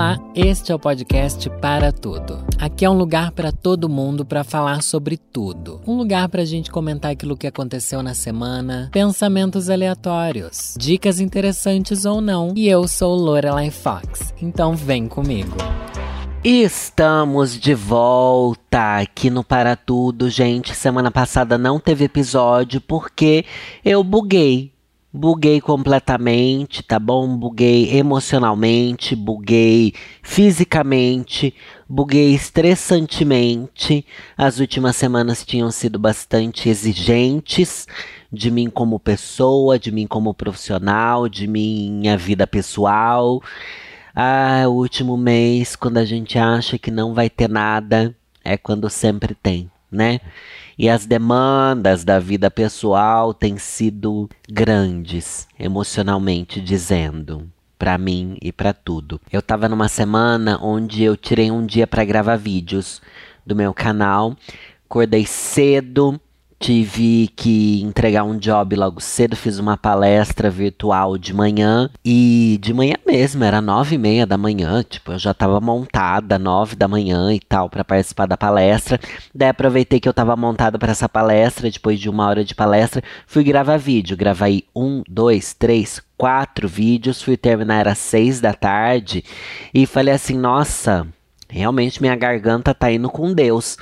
Olá, 0.00 0.18
este 0.34 0.72
é 0.72 0.74
o 0.74 0.78
podcast 0.78 1.50
Para 1.60 1.92
Tudo. 1.92 2.42
Aqui 2.58 2.86
é 2.86 2.90
um 2.90 2.96
lugar 2.96 3.32
para 3.32 3.52
todo 3.52 3.86
mundo 3.86 4.24
para 4.24 4.42
falar 4.42 4.82
sobre 4.82 5.18
tudo. 5.18 5.78
Um 5.86 5.94
lugar 5.94 6.26
para 6.30 6.40
a 6.40 6.44
gente 6.46 6.70
comentar 6.70 7.10
aquilo 7.10 7.36
que 7.36 7.46
aconteceu 7.46 8.02
na 8.02 8.14
semana, 8.14 8.88
pensamentos 8.90 9.68
aleatórios, 9.68 10.74
dicas 10.78 11.20
interessantes 11.20 12.06
ou 12.06 12.22
não. 12.22 12.54
E 12.56 12.66
eu 12.66 12.88
sou 12.88 13.14
Lorelai 13.14 13.70
Fox, 13.70 14.32
então 14.40 14.74
vem 14.74 15.06
comigo. 15.06 15.58
Estamos 16.42 17.60
de 17.60 17.74
volta 17.74 19.00
aqui 19.00 19.28
no 19.28 19.44
Para 19.44 19.76
Tudo, 19.76 20.30
gente. 20.30 20.74
Semana 20.74 21.10
passada 21.10 21.58
não 21.58 21.78
teve 21.78 22.06
episódio 22.06 22.80
porque 22.80 23.44
eu 23.84 24.02
buguei 24.02 24.69
Buguei 25.12 25.60
completamente, 25.60 26.84
tá 26.84 26.96
bom? 26.96 27.36
Buguei 27.36 27.96
emocionalmente, 27.96 29.16
buguei 29.16 29.92
fisicamente, 30.22 31.52
buguei 31.88 32.32
estressantemente. 32.32 34.06
As 34.38 34.60
últimas 34.60 34.94
semanas 34.94 35.44
tinham 35.44 35.68
sido 35.72 35.98
bastante 35.98 36.68
exigentes 36.68 37.88
de 38.32 38.52
mim 38.52 38.70
como 38.70 39.00
pessoa, 39.00 39.80
de 39.80 39.90
mim 39.90 40.06
como 40.06 40.32
profissional, 40.32 41.28
de 41.28 41.48
minha 41.48 42.16
vida 42.16 42.46
pessoal. 42.46 43.42
Ah, 44.14 44.62
o 44.68 44.74
último 44.74 45.16
mês, 45.16 45.74
quando 45.74 45.98
a 45.98 46.04
gente 46.04 46.38
acha 46.38 46.78
que 46.78 46.90
não 46.92 47.14
vai 47.14 47.28
ter 47.28 47.48
nada, 47.48 48.14
é 48.44 48.56
quando 48.56 48.88
sempre 48.88 49.34
tem, 49.34 49.68
né? 49.90 50.20
E 50.82 50.88
as 50.88 51.04
demandas 51.04 52.04
da 52.04 52.18
vida 52.18 52.50
pessoal 52.50 53.34
têm 53.34 53.58
sido 53.58 54.30
grandes, 54.50 55.46
emocionalmente 55.58 56.58
dizendo 56.58 57.46
para 57.78 57.98
mim 57.98 58.38
e 58.40 58.50
para 58.50 58.72
tudo. 58.72 59.20
Eu 59.30 59.42
tava 59.42 59.68
numa 59.68 59.88
semana 59.88 60.58
onde 60.62 61.02
eu 61.02 61.18
tirei 61.18 61.50
um 61.50 61.66
dia 61.66 61.86
para 61.86 62.02
gravar 62.02 62.36
vídeos 62.36 63.02
do 63.44 63.54
meu 63.54 63.74
canal. 63.74 64.34
Acordei 64.88 65.26
cedo, 65.26 66.18
tive 66.60 67.28
que 67.34 67.80
entregar 67.80 68.22
um 68.22 68.36
job 68.36 68.76
logo 68.76 69.00
cedo, 69.00 69.34
fiz 69.34 69.58
uma 69.58 69.78
palestra 69.78 70.50
virtual 70.50 71.16
de 71.16 71.32
manhã 71.32 71.88
e 72.04 72.58
de 72.60 72.74
manhã 72.74 72.96
mesmo, 73.06 73.42
era 73.42 73.62
nove 73.62 73.94
e 73.94 73.98
meia 73.98 74.26
da 74.26 74.36
manhã, 74.36 74.82
tipo, 74.82 75.12
eu 75.12 75.18
já 75.18 75.32
tava 75.32 75.58
montada 75.58 76.38
nove 76.38 76.76
da 76.76 76.86
manhã 76.86 77.32
e 77.32 77.40
tal 77.40 77.70
para 77.70 77.82
participar 77.82 78.26
da 78.26 78.36
palestra. 78.36 79.00
Daí 79.34 79.48
aproveitei 79.48 79.98
que 79.98 80.06
eu 80.08 80.12
tava 80.12 80.36
montada 80.36 80.78
para 80.78 80.92
essa 80.92 81.08
palestra, 81.08 81.70
depois 81.70 81.98
de 81.98 82.10
uma 82.10 82.26
hora 82.26 82.44
de 82.44 82.54
palestra, 82.54 83.02
fui 83.26 83.42
gravar 83.42 83.78
vídeo, 83.78 84.14
gravei 84.14 84.64
um, 84.76 85.02
dois, 85.08 85.54
três, 85.54 86.02
quatro 86.18 86.68
vídeos, 86.68 87.22
fui 87.22 87.38
terminar 87.38 87.88
às 87.88 87.96
seis 87.96 88.38
da 88.38 88.52
tarde 88.52 89.24
e 89.72 89.86
falei 89.86 90.12
assim, 90.12 90.36
nossa, 90.36 91.06
realmente 91.48 92.02
minha 92.02 92.14
garganta 92.14 92.74
tá 92.74 92.92
indo 92.92 93.08
com 93.08 93.32
Deus, 93.32 93.78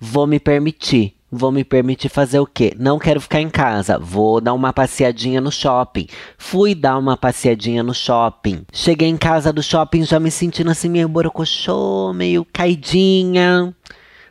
vou 0.00 0.26
me 0.26 0.40
permitir 0.40 1.17
Vou 1.30 1.52
me 1.52 1.62
permitir 1.62 2.08
fazer 2.08 2.38
o 2.38 2.46
quê? 2.46 2.74
Não 2.78 2.98
quero 2.98 3.20
ficar 3.20 3.40
em 3.40 3.50
casa. 3.50 3.98
Vou 3.98 4.40
dar 4.40 4.54
uma 4.54 4.72
passeadinha 4.72 5.42
no 5.42 5.52
shopping. 5.52 6.06
Fui 6.38 6.74
dar 6.74 6.96
uma 6.96 7.18
passeadinha 7.18 7.82
no 7.82 7.94
shopping. 7.94 8.64
Cheguei 8.72 9.08
em 9.08 9.16
casa 9.16 9.52
do 9.52 9.62
shopping 9.62 10.04
já 10.04 10.18
me 10.18 10.30
sentindo 10.30 10.70
assim 10.70 10.88
meio 10.88 11.06
borocochô, 11.06 12.14
meio 12.14 12.46
caidinha, 12.50 13.74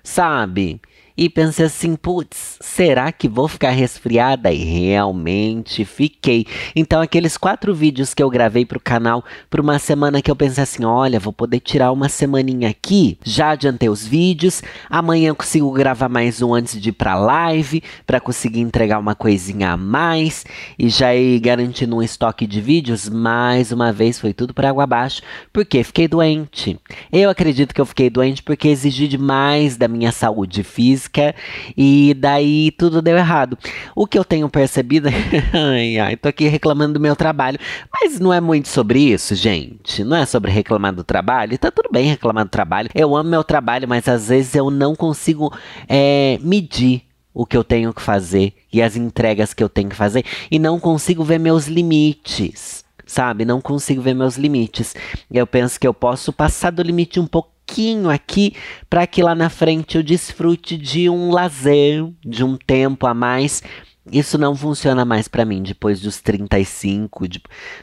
sabe? 0.04 0.82
E 1.18 1.30
pensei 1.30 1.66
assim, 1.66 1.96
putz, 1.96 2.60
será 2.62 3.12
que 3.12 3.28
vou 3.28 3.48
ficar 3.48 3.72
resfriada? 3.72 4.52
E 4.52 4.64
realmente 4.64 5.84
fiquei. 5.84 6.46
Então, 6.76 7.02
aqueles 7.02 7.38
quatro 7.38 7.74
vídeos 7.74 8.14
que 8.14 8.22
eu 8.22 8.30
gravei 8.30 8.66
pro 8.66 8.80
canal 8.80 9.26
por 9.50 9.60
uma 9.60 9.80
semana 9.80 10.22
que 10.22 10.30
eu 10.30 10.36
pensei 10.36 10.64
assim, 10.64 10.86
olha, 10.86 11.20
vou 11.20 11.34
poder 11.34 11.60
tirar 11.60 11.92
uma 11.92 12.08
semaninha 12.08 12.70
aqui, 12.70 13.18
já 13.24 13.50
adiantei 13.50 13.90
os 13.90 14.06
vídeos, 14.06 14.62
amanhã 14.90 15.34
consigo 15.34 15.72
gravar 15.72 16.08
mais 16.08 16.42
um 16.42 16.54
antes 16.54 16.80
de 16.80 16.90
ir 16.90 16.94
pra 16.94 17.16
live, 17.16 17.82
para 18.06 18.20
conseguir 18.20 18.60
entregar 18.60 19.00
uma 19.00 19.16
coisinha 19.16 19.72
a 19.72 19.78
mais, 19.78 20.46
e 20.78 20.88
já 20.88 21.16
ir 21.16 21.40
garantindo 21.40 21.96
um 21.96 22.04
estoque 22.04 22.46
de 22.46 22.62
vídeos, 22.62 23.10
mais 23.10 23.72
uma 23.72 23.92
vez 23.92 24.20
foi 24.20 24.34
tudo 24.34 24.54
por 24.54 24.66
água 24.66 24.84
abaixo, 24.84 25.24
porque 25.52 25.84
fiquei 25.84 26.08
doente. 26.08 26.80
Eu 27.12 27.30
acredito 27.30 27.74
que 27.74 27.82
eu 27.82 27.86
fiquei 27.86 28.10
doente 28.10 28.44
porque 28.44 28.68
exigi 28.68 29.08
demais 29.08 29.78
da 29.78 29.88
minha 29.88 30.12
saúde 30.12 30.64
física, 30.64 31.07
física 31.08 31.36
e 31.76 32.14
daí 32.14 32.72
tudo 32.72 33.02
deu 33.02 33.18
errado. 33.18 33.58
O 33.96 34.06
que 34.06 34.18
eu 34.18 34.24
tenho 34.24 34.48
percebido, 34.50 35.10
ai, 35.54 35.98
ai, 35.98 36.16
tô 36.16 36.30
aqui 36.30 36.48
reclamando 36.48 36.94
do 36.94 37.00
meu 37.00 37.16
trabalho, 37.16 37.58
mas 37.92 38.20
não 38.20 38.34
é 38.34 38.40
muito 38.40 38.68
sobre 38.68 39.00
isso, 39.00 39.34
gente. 39.36 40.04
Não 40.04 40.18
é 40.18 40.26
sobre 40.26 40.52
reclamar 40.52 40.94
do 40.94 41.04
trabalho. 41.04 41.58
Tá 41.58 41.72
tudo 41.72 41.90
bem 41.92 42.08
reclamar 42.08 42.46
do 42.46 42.50
trabalho. 42.50 42.90
Eu 42.94 43.16
amo 43.16 43.30
meu 43.30 43.44
trabalho, 43.44 43.88
mas 43.88 44.08
às 44.08 44.28
vezes 44.28 44.54
eu 44.56 44.70
não 44.70 44.96
consigo 44.96 45.52
é, 45.88 46.38
medir 46.42 47.04
o 47.34 47.46
que 47.46 47.56
eu 47.56 47.64
tenho 47.64 47.94
que 47.94 48.02
fazer 48.02 48.54
e 48.74 48.82
as 48.82 48.96
entregas 48.96 49.54
que 49.54 49.64
eu 49.64 49.70
tenho 49.70 49.90
que 49.90 49.96
fazer 49.96 50.26
e 50.50 50.58
não 50.58 50.80
consigo 50.80 51.24
ver 51.24 51.40
meus 51.40 51.68
limites 51.68 52.86
sabe? 53.06 53.46
Não 53.46 53.62
consigo 53.62 54.02
ver 54.02 54.14
meus 54.14 54.36
limites. 54.36 54.94
Eu 55.32 55.48
penso 55.48 55.80
que 55.80 55.88
eu 55.88 55.94
posso 55.94 56.34
passar 56.34 56.72
do 56.72 56.84
limite 56.84 57.22
um 57.22 57.26
pouco 57.26 57.57
pouquinho 57.68 58.10
aqui 58.10 58.56
para 58.90 59.06
que 59.06 59.22
lá 59.22 59.36
na 59.36 59.50
frente 59.50 59.98
eu 59.98 60.04
desfrute 60.04 60.78
de 60.78 61.10
um 61.10 61.32
lazer, 61.32 62.08
de 62.26 62.44
um 62.44 62.56
tempo 62.56 63.06
a 63.06 63.14
mais. 63.14 63.62
Isso 64.10 64.38
não 64.38 64.56
funciona 64.56 65.04
mais 65.04 65.28
para 65.28 65.44
mim 65.44 65.62
depois 65.62 66.00
dos 66.00 66.22
35. 66.22 67.28
De... 67.28 67.42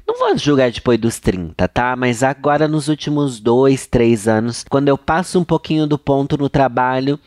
Não 0.09 0.19
vou 0.19 0.37
julgar 0.39 0.71
depois 0.71 0.99
dos 0.99 1.21
30, 1.21 1.69
tá? 1.69 1.95
Mas 1.95 2.22
agora 2.22 2.67
nos 2.67 2.89
últimos 2.89 3.39
dois, 3.39 3.87
três 3.87 4.27
anos, 4.27 4.65
quando 4.69 4.89
eu 4.89 4.97
passo 4.97 5.39
um 5.39 5.45
pouquinho 5.45 5.87
do 5.87 5.99
ponto 5.99 6.39
no 6.39 6.49
trabalho, 6.49 7.21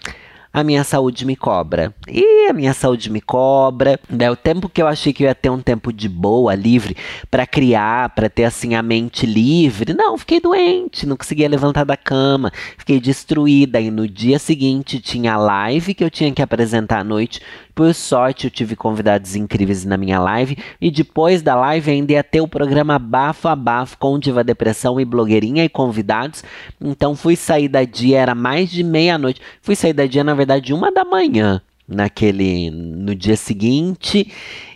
a 0.59 0.63
minha 0.63 0.83
saúde 0.83 1.23
me 1.23 1.35
cobra. 1.35 1.93
E 2.07 2.47
a 2.49 2.53
minha 2.53 2.73
saúde 2.73 3.11
me 3.11 3.21
cobra. 3.21 3.99
Né? 4.09 4.31
O 4.31 4.35
tempo 4.35 4.67
que 4.67 4.81
eu 4.81 4.87
achei 4.87 5.13
que 5.13 5.23
eu 5.23 5.27
ia 5.27 5.35
ter 5.35 5.51
um 5.51 5.61
tempo 5.61 5.93
de 5.93 6.09
boa, 6.09 6.55
livre, 6.55 6.97
para 7.29 7.45
criar, 7.45 8.09
para 8.15 8.27
ter 8.27 8.45
assim 8.45 8.73
a 8.73 8.81
mente 8.81 9.27
livre, 9.27 9.93
não, 9.93 10.17
fiquei 10.17 10.39
doente, 10.39 11.05
não 11.05 11.15
conseguia 11.15 11.47
levantar 11.47 11.83
da 11.83 11.95
cama, 11.95 12.51
fiquei 12.75 12.99
destruída. 12.99 13.79
E 13.79 13.91
no 13.91 14.07
dia 14.07 14.39
seguinte 14.39 14.99
tinha 14.99 15.37
live 15.37 15.93
que 15.93 16.03
eu 16.03 16.09
tinha 16.09 16.31
que 16.31 16.41
apresentar 16.41 17.01
à 17.01 17.03
noite 17.03 17.39
por 17.77 17.93
sorte, 17.93 18.45
eu 18.45 18.49
tive 18.49 18.75
convidados 18.75 19.35
incríveis 19.35 19.85
na 19.85 19.97
minha 19.97 20.19
live. 20.19 20.57
E 20.81 20.89
depois 20.89 21.43
da 21.43 21.53
live 21.53 21.91
ainda 21.91 22.13
ia 22.13 22.23
ter 22.23 22.41
o 22.41 22.47
programa 22.47 22.97
Bafo 22.97 23.47
a 23.47 23.55
Bafo 23.55 23.99
com 23.99 24.17
Diva 24.17 24.43
Depressão 24.43 24.99
e 24.99 25.05
blogueirinha 25.05 25.63
e 25.63 25.69
convidados. 25.69 26.43
Então 26.81 27.15
fui 27.15 27.35
sair 27.35 27.67
da 27.67 27.83
dia, 27.83 28.17
era 28.19 28.33
mais 28.33 28.71
de 28.71 28.83
meia-noite. 28.83 29.39
Fui 29.61 29.75
sair 29.75 29.93
da 29.93 30.07
dia, 30.07 30.23
na 30.23 30.33
verdade, 30.33 30.73
uma 30.73 30.91
da 30.91 31.05
manhã. 31.05 31.61
Naquele. 31.87 32.71
No 32.71 33.13
dia 33.13 33.37
seguinte. 33.37 34.33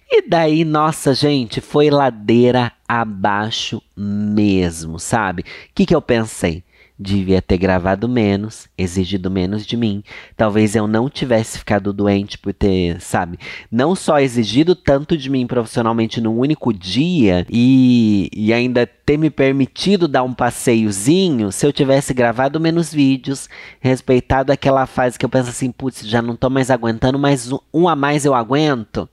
E 0.07 0.29
daí, 0.29 0.63
nossa, 0.63 1.16
gente, 1.16 1.59
foi 1.59 1.89
ladeira 1.89 2.72
abaixo 2.88 3.81
mesmo, 3.97 5.00
sabe? 5.00 5.41
O 5.41 5.45
que, 5.73 5.88
que 5.88 5.95
eu 5.95 6.03
pensei? 6.03 6.63
Devia 7.03 7.41
ter 7.41 7.57
gravado 7.57 8.07
menos, 8.07 8.67
exigido 8.78 9.31
menos 9.31 9.66
de 9.66 9.75
mim. 9.75 10.03
Talvez 10.38 10.75
eu 10.75 10.85
não 10.85 11.09
tivesse 11.09 11.57
ficado 11.57 11.91
doente 11.91 12.38
por 12.38 12.53
ter, 12.53 13.01
sabe, 13.01 13.39
não 13.72 13.95
só 13.95 14.19
exigido 14.19 14.75
tanto 14.75 15.17
de 15.17 15.28
mim 15.28 15.47
profissionalmente 15.47 16.22
num 16.22 16.38
único 16.38 16.72
dia 16.72 17.44
e, 17.50 18.29
e 18.31 18.53
ainda 18.53 18.85
ter 18.85 19.17
me 19.17 19.31
permitido 19.31 20.07
dar 20.07 20.22
um 20.22 20.31
passeiozinho 20.31 21.51
se 21.51 21.66
eu 21.66 21.73
tivesse 21.73 22.13
gravado 22.13 22.59
menos 22.59 22.94
vídeos, 22.94 23.50
respeitado 23.79 24.51
aquela 24.51 24.85
fase 24.85 25.18
que 25.18 25.25
eu 25.25 25.29
penso 25.29 25.50
assim, 25.50 25.72
putz, 25.72 26.07
já 26.07 26.22
não 26.22 26.35
tô 26.35 26.51
mais 26.51 26.69
aguentando, 26.69 27.18
mas 27.18 27.51
um, 27.51 27.57
um 27.73 27.89
a 27.89 27.95
mais 27.95 28.25
eu 28.25 28.35
aguento. 28.35 29.09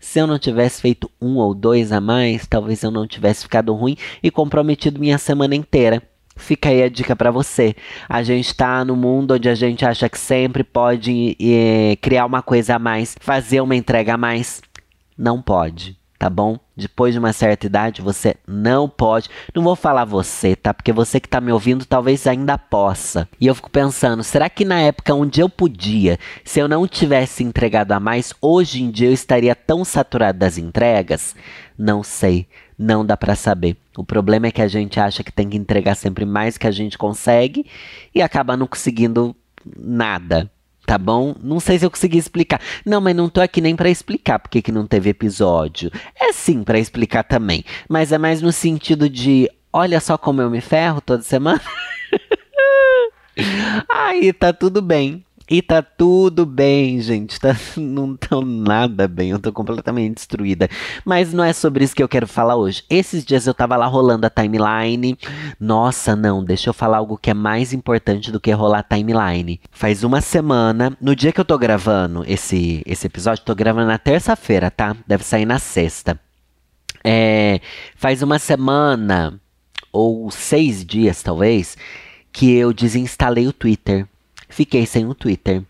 Se 0.00 0.18
eu 0.18 0.26
não 0.26 0.40
tivesse 0.40 0.82
feito 0.82 1.08
um 1.20 1.36
ou 1.36 1.54
dois 1.54 1.92
a 1.92 2.00
mais, 2.00 2.48
talvez 2.48 2.82
eu 2.82 2.90
não 2.90 3.06
tivesse 3.06 3.44
ficado 3.44 3.72
ruim 3.72 3.96
e 4.20 4.28
comprometido 4.28 4.98
minha 4.98 5.18
semana 5.18 5.54
inteira. 5.54 6.02
Fica 6.36 6.70
aí 6.70 6.82
a 6.82 6.88
dica 6.88 7.14
para 7.14 7.30
você. 7.30 7.74
A 8.08 8.22
gente 8.22 8.46
está 8.46 8.84
no 8.84 8.96
mundo 8.96 9.34
onde 9.34 9.48
a 9.48 9.54
gente 9.54 9.84
acha 9.84 10.08
que 10.08 10.18
sempre 10.18 10.64
pode 10.64 11.36
é, 11.40 11.96
criar 12.00 12.26
uma 12.26 12.42
coisa 12.42 12.76
a 12.76 12.78
mais, 12.78 13.16
fazer 13.20 13.60
uma 13.60 13.76
entrega 13.76 14.14
a 14.14 14.18
mais. 14.18 14.62
Não 15.16 15.42
pode, 15.42 15.96
tá 16.18 16.30
bom? 16.30 16.58
Depois 16.74 17.12
de 17.12 17.18
uma 17.18 17.34
certa 17.34 17.66
idade, 17.66 18.00
você 18.00 18.34
não 18.46 18.88
pode. 18.88 19.28
Não 19.54 19.62
vou 19.62 19.76
falar 19.76 20.06
você, 20.06 20.56
tá? 20.56 20.72
Porque 20.72 20.90
você 20.90 21.20
que 21.20 21.28
tá 21.28 21.40
me 21.40 21.52
ouvindo 21.52 21.84
talvez 21.84 22.26
ainda 22.26 22.56
possa. 22.56 23.28
E 23.38 23.46
eu 23.46 23.54
fico 23.54 23.70
pensando, 23.70 24.24
será 24.24 24.48
que 24.48 24.64
na 24.64 24.80
época 24.80 25.14
onde 25.14 25.40
eu 25.40 25.50
podia, 25.50 26.18
se 26.44 26.60
eu 26.60 26.66
não 26.66 26.88
tivesse 26.88 27.44
entregado 27.44 27.92
a 27.92 28.00
mais, 28.00 28.32
hoje 28.40 28.82
em 28.82 28.90
dia 28.90 29.08
eu 29.08 29.12
estaria 29.12 29.54
tão 29.54 29.84
saturado 29.84 30.38
das 30.38 30.56
entregas? 30.56 31.36
Não 31.76 32.02
sei, 32.02 32.46
não 32.82 33.04
dá 33.04 33.16
para 33.16 33.34
saber. 33.34 33.76
O 33.96 34.04
problema 34.04 34.48
é 34.48 34.50
que 34.50 34.62
a 34.62 34.68
gente 34.68 34.98
acha 34.98 35.22
que 35.22 35.32
tem 35.32 35.48
que 35.48 35.56
entregar 35.56 35.94
sempre 35.94 36.24
mais 36.24 36.58
que 36.58 36.66
a 36.66 36.70
gente 36.70 36.98
consegue 36.98 37.64
e 38.14 38.20
acaba 38.20 38.56
não 38.56 38.66
conseguindo 38.66 39.34
nada. 39.76 40.50
Tá 40.84 40.98
bom? 40.98 41.34
Não 41.40 41.60
sei 41.60 41.78
se 41.78 41.86
eu 41.86 41.90
consegui 41.90 42.18
explicar. 42.18 42.60
Não, 42.84 43.00
mas 43.00 43.14
não 43.14 43.28
tô 43.28 43.40
aqui 43.40 43.60
nem 43.60 43.76
para 43.76 43.88
explicar 43.88 44.40
porque 44.40 44.60
que 44.60 44.72
não 44.72 44.86
teve 44.86 45.10
episódio. 45.10 45.92
É 46.18 46.32
sim 46.32 46.64
para 46.64 46.78
explicar 46.78 47.22
também, 47.22 47.64
mas 47.88 48.10
é 48.10 48.18
mais 48.18 48.42
no 48.42 48.50
sentido 48.50 49.08
de 49.08 49.48
Olha 49.72 50.00
só 50.00 50.18
como 50.18 50.42
eu 50.42 50.50
me 50.50 50.60
ferro 50.60 51.00
toda 51.00 51.22
semana. 51.22 51.62
Aí 53.88 54.30
tá 54.32 54.52
tudo 54.52 54.82
bem. 54.82 55.24
E 55.52 55.60
tá 55.60 55.82
tudo 55.82 56.46
bem, 56.46 56.98
gente. 57.02 57.38
Tá, 57.38 57.54
não 57.76 58.16
tá 58.16 58.40
nada 58.40 59.06
bem. 59.06 59.28
Eu 59.28 59.38
tô 59.38 59.52
completamente 59.52 60.14
destruída. 60.14 60.66
Mas 61.04 61.30
não 61.34 61.44
é 61.44 61.52
sobre 61.52 61.84
isso 61.84 61.94
que 61.94 62.02
eu 62.02 62.08
quero 62.08 62.26
falar 62.26 62.56
hoje. 62.56 62.82
Esses 62.88 63.22
dias 63.22 63.46
eu 63.46 63.52
tava 63.52 63.76
lá 63.76 63.84
rolando 63.84 64.26
a 64.26 64.30
timeline. 64.30 65.14
Nossa, 65.60 66.16
não. 66.16 66.42
Deixa 66.42 66.70
eu 66.70 66.72
falar 66.72 66.96
algo 66.96 67.18
que 67.18 67.28
é 67.28 67.34
mais 67.34 67.74
importante 67.74 68.32
do 68.32 68.40
que 68.40 68.50
rolar 68.50 68.78
a 68.78 68.96
timeline. 68.96 69.60
Faz 69.70 70.02
uma 70.02 70.22
semana, 70.22 70.96
no 70.98 71.14
dia 71.14 71.32
que 71.32 71.40
eu 71.42 71.44
tô 71.44 71.58
gravando 71.58 72.24
esse, 72.26 72.82
esse 72.86 73.06
episódio, 73.06 73.44
tô 73.44 73.54
gravando 73.54 73.88
na 73.88 73.98
terça-feira, 73.98 74.70
tá? 74.70 74.96
Deve 75.06 75.22
sair 75.22 75.44
na 75.44 75.58
sexta. 75.58 76.18
É, 77.04 77.60
faz 77.94 78.22
uma 78.22 78.38
semana, 78.38 79.38
ou 79.92 80.30
seis 80.30 80.82
dias 80.82 81.22
talvez, 81.22 81.76
que 82.32 82.54
eu 82.54 82.72
desinstalei 82.72 83.46
o 83.46 83.52
Twitter 83.52 84.08
fiquei 84.52 84.86
sem 84.86 85.06
o 85.06 85.14
Twitter. 85.14 85.62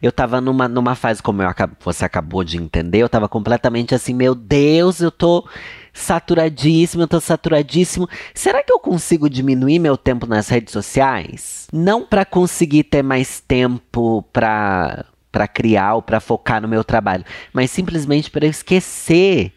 Eu 0.00 0.12
tava 0.12 0.40
numa, 0.40 0.68
numa 0.68 0.94
fase, 0.94 1.22
como 1.22 1.42
eu, 1.42 1.48
você 1.80 2.04
acabou 2.04 2.44
de 2.44 2.56
entender, 2.56 2.98
eu 2.98 3.08
tava 3.08 3.28
completamente 3.28 3.94
assim, 3.94 4.14
meu 4.14 4.34
Deus, 4.34 5.00
eu 5.00 5.10
tô 5.10 5.48
saturadíssimo, 5.92 7.02
eu 7.02 7.08
tô 7.08 7.20
saturadíssimo. 7.20 8.08
Será 8.34 8.62
que 8.62 8.72
eu 8.72 8.78
consigo 8.78 9.28
diminuir 9.28 9.78
meu 9.78 9.96
tempo 9.96 10.26
nas 10.26 10.48
redes 10.48 10.72
sociais? 10.72 11.66
Não 11.72 12.04
para 12.04 12.24
conseguir 12.24 12.84
ter 12.84 13.02
mais 13.02 13.40
tempo 13.40 14.22
para 14.32 15.06
para 15.32 15.46
criar 15.46 15.96
ou 15.96 16.02
para 16.02 16.18
focar 16.18 16.62
no 16.62 16.68
meu 16.68 16.82
trabalho, 16.82 17.22
mas 17.52 17.70
simplesmente 17.70 18.30
para 18.30 18.46
esquecer 18.46 19.52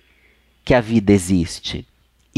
que 0.65 0.73
a 0.73 0.81
vida 0.81 1.13
existe 1.13 1.87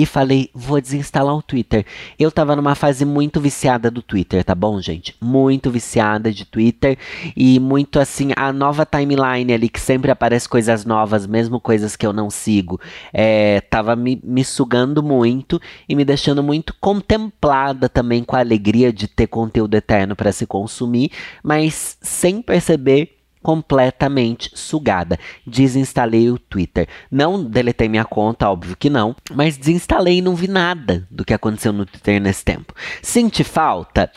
e 0.01 0.05
falei, 0.05 0.49
vou 0.51 0.81
desinstalar 0.81 1.35
o 1.35 1.43
Twitter. 1.43 1.85
Eu 2.17 2.31
tava 2.31 2.55
numa 2.55 2.73
fase 2.73 3.05
muito 3.05 3.39
viciada 3.39 3.91
do 3.91 4.01
Twitter, 4.01 4.43
tá 4.43 4.55
bom, 4.55 4.81
gente? 4.81 5.15
Muito 5.21 5.69
viciada 5.69 6.31
de 6.31 6.43
Twitter 6.43 6.97
e 7.37 7.59
muito 7.59 7.99
assim, 7.99 8.31
a 8.35 8.51
nova 8.51 8.83
timeline 8.83 9.53
ali 9.53 9.69
que 9.69 9.79
sempre 9.79 10.09
aparece 10.09 10.49
coisas 10.49 10.85
novas, 10.85 11.27
mesmo 11.27 11.59
coisas 11.59 11.95
que 11.95 12.03
eu 12.03 12.11
não 12.11 12.31
sigo, 12.31 12.81
é, 13.13 13.61
tava 13.61 13.95
me, 13.95 14.19
me 14.23 14.43
sugando 14.43 15.03
muito 15.03 15.61
e 15.87 15.95
me 15.95 16.03
deixando 16.03 16.41
muito 16.41 16.73
contemplada 16.81 17.87
também 17.87 18.23
com 18.23 18.35
a 18.35 18.39
alegria 18.39 18.91
de 18.91 19.07
ter 19.07 19.27
conteúdo 19.27 19.75
eterno 19.75 20.15
para 20.15 20.31
se 20.31 20.47
consumir, 20.47 21.11
mas 21.43 21.95
sem 22.01 22.41
perceber 22.41 23.20
completamente 23.41 24.51
sugada. 24.55 25.17
Desinstalei 25.45 26.29
o 26.29 26.39
Twitter. 26.39 26.87
Não 27.09 27.43
deletei 27.43 27.89
minha 27.89 28.05
conta, 28.05 28.49
óbvio 28.49 28.75
que 28.75 28.89
não, 28.89 29.15
mas 29.33 29.57
desinstalei 29.57 30.17
e 30.17 30.21
não 30.21 30.35
vi 30.35 30.47
nada 30.47 31.07
do 31.09 31.25
que 31.25 31.33
aconteceu 31.33 31.73
no 31.73 31.85
Twitter 31.85 32.21
nesse 32.21 32.43
tempo. 32.43 32.73
Senti 33.01 33.43
falta? 33.43 34.11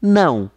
Não. 0.00 0.50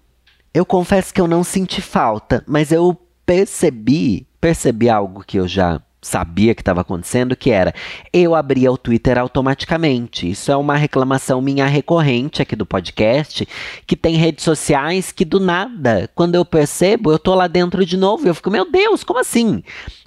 Eu 0.54 0.66
confesso 0.66 1.14
que 1.14 1.22
eu 1.22 1.28
não 1.28 1.44
senti 1.44 1.82
falta, 1.82 2.44
mas 2.46 2.72
eu 2.72 2.98
percebi, 3.26 4.28
percebi 4.40 4.90
algo 4.90 5.24
que 5.26 5.38
eu 5.38 5.48
já 5.48 5.82
sabia 6.02 6.56
que 6.56 6.62
estava 6.62 6.82
acontecendo, 6.82 7.36
que 7.36 7.52
era 7.52 7.74
eu 8.12 8.34
abria 8.34 8.72
o 8.72 8.78
Twitter 8.78 9.18
automaticamente. 9.18 10.30
Isso 10.30 10.52
é 10.52 10.56
uma 10.56 10.76
reclamação 10.76 11.42
minha 11.42 11.68
recorrente 11.68 12.42
aqui 12.42 12.56
do 12.56 12.66
podcast, 12.66 13.48
que 13.86 13.96
tem 13.96 14.16
redes 14.16 14.44
sociais 14.44 15.12
que 15.12 15.24
do 15.24 15.40
nada, 15.40 16.10
quando 16.16 16.36
eu 16.36 16.44
percebo, 16.44 17.12
eu 17.12 17.20
tô 17.20 17.36
lá 17.36 17.48
dentro 17.48 17.86
de 17.86 17.96
novo, 17.96 18.28
eu 18.28 18.34
fico, 18.34 18.50
meu 18.50 18.70
Deus, 18.70 19.04
como 19.04 19.20
assim? 19.20 19.64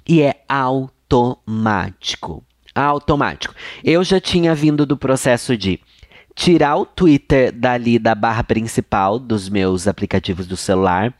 E 0.07 0.21
é 0.21 0.43
automático. 0.49 2.43
Automático. 2.73 3.55
Eu 3.83 4.03
já 4.03 4.19
tinha 4.19 4.53
vindo 4.53 4.85
do 4.85 4.97
processo 4.97 5.55
de 5.55 5.79
tirar 6.35 6.75
o 6.75 6.85
Twitter 6.85 7.51
dali 7.51 7.97
da 7.97 8.13
barra 8.13 8.43
principal 8.43 9.17
dos 9.17 9.47
meus 9.47 9.87
aplicativos 9.87 10.45
do 10.45 10.57
celular, 10.57 11.13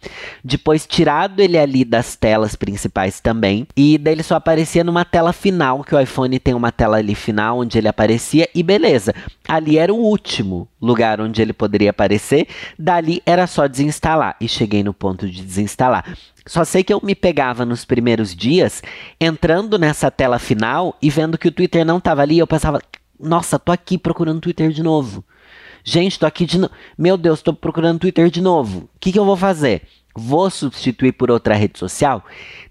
depois 0.43 0.85
tirado 0.85 1.39
ele 1.39 1.57
ali 1.57 1.85
das 1.85 2.17
telas 2.17 2.55
principais 2.55 3.21
também, 3.21 3.65
e 3.75 3.97
daí 3.97 4.13
ele 4.13 4.23
só 4.23 4.35
aparecia 4.35 4.83
numa 4.83 5.05
tela 5.05 5.31
final, 5.31 5.83
que 5.83 5.95
o 5.95 5.99
iPhone 5.99 6.37
tem 6.37 6.53
uma 6.53 6.71
tela 6.71 6.97
ali 6.97 7.15
final 7.15 7.59
onde 7.59 7.77
ele 7.77 7.87
aparecia, 7.87 8.49
e 8.53 8.61
beleza. 8.61 9.15
Ali 9.47 9.77
era 9.77 9.93
o 9.93 9.97
último 9.97 10.67
lugar 10.81 11.21
onde 11.21 11.41
ele 11.41 11.53
poderia 11.53 11.91
aparecer, 11.91 12.47
dali 12.77 13.23
era 13.25 13.47
só 13.47 13.67
desinstalar, 13.67 14.35
e 14.41 14.49
cheguei 14.49 14.83
no 14.83 14.93
ponto 14.93 15.29
de 15.29 15.41
desinstalar. 15.41 16.05
Só 16.45 16.63
sei 16.63 16.83
que 16.83 16.93
eu 16.93 16.99
me 17.01 17.15
pegava 17.15 17.65
nos 17.65 17.85
primeiros 17.85 18.35
dias 18.35 18.83
entrando 19.19 19.79
nessa 19.79 20.11
tela 20.11 20.37
final 20.37 20.95
e 21.01 21.09
vendo 21.09 21.39
que 21.39 21.47
o 21.47 21.51
Twitter 21.51 21.83
não 21.83 21.97
estava 21.97 22.21
ali, 22.21 22.37
eu 22.37 22.45
pensava, 22.45 22.79
nossa, 23.19 23.59
tô 23.59 23.71
aqui 23.71 23.97
procurando 23.97 24.41
Twitter 24.41 24.71
de 24.71 24.83
novo. 24.83 25.23
Gente, 25.83 26.19
tô 26.19 26.25
aqui 26.25 26.45
de 26.45 26.57
novo. 26.57 26.73
Meu 26.97 27.15
Deus, 27.15 27.41
tô 27.41 27.53
procurando 27.53 27.99
Twitter 27.99 28.29
de 28.29 28.41
novo. 28.41 28.89
O 28.95 28.99
que, 28.99 29.11
que 29.11 29.19
eu 29.19 29.25
vou 29.25 29.37
fazer? 29.37 29.83
Vou 30.15 30.49
substituir 30.49 31.11
por 31.11 31.29
outra 31.29 31.55
rede 31.55 31.77
social? 31.77 32.23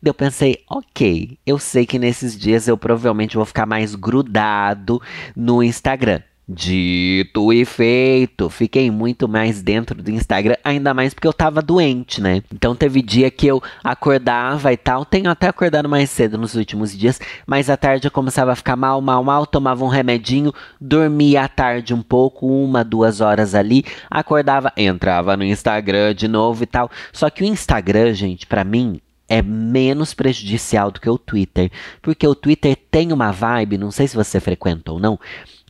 Eu 0.02 0.14
pensei, 0.14 0.64
ok, 0.68 1.38
eu 1.46 1.58
sei 1.58 1.84
que 1.86 1.98
nesses 1.98 2.36
dias 2.36 2.66
eu 2.66 2.76
provavelmente 2.76 3.36
vou 3.36 3.44
ficar 3.44 3.66
mais 3.66 3.94
grudado 3.94 5.00
no 5.36 5.62
Instagram. 5.62 6.22
Dito 6.46 7.54
e 7.54 7.64
feito, 7.64 8.50
fiquei 8.50 8.90
muito 8.90 9.26
mais 9.26 9.62
dentro 9.62 10.02
do 10.02 10.10
Instagram, 10.10 10.56
ainda 10.62 10.92
mais 10.92 11.14
porque 11.14 11.26
eu 11.26 11.32
tava 11.32 11.62
doente, 11.62 12.20
né? 12.20 12.42
Então 12.52 12.76
teve 12.76 13.00
dia 13.00 13.30
que 13.30 13.46
eu 13.46 13.62
acordava 13.82 14.70
e 14.70 14.76
tal, 14.76 15.06
tenho 15.06 15.30
até 15.30 15.48
acordado 15.48 15.88
mais 15.88 16.10
cedo 16.10 16.36
nos 16.36 16.54
últimos 16.54 16.94
dias, 16.94 17.18
mas 17.46 17.70
à 17.70 17.78
tarde 17.78 18.08
eu 18.08 18.10
começava 18.10 18.52
a 18.52 18.56
ficar 18.56 18.76
mal, 18.76 19.00
mal, 19.00 19.24
mal, 19.24 19.46
tomava 19.46 19.82
um 19.86 19.88
remedinho, 19.88 20.52
dormia 20.78 21.44
à 21.44 21.48
tarde 21.48 21.94
um 21.94 22.02
pouco, 22.02 22.46
uma, 22.46 22.84
duas 22.84 23.22
horas 23.22 23.54
ali, 23.54 23.82
acordava, 24.10 24.70
entrava 24.76 25.38
no 25.38 25.44
Instagram 25.44 26.14
de 26.14 26.28
novo 26.28 26.62
e 26.62 26.66
tal. 26.66 26.90
Só 27.10 27.30
que 27.30 27.42
o 27.42 27.46
Instagram, 27.46 28.12
gente, 28.12 28.46
para 28.46 28.64
mim, 28.64 29.00
é 29.28 29.40
menos 29.40 30.12
prejudicial 30.12 30.90
do 30.90 31.00
que 31.00 31.08
o 31.08 31.18
Twitter, 31.18 31.70
porque 32.02 32.26
o 32.26 32.34
Twitter 32.34 32.76
tem 32.90 33.12
uma 33.12 33.30
vibe, 33.32 33.78
não 33.78 33.90
sei 33.90 34.06
se 34.06 34.14
você 34.14 34.38
frequenta 34.38 34.92
ou 34.92 35.00
não, 35.00 35.18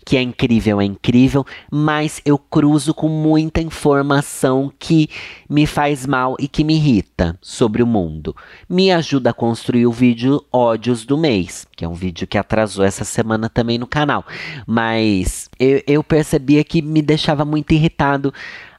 que 0.05 0.17
é 0.17 0.23
incrível, 0.23 0.81
é 0.81 0.85
incrível, 0.85 1.47
mas 1.71 2.21
eu 2.25 2.39
cruzo 2.39 2.93
com 2.93 3.09
muita 3.09 3.61
informação 3.61 4.73
que 4.79 5.09
me 5.49 5.67
faz 5.67 6.07
mal 6.07 6.37
e 6.39 6.47
que 6.47 6.63
me 6.63 6.75
irrita 6.75 7.39
sobre 7.41 7.83
o 7.83 7.87
mundo. 7.87 8.37
Me 8.69 8.91
ajuda 8.91 9.31
a 9.31 9.35
construir 9.35 9.87
o 9.87 9.93
vídeo 9.93 10.45
Ódios 10.53 11.05
do 11.05 11.17
Mês, 11.17 11.67
que 11.77 11.85
é 11.85 11.89
um 11.89 11.95
vídeo 11.95 12.27
que 12.27 12.37
atrasou 12.37 12.85
essa 12.85 13.05
semana 13.05 13.49
também 13.49 13.79
no 13.79 13.87
canal. 13.87 14.25
Mas 14.67 15.49
eu, 15.59 15.83
eu 15.87 16.05
percebia 16.05 16.63
que 16.63 16.83
me 16.83 17.01
deixava 17.01 17.45
muito 17.45 17.73
irritado 17.73 18.33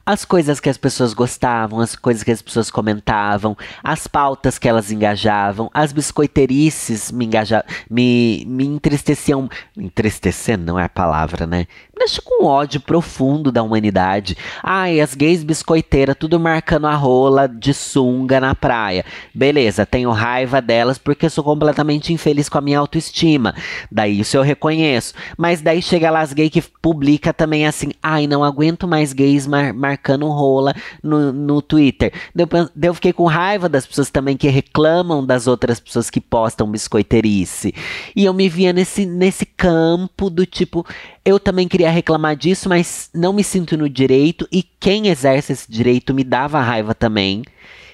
as 0.06 0.24
coisas 0.24 0.60
que 0.60 0.68
as 0.68 0.78
pessoas 0.78 1.12
gostavam, 1.12 1.80
as 1.80 1.96
coisas 1.96 2.22
que 2.22 2.30
as 2.30 2.40
pessoas 2.40 2.70
comentavam, 2.70 3.56
as 3.82 4.06
pautas 4.06 4.56
que 4.56 4.68
elas 4.68 4.92
engajavam, 4.92 5.68
as 5.74 5.92
biscoiterices 5.92 7.10
me 7.10 7.26
engajavam, 7.26 7.66
me, 7.90 8.44
me 8.46 8.64
entristeciam. 8.64 9.50
Entristecer 9.76 10.56
não 10.56 10.78
é 10.78 10.84
a 10.84 10.88
palavra, 10.88 11.46
né? 11.46 11.66
Me 11.96 12.00
deixa 12.00 12.20
com 12.20 12.44
ódio 12.44 12.78
profundo 12.78 13.50
da 13.50 13.62
humanidade. 13.62 14.36
Ai, 14.62 15.00
as 15.00 15.14
gays 15.14 15.42
biscoiteiras, 15.42 16.14
tudo 16.18 16.38
marcando 16.38 16.86
a 16.86 16.94
rola 16.94 17.48
de 17.48 17.72
sunga 17.72 18.38
na 18.38 18.54
praia. 18.54 19.02
Beleza, 19.34 19.86
tenho 19.86 20.10
raiva 20.10 20.60
delas 20.60 20.98
porque 20.98 21.30
sou 21.30 21.42
completamente 21.42 22.12
infeliz 22.12 22.50
com 22.50 22.58
a 22.58 22.60
minha 22.60 22.78
autoestima. 22.78 23.54
Daí 23.90 24.20
isso 24.20 24.36
eu 24.36 24.42
reconheço. 24.42 25.14
Mas 25.38 25.62
daí 25.62 25.80
chega 25.80 26.10
lá 26.10 26.20
as 26.20 26.34
gays 26.34 26.50
que 26.50 26.60
publica 26.60 27.32
também 27.32 27.66
assim, 27.66 27.92
ai, 28.02 28.26
não 28.26 28.44
aguento 28.44 28.86
mais 28.86 29.14
gays 29.14 29.46
mar 29.46 29.72
marcando 29.72 30.28
rola 30.28 30.74
no, 31.02 31.32
no 31.32 31.62
Twitter. 31.62 32.12
Daí 32.34 32.46
eu, 32.82 32.92
fiquei 32.92 33.14
com 33.14 33.24
raiva 33.24 33.70
das 33.70 33.86
pessoas 33.86 34.10
também 34.10 34.36
que 34.36 34.48
reclamam 34.48 35.24
das 35.24 35.46
outras 35.46 35.80
pessoas 35.80 36.10
que 36.10 36.20
postam 36.20 36.70
biscoiterice. 36.70 37.74
E 38.14 38.26
eu 38.26 38.34
me 38.34 38.50
via 38.50 38.74
nesse, 38.74 39.06
nesse 39.06 39.46
campo 39.46 40.28
do 40.28 40.44
tipo, 40.44 40.84
eu 41.24 41.40
também 41.40 41.66
queria 41.66 41.85
reclamar 41.90 42.36
disso, 42.36 42.68
mas 42.68 43.10
não 43.14 43.32
me 43.32 43.44
sinto 43.44 43.76
no 43.76 43.88
direito 43.88 44.46
e 44.50 44.62
quem 44.62 45.08
exerce 45.08 45.52
esse 45.52 45.70
direito 45.70 46.14
me 46.14 46.24
dava 46.24 46.60
raiva 46.60 46.94
também. 46.94 47.42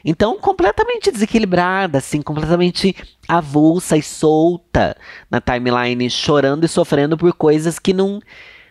Então, 0.04 0.38
completamente 0.38 1.12
desequilibrada, 1.12 1.98
assim, 1.98 2.20
completamente 2.20 2.96
avulsa 3.28 3.96
e 3.96 4.02
solta 4.02 4.96
na 5.30 5.40
timeline, 5.40 6.10
chorando 6.10 6.64
e 6.64 6.68
sofrendo 6.68 7.16
por 7.16 7.32
coisas 7.32 7.78
que 7.78 7.92
não, 7.92 8.20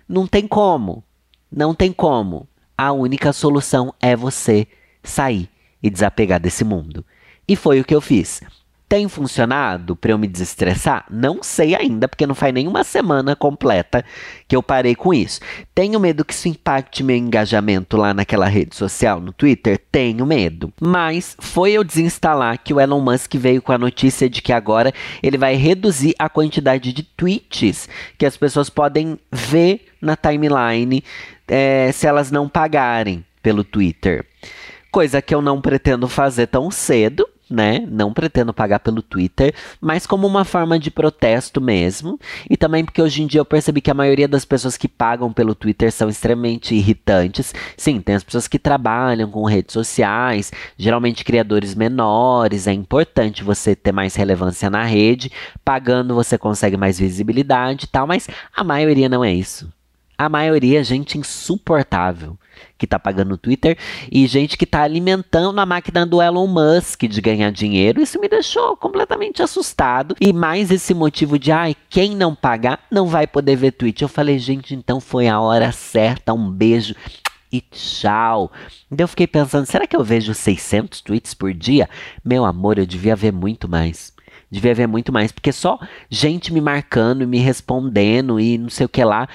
não 0.08 0.28
tem 0.28 0.48
como. 0.48 1.04
Não 1.50 1.74
tem 1.74 1.92
como 1.92 2.48
a 2.78 2.92
única 2.92 3.32
solução 3.32 3.94
é 4.00 4.16
você 4.16 4.68
sair 5.04 5.48
e 5.84 5.90
desapegar 5.90 6.40
desse 6.40 6.63
mundo. 6.63 7.06
E 7.48 7.56
foi 7.56 7.80
o 7.80 7.86
que 7.86 7.94
eu 7.94 8.01
fiz. 8.01 8.42
Tem 8.91 9.07
funcionado 9.07 9.95
para 9.95 10.12
eu 10.12 10.17
me 10.17 10.27
desestressar? 10.27 11.05
Não 11.10 11.41
sei 11.41 11.74
ainda, 11.74 12.10
porque 12.10 12.27
não 12.27 12.36
faz 12.36 12.53
nem 12.53 12.67
uma 12.67 12.83
semana 12.83 13.38
completa 13.38 14.03
que 14.50 14.53
eu 14.53 14.62
parei 14.62 14.95
com 14.95 15.13
isso. 15.13 15.39
Tenho 15.74 15.98
medo 15.98 16.25
que 16.25 16.33
isso 16.33 16.50
impacte 16.50 17.01
meu 17.01 17.15
engajamento 17.15 17.95
lá 17.95 18.13
naquela 18.13 18.50
rede 18.50 18.75
social, 18.75 19.21
no 19.21 19.31
Twitter? 19.31 19.79
Tenho 19.89 20.25
medo. 20.25 20.74
Mas 20.77 21.38
foi 21.39 21.71
eu 21.71 21.86
desinstalar 21.86 22.60
que 22.62 22.74
o 22.74 22.81
Elon 22.81 23.00
Musk 23.00 23.33
veio 23.36 23.62
com 23.62 23.71
a 23.71 23.77
notícia 23.77 24.29
de 24.29 24.41
que 24.41 24.51
agora 24.51 24.93
ele 25.24 25.38
vai 25.38 25.55
reduzir 25.55 26.13
a 26.19 26.27
quantidade 26.27 26.91
de 26.91 27.01
tweets 27.01 27.88
que 28.17 28.25
as 28.25 28.36
pessoas 28.36 28.69
podem 28.69 29.17
ver 29.31 29.88
na 30.01 30.17
timeline 30.17 31.01
é, 31.48 31.93
se 31.93 32.07
elas 32.07 32.29
não 32.29 32.50
pagarem 32.50 33.24
pelo 33.41 33.63
Twitter. 33.63 34.25
Coisa 34.91 35.21
que 35.21 35.33
eu 35.33 35.41
não 35.41 35.62
pretendo 35.62 36.10
fazer 36.10 36.48
tão 36.48 36.69
cedo, 36.69 37.25
né? 37.51 37.86
Não 37.89 38.13
pretendo 38.13 38.53
pagar 38.53 38.79
pelo 38.79 39.01
Twitter, 39.01 39.53
mas 39.79 40.05
como 40.05 40.27
uma 40.27 40.46
forma 40.46 40.79
de 40.79 40.89
protesto 40.89 41.60
mesmo. 41.60 42.20
E 42.50 42.55
também 42.55 42.86
porque 42.86 43.01
hoje 43.01 43.22
em 43.22 43.27
dia 43.27 43.41
eu 43.41 43.46
percebi 43.46 43.81
que 43.81 43.91
a 43.91 43.96
maioria 43.96 44.27
das 44.27 44.46
pessoas 44.46 44.77
que 44.77 44.88
pagam 44.88 45.31
pelo 45.34 45.53
Twitter 45.55 45.91
são 45.91 46.10
extremamente 46.10 46.74
irritantes. 46.75 47.53
Sim, 47.77 48.00
tem 48.01 48.15
as 48.15 48.24
pessoas 48.24 48.48
que 48.48 48.60
trabalham 48.60 49.29
com 49.29 49.46
redes 49.46 49.74
sociais, 49.74 50.51
geralmente 50.77 51.25
criadores 51.25 51.75
menores. 51.75 52.67
É 52.67 52.74
importante 52.74 53.43
você 53.43 53.75
ter 53.75 53.91
mais 53.91 54.15
relevância 54.15 54.70
na 54.70 54.84
rede. 54.84 55.31
Pagando 55.63 56.15
você 56.15 56.38
consegue 56.38 56.77
mais 56.77 57.00
visibilidade 57.00 57.86
e 57.86 57.88
tal, 57.88 58.08
mas 58.08 58.27
a 58.55 58.63
maioria 58.63 59.10
não 59.10 59.24
é 59.24 59.34
isso. 59.34 59.72
A 60.22 60.30
maioria 60.30 60.82
é 60.82 60.84
gente 60.84 61.18
insuportável 61.18 62.38
que 62.78 62.86
tá 62.86 63.00
pagando 63.00 63.30
no 63.30 63.38
Twitter 63.40 63.75
e 64.12 64.28
gente 64.28 64.56
que 64.56 64.68
tá 64.68 64.84
alimentando 64.84 65.60
a 65.60 65.66
máquina 65.66 66.06
do 66.06 66.22
Elon 66.22 66.46
Musk 66.46 67.06
de 67.06 67.20
ganhar 67.20 67.51
dinheiro. 67.51 68.00
Isso 68.00 68.22
me 68.22 68.30
deixou 68.30 68.78
completamente 68.78 69.42
assustado. 69.42 70.16
E 70.22 70.32
mais 70.32 70.70
esse 70.70 70.94
motivo 70.94 71.40
de, 71.40 71.51
ai, 71.51 71.75
quem 71.90 72.16
não 72.16 72.36
pagar 72.36 72.82
não 72.92 73.08
vai 73.08 73.25
poder 73.25 73.56
ver 73.56 73.72
tweet. 73.72 74.04
Eu 74.04 74.08
falei, 74.08 74.38
gente, 74.38 74.75
então 74.75 75.01
foi 75.01 75.28
a 75.28 75.40
hora 75.40 75.72
certa. 75.72 76.36
Um 76.36 76.51
beijo 76.51 76.94
e 77.51 77.60
tchau. 77.60 78.51
Então 78.92 79.06
eu 79.06 79.08
fiquei 79.08 79.25
pensando, 79.25 79.66
será 79.66 79.88
que 79.88 79.96
eu 79.96 80.04
vejo 80.04 80.36
600 80.36 81.01
tweets 81.01 81.34
por 81.34 81.51
dia? 81.51 81.90
Meu 82.24 82.46
amor, 82.46 82.78
eu 82.78 82.86
devia 82.86 83.16
ver 83.16 83.34
muito 83.34 83.68
mais. 83.68 84.13
Devia 84.51 84.75
ver 84.75 84.86
muito 84.86 85.12
mais, 85.12 85.32
porque 85.32 85.51
só 85.51 85.80
gente 86.12 86.54
me 86.54 86.62
marcando, 86.62 87.28
me 87.28 87.40
respondendo 87.40 88.40
e 88.40 88.60
não 88.60 88.70
sei 88.70 88.86
o 88.86 88.90
que 88.90 89.04
lá. 89.04 89.28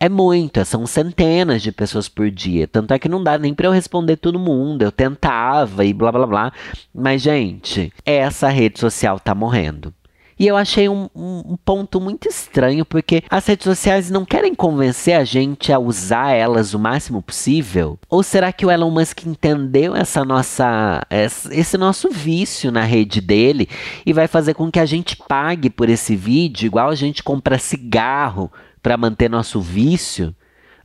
É 0.00 0.08
muita, 0.08 0.64
são 0.64 0.86
centenas 0.86 1.60
de 1.60 1.72
pessoas 1.72 2.08
por 2.08 2.30
dia. 2.30 2.68
Tanto 2.68 2.94
é 2.94 2.98
que 2.98 3.08
não 3.08 3.22
dá 3.22 3.36
nem 3.36 3.52
para 3.52 3.66
eu 3.66 3.72
responder 3.72 4.16
todo 4.16 4.38
mundo. 4.38 4.82
Eu 4.82 4.92
tentava 4.92 5.84
e 5.84 5.92
blá 5.92 6.12
blá 6.12 6.26
blá. 6.26 6.52
Mas, 6.94 7.22
gente, 7.22 7.92
essa 8.04 8.48
rede 8.48 8.78
social 8.78 9.18
tá 9.18 9.34
morrendo. 9.34 9.92
E 10.38 10.46
eu 10.46 10.56
achei 10.56 10.88
um, 10.88 11.08
um, 11.16 11.56
ponto 11.64 12.00
muito 12.00 12.28
estranho, 12.28 12.84
porque 12.84 13.24
as 13.28 13.44
redes 13.44 13.64
sociais 13.64 14.08
não 14.08 14.24
querem 14.24 14.54
convencer 14.54 15.16
a 15.16 15.24
gente 15.24 15.72
a 15.72 15.80
usar 15.80 16.30
elas 16.30 16.74
o 16.74 16.78
máximo 16.78 17.20
possível? 17.20 17.98
Ou 18.08 18.22
será 18.22 18.52
que 18.52 18.64
o 18.64 18.70
Elon 18.70 18.90
Musk 18.90 19.26
entendeu 19.26 19.96
essa 19.96 20.24
nossa, 20.24 21.04
esse 21.50 21.76
nosso 21.76 22.08
vício 22.08 22.70
na 22.70 22.82
rede 22.82 23.20
dele 23.20 23.68
e 24.06 24.12
vai 24.12 24.28
fazer 24.28 24.54
com 24.54 24.70
que 24.70 24.78
a 24.78 24.86
gente 24.86 25.16
pague 25.16 25.68
por 25.68 25.88
esse 25.88 26.14
vídeo, 26.14 26.66
igual 26.66 26.88
a 26.88 26.94
gente 26.94 27.20
compra 27.20 27.58
cigarro 27.58 28.48
para 28.82 28.96
manter 28.96 29.28
nosso 29.28 29.60
vício? 29.60 30.34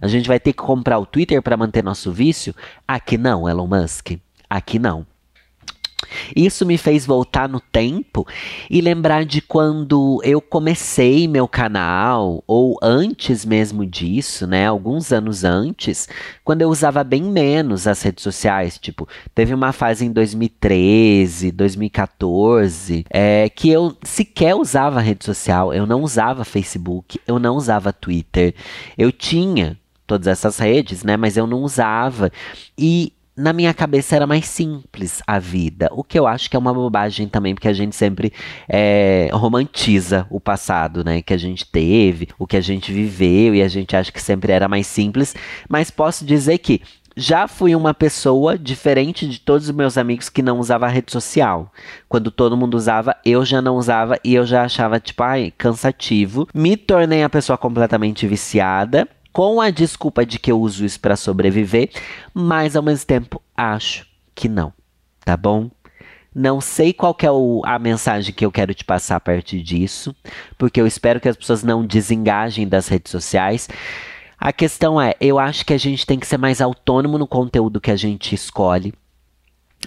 A 0.01 0.07
gente 0.07 0.27
vai 0.27 0.39
ter 0.39 0.53
que 0.53 0.61
comprar 0.61 0.99
o 0.99 1.05
Twitter 1.05 1.41
para 1.41 1.55
manter 1.55 1.83
nosso 1.83 2.11
vício? 2.11 2.53
Aqui 2.87 3.17
não, 3.17 3.47
Elon 3.47 3.67
Musk. 3.67 4.11
Aqui 4.49 4.77
não. 4.77 5.05
Isso 6.35 6.65
me 6.65 6.77
fez 6.77 7.05
voltar 7.05 7.47
no 7.47 7.59
tempo 7.59 8.27
e 8.69 8.81
lembrar 8.81 9.25
de 9.25 9.41
quando 9.41 10.19
eu 10.23 10.41
comecei 10.41 11.27
meu 11.27 11.47
canal, 11.47 12.43
ou 12.47 12.77
antes 12.81 13.45
mesmo 13.45 13.85
disso, 13.85 14.45
né? 14.47 14.67
Alguns 14.67 15.11
anos 15.11 15.43
antes, 15.43 16.07
quando 16.43 16.61
eu 16.61 16.69
usava 16.69 17.03
bem 17.03 17.23
menos 17.23 17.87
as 17.87 18.01
redes 18.01 18.23
sociais. 18.23 18.77
Tipo, 18.77 19.07
teve 19.33 19.53
uma 19.53 19.71
fase 19.71 20.05
em 20.05 20.11
2013, 20.11 21.51
2014, 21.51 23.05
é, 23.09 23.49
que 23.49 23.69
eu 23.69 23.95
sequer 24.03 24.55
usava 24.55 24.99
rede 24.99 25.25
social, 25.25 25.73
eu 25.73 25.85
não 25.85 26.01
usava 26.01 26.43
Facebook, 26.43 27.19
eu 27.27 27.39
não 27.39 27.55
usava 27.55 27.93
Twitter. 27.93 28.53
Eu 28.97 29.11
tinha 29.11 29.77
todas 30.05 30.27
essas 30.27 30.57
redes, 30.59 31.03
né? 31.03 31.17
Mas 31.17 31.37
eu 31.37 31.47
não 31.47 31.61
usava. 31.61 32.31
E 32.77 33.13
na 33.35 33.51
minha 33.51 33.73
cabeça 33.73 34.15
era 34.15 34.27
mais 34.27 34.45
simples 34.45 35.21
a 35.25 35.39
vida. 35.39 35.89
O 35.91 36.03
que 36.03 36.17
eu 36.17 36.27
acho 36.27 36.49
que 36.49 36.55
é 36.55 36.59
uma 36.59 36.73
bobagem 36.73 37.27
também, 37.27 37.55
porque 37.55 37.67
a 37.67 37.73
gente 37.73 37.95
sempre 37.95 38.31
é, 38.69 39.29
romantiza 39.33 40.27
o 40.29 40.39
passado, 40.39 41.03
né? 41.03 41.21
Que 41.21 41.33
a 41.33 41.37
gente 41.37 41.65
teve, 41.65 42.29
o 42.37 42.45
que 42.45 42.57
a 42.57 42.61
gente 42.61 42.91
viveu, 42.91 43.55
e 43.55 43.61
a 43.61 43.67
gente 43.67 43.95
acha 43.95 44.11
que 44.11 44.21
sempre 44.21 44.51
era 44.51 44.67
mais 44.67 44.85
simples. 44.85 45.35
Mas 45.67 45.89
posso 45.89 46.23
dizer 46.23 46.59
que 46.59 46.81
já 47.15 47.47
fui 47.47 47.75
uma 47.75 47.93
pessoa 47.93 48.57
diferente 48.57 49.27
de 49.27 49.39
todos 49.39 49.69
os 49.69 49.75
meus 49.75 49.97
amigos 49.97 50.29
que 50.29 50.41
não 50.41 50.59
usava 50.59 50.87
rede 50.87 51.11
social. 51.11 51.71
Quando 52.09 52.31
todo 52.31 52.57
mundo 52.57 52.75
usava, 52.75 53.15
eu 53.23 53.45
já 53.45 53.61
não 53.61 53.75
usava 53.75 54.19
e 54.23 54.33
eu 54.33 54.45
já 54.45 54.63
achava, 54.63 54.99
tipo, 54.99 55.21
ai, 55.23 55.53
cansativo. 55.57 56.47
Me 56.53 56.75
tornei 56.75 57.23
a 57.23 57.29
pessoa 57.29 57.57
completamente 57.57 58.27
viciada 58.27 59.07
com 59.33 59.59
a 59.59 59.71
desculpa 59.71 60.23
de 60.25 60.37
que 60.37 60.51
eu 60.51 60.61
uso 60.61 60.85
isso 60.85 60.99
para 60.99 61.15
sobreviver, 61.15 61.89
mas 62.33 62.75
ao 62.75 62.83
mesmo 62.83 63.05
tempo 63.07 63.41
acho 63.57 64.05
que 64.35 64.47
não, 64.47 64.71
tá 65.25 65.35
bom? 65.35 65.71
Não 66.33 66.61
sei 66.61 66.93
qual 66.93 67.15
é 67.21 67.31
o, 67.31 67.61
a 67.65 67.77
mensagem 67.77 68.33
que 68.33 68.45
eu 68.45 68.51
quero 68.51 68.73
te 68.73 68.85
passar 68.85 69.15
a 69.15 69.19
partir 69.19 69.61
disso, 69.61 70.15
porque 70.57 70.79
eu 70.79 70.87
espero 70.87 71.19
que 71.19 71.27
as 71.27 71.35
pessoas 71.35 71.63
não 71.63 71.85
desengajem 71.85 72.67
das 72.67 72.87
redes 72.87 73.11
sociais. 73.11 73.67
A 74.39 74.51
questão 74.51 74.99
é, 75.01 75.15
eu 75.19 75.39
acho 75.39 75.65
que 75.65 75.73
a 75.73 75.77
gente 75.77 76.05
tem 76.05 76.19
que 76.19 76.27
ser 76.27 76.37
mais 76.37 76.61
autônomo 76.61 77.17
no 77.17 77.27
conteúdo 77.27 77.81
que 77.81 77.91
a 77.91 77.95
gente 77.95 78.33
escolhe. 78.33 78.93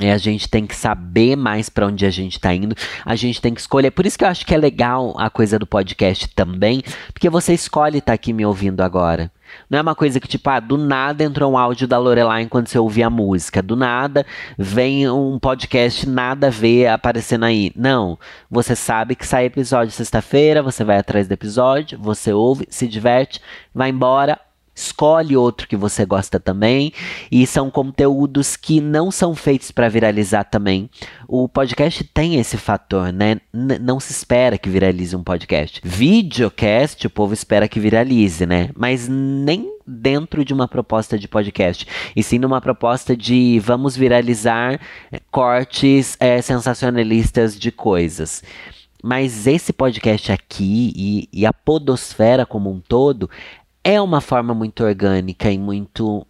E 0.00 0.10
a 0.10 0.18
gente 0.18 0.48
tem 0.48 0.66
que 0.66 0.76
saber 0.76 1.36
mais 1.36 1.68
para 1.68 1.86
onde 1.86 2.04
a 2.04 2.10
gente 2.10 2.34
está 2.34 2.54
indo. 2.54 2.76
A 3.04 3.16
gente 3.16 3.40
tem 3.40 3.54
que 3.54 3.60
escolher. 3.60 3.90
Por 3.90 4.04
isso 4.04 4.18
que 4.18 4.24
eu 4.24 4.28
acho 4.28 4.44
que 4.44 4.54
é 4.54 4.58
legal 4.58 5.14
a 5.18 5.30
coisa 5.30 5.58
do 5.58 5.66
podcast 5.66 6.28
também, 6.28 6.82
porque 7.12 7.30
você 7.30 7.54
escolhe 7.54 7.98
estar 7.98 8.12
tá 8.12 8.14
aqui 8.14 8.32
me 8.32 8.44
ouvindo 8.44 8.82
agora. 8.82 9.32
Não 9.68 9.78
é 9.78 9.82
uma 9.82 9.94
coisa 9.94 10.20
que, 10.20 10.28
tipo, 10.28 10.48
ah, 10.50 10.60
do 10.60 10.76
nada 10.76 11.24
entrou 11.24 11.52
um 11.52 11.58
áudio 11.58 11.88
da 11.88 11.98
Lorelai 11.98 12.42
enquanto 12.42 12.68
você 12.68 12.78
ouvia 12.78 13.06
a 13.06 13.10
música. 13.10 13.62
Do 13.62 13.76
nada 13.76 14.24
vem 14.56 15.08
um 15.08 15.38
podcast 15.38 16.08
nada 16.08 16.48
a 16.48 16.50
ver 16.50 16.88
aparecendo 16.88 17.44
aí. 17.44 17.72
Não. 17.76 18.18
Você 18.50 18.76
sabe 18.76 19.14
que 19.14 19.26
sai 19.26 19.46
episódio 19.46 19.92
sexta-feira, 19.92 20.62
você 20.62 20.84
vai 20.84 20.98
atrás 20.98 21.28
do 21.28 21.32
episódio, 21.32 21.98
você 21.98 22.32
ouve, 22.32 22.66
se 22.70 22.86
diverte, 22.86 23.40
vai 23.74 23.90
embora, 23.90 24.38
Escolhe 24.76 25.34
outro 25.36 25.66
que 25.66 25.76
você 25.76 26.04
gosta 26.04 26.38
também. 26.38 26.92
E 27.32 27.46
são 27.46 27.70
conteúdos 27.70 28.56
que 28.56 28.78
não 28.78 29.10
são 29.10 29.34
feitos 29.34 29.70
para 29.70 29.88
viralizar 29.88 30.44
também. 30.44 30.90
O 31.26 31.48
podcast 31.48 32.04
tem 32.04 32.36
esse 32.36 32.58
fator, 32.58 33.10
né? 33.10 33.40
N 33.54 33.78
não 33.78 33.98
se 33.98 34.12
espera 34.12 34.58
que 34.58 34.68
viralize 34.68 35.16
um 35.16 35.24
podcast. 35.24 35.80
Videocast, 35.82 37.06
o 37.06 37.10
povo 37.10 37.32
espera 37.32 37.66
que 37.66 37.80
viralize, 37.80 38.44
né? 38.44 38.68
Mas 38.76 39.08
nem 39.08 39.74
dentro 39.86 40.44
de 40.44 40.52
uma 40.52 40.66
proposta 40.66 41.18
de 41.18 41.28
podcast, 41.28 41.86
e 42.14 42.22
sim 42.22 42.38
numa 42.38 42.60
proposta 42.60 43.16
de 43.16 43.60
vamos 43.60 43.96
viralizar 43.96 44.80
eh, 45.12 45.20
cortes 45.30 46.16
é, 46.18 46.42
sensacionalistas 46.42 47.56
de 47.58 47.70
coisas. 47.70 48.42
Mas 49.02 49.46
esse 49.46 49.72
podcast 49.72 50.32
aqui 50.32 50.92
e, 50.96 51.28
e, 51.32 51.46
a 51.46 51.52
podosfera 51.52 52.44
como 52.44 52.70
um 52.70 52.80
todo 52.80 53.30
é 53.86 54.00
uma 54.00 54.20
forma 54.20 54.52
muito 54.52 54.82
orgânica 54.82 55.48
e 55.48 55.56
muito, 55.56 56.26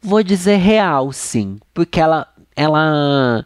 vou 0.00 0.22
dizer, 0.22 0.54
real, 0.58 1.10
sim, 1.10 1.58
porque 1.74 1.98
ela, 1.98 2.28
ela, 2.54 3.44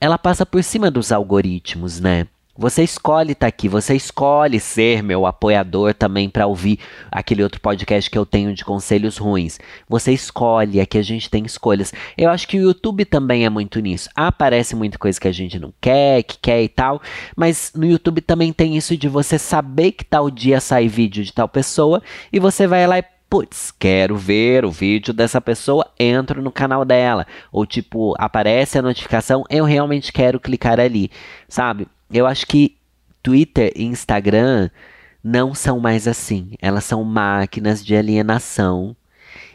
ela 0.00 0.18
passa 0.18 0.44
por 0.44 0.60
cima 0.64 0.90
dos 0.90 1.12
algoritmos, 1.12 2.00
né? 2.00 2.26
Você 2.60 2.82
escolhe 2.82 3.32
estar 3.32 3.46
tá 3.46 3.48
aqui, 3.48 3.70
você 3.70 3.96
escolhe 3.96 4.60
ser 4.60 5.02
meu 5.02 5.24
apoiador 5.24 5.94
também 5.94 6.28
para 6.28 6.46
ouvir 6.46 6.78
aquele 7.10 7.42
outro 7.42 7.58
podcast 7.58 8.10
que 8.10 8.18
eu 8.18 8.26
tenho 8.26 8.52
de 8.52 8.66
conselhos 8.66 9.16
ruins. 9.16 9.58
Você 9.88 10.12
escolhe, 10.12 10.78
aqui 10.78 10.98
a 10.98 11.02
gente 11.02 11.30
tem 11.30 11.42
escolhas. 11.46 11.90
Eu 12.18 12.28
acho 12.28 12.46
que 12.46 12.58
o 12.58 12.62
YouTube 12.64 13.06
também 13.06 13.46
é 13.46 13.48
muito 13.48 13.80
nisso. 13.80 14.10
Aparece 14.14 14.76
muita 14.76 14.98
coisa 14.98 15.18
que 15.18 15.26
a 15.26 15.32
gente 15.32 15.58
não 15.58 15.72
quer, 15.80 16.22
que 16.22 16.36
quer 16.36 16.62
e 16.62 16.68
tal, 16.68 17.00
mas 17.34 17.72
no 17.74 17.86
YouTube 17.86 18.20
também 18.20 18.52
tem 18.52 18.76
isso 18.76 18.94
de 18.94 19.08
você 19.08 19.38
saber 19.38 19.92
que 19.92 20.04
tal 20.04 20.30
dia 20.30 20.60
sai 20.60 20.86
vídeo 20.86 21.24
de 21.24 21.32
tal 21.32 21.48
pessoa 21.48 22.02
e 22.30 22.38
você 22.38 22.66
vai 22.66 22.86
lá 22.86 22.98
e 22.98 23.04
putz, 23.30 23.72
quero 23.78 24.18
ver 24.18 24.66
o 24.66 24.70
vídeo 24.70 25.14
dessa 25.14 25.40
pessoa, 25.40 25.90
entro 25.98 26.42
no 26.42 26.52
canal 26.52 26.84
dela. 26.84 27.26
Ou 27.50 27.64
tipo, 27.64 28.14
aparece 28.18 28.78
a 28.78 28.82
notificação, 28.82 29.44
eu 29.48 29.64
realmente 29.64 30.12
quero 30.12 30.38
clicar 30.38 30.78
ali, 30.78 31.10
sabe? 31.48 31.88
Eu 32.12 32.26
acho 32.26 32.46
que 32.46 32.76
Twitter 33.22 33.72
e 33.76 33.84
Instagram 33.84 34.70
não 35.22 35.54
são 35.54 35.78
mais 35.78 36.08
assim. 36.08 36.52
Elas 36.60 36.84
são 36.84 37.04
máquinas 37.04 37.84
de 37.84 37.94
alienação. 37.94 38.96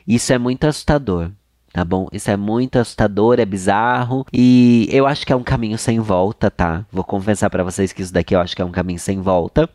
Isso 0.08 0.32
é 0.34 0.38
muito 0.38 0.66
assustador. 0.66 1.32
tá 1.74 1.84
bom? 1.84 2.08
Isso 2.14 2.32
é 2.32 2.38
muito 2.38 2.78
assustador, 2.80 3.38
é 3.40 3.46
bizarro 3.46 4.26
e 4.32 4.88
eu 4.92 5.06
acho 5.06 5.26
que 5.26 5.34
é 5.34 5.36
um 5.36 5.44
caminho 5.44 5.78
sem 5.78 6.00
volta, 6.00 6.50
tá? 6.50 6.86
Vou 6.92 7.04
confessar 7.04 7.50
para 7.50 7.66
vocês 7.66 7.92
que 7.92 8.02
isso 8.02 8.14
daqui 8.14 8.34
eu 8.34 8.40
acho 8.40 8.56
que 8.56 8.62
é 8.62 8.66
um 8.66 8.72
caminho 8.72 9.00
sem 9.00 9.20
volta. 9.22 9.70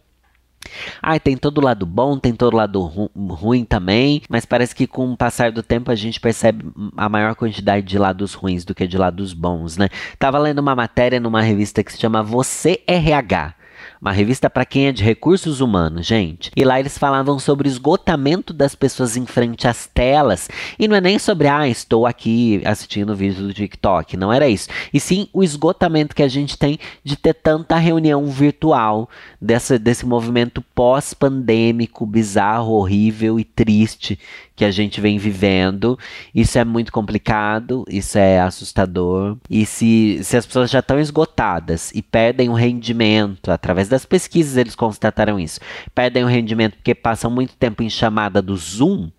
Ah, 1.02 1.18
tem 1.18 1.36
todo 1.36 1.60
lado 1.60 1.86
bom, 1.86 2.18
tem 2.18 2.34
todo 2.34 2.56
lado 2.56 2.80
ru 2.82 3.10
ruim 3.16 3.64
também, 3.64 4.22
mas 4.28 4.44
parece 4.44 4.74
que 4.74 4.86
com 4.86 5.10
o 5.10 5.16
passar 5.16 5.50
do 5.50 5.62
tempo 5.62 5.90
a 5.90 5.94
gente 5.94 6.20
percebe 6.20 6.64
a 6.96 7.08
maior 7.08 7.34
quantidade 7.34 7.86
de 7.86 7.98
lados 7.98 8.34
ruins 8.34 8.64
do 8.64 8.74
que 8.74 8.86
de 8.86 8.98
lados 8.98 9.32
bons, 9.32 9.76
né? 9.76 9.88
Tava 10.18 10.38
lendo 10.38 10.58
uma 10.58 10.74
matéria 10.74 11.18
numa 11.18 11.40
revista 11.40 11.82
que 11.82 11.92
se 11.92 11.98
chama 11.98 12.22
Você 12.22 12.82
RH 12.86 13.54
uma 14.00 14.12
revista 14.12 14.48
para 14.48 14.64
quem 14.64 14.86
é 14.86 14.92
de 14.92 15.04
recursos 15.04 15.60
humanos, 15.60 16.06
gente. 16.06 16.50
E 16.56 16.64
lá 16.64 16.80
eles 16.80 16.96
falavam 16.96 17.38
sobre 17.38 17.68
o 17.68 17.70
esgotamento 17.70 18.52
das 18.54 18.74
pessoas 18.74 19.16
em 19.16 19.26
frente 19.26 19.68
às 19.68 19.86
telas. 19.86 20.48
E 20.78 20.88
não 20.88 20.96
é 20.96 21.00
nem 21.00 21.18
sobre, 21.18 21.48
ah, 21.48 21.68
estou 21.68 22.06
aqui 22.06 22.62
assistindo 22.64 23.14
vídeo 23.14 23.46
do 23.46 23.52
TikTok. 23.52 24.16
Não 24.16 24.32
era 24.32 24.48
isso. 24.48 24.68
E 24.92 24.98
sim 24.98 25.28
o 25.34 25.44
esgotamento 25.44 26.14
que 26.14 26.22
a 26.22 26.28
gente 26.28 26.56
tem 26.56 26.78
de 27.04 27.14
ter 27.14 27.34
tanta 27.34 27.76
reunião 27.76 28.26
virtual, 28.26 29.08
dessa, 29.40 29.78
desse 29.78 30.06
movimento 30.06 30.62
pós-pandêmico, 30.74 32.06
bizarro, 32.06 32.72
horrível 32.72 33.38
e 33.38 33.44
triste 33.44 34.18
que 34.60 34.64
a 34.66 34.70
gente 34.70 35.00
vem 35.00 35.16
vivendo. 35.16 35.98
Isso 36.34 36.58
é 36.58 36.66
muito 36.66 36.92
complicado, 36.92 37.82
isso 37.88 38.18
é 38.18 38.38
assustador. 38.38 39.38
E 39.48 39.64
se, 39.64 40.20
se 40.22 40.36
as 40.36 40.44
pessoas 40.44 40.70
já 40.70 40.80
estão 40.80 41.00
esgotadas 41.00 41.90
e 41.94 42.02
perdem 42.02 42.50
o 42.50 42.52
rendimento, 42.52 43.50
através 43.50 43.88
das 43.88 44.04
pesquisas 44.04 44.58
eles 44.58 44.74
constataram 44.74 45.40
isso, 45.40 45.60
perdem 45.94 46.24
o 46.24 46.26
rendimento 46.26 46.76
porque 46.76 46.94
passam 46.94 47.30
muito 47.30 47.56
tempo 47.56 47.82
em 47.82 47.88
chamada 47.88 48.42
do 48.42 48.54
Zoom. 48.54 49.10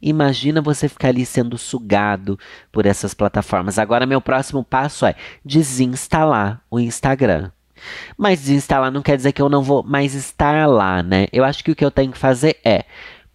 Imagina 0.00 0.62
você 0.62 0.88
ficar 0.88 1.08
ali 1.08 1.26
sendo 1.26 1.58
sugado 1.58 2.38
por 2.72 2.86
essas 2.86 3.12
plataformas. 3.12 3.78
Agora, 3.78 4.06
meu 4.06 4.22
próximo 4.22 4.64
passo 4.64 5.04
é 5.04 5.14
desinstalar 5.44 6.62
o 6.70 6.80
Instagram. 6.80 7.50
Mas 8.16 8.40
desinstalar 8.40 8.90
não 8.90 9.02
quer 9.02 9.18
dizer 9.18 9.32
que 9.32 9.42
eu 9.42 9.50
não 9.50 9.62
vou 9.62 9.82
mais 9.82 10.14
estar 10.14 10.66
lá, 10.66 11.02
né? 11.02 11.26
Eu 11.30 11.44
acho 11.44 11.62
que 11.62 11.70
o 11.70 11.76
que 11.76 11.84
eu 11.84 11.90
tenho 11.90 12.10
que 12.10 12.16
fazer 12.16 12.56
é 12.64 12.86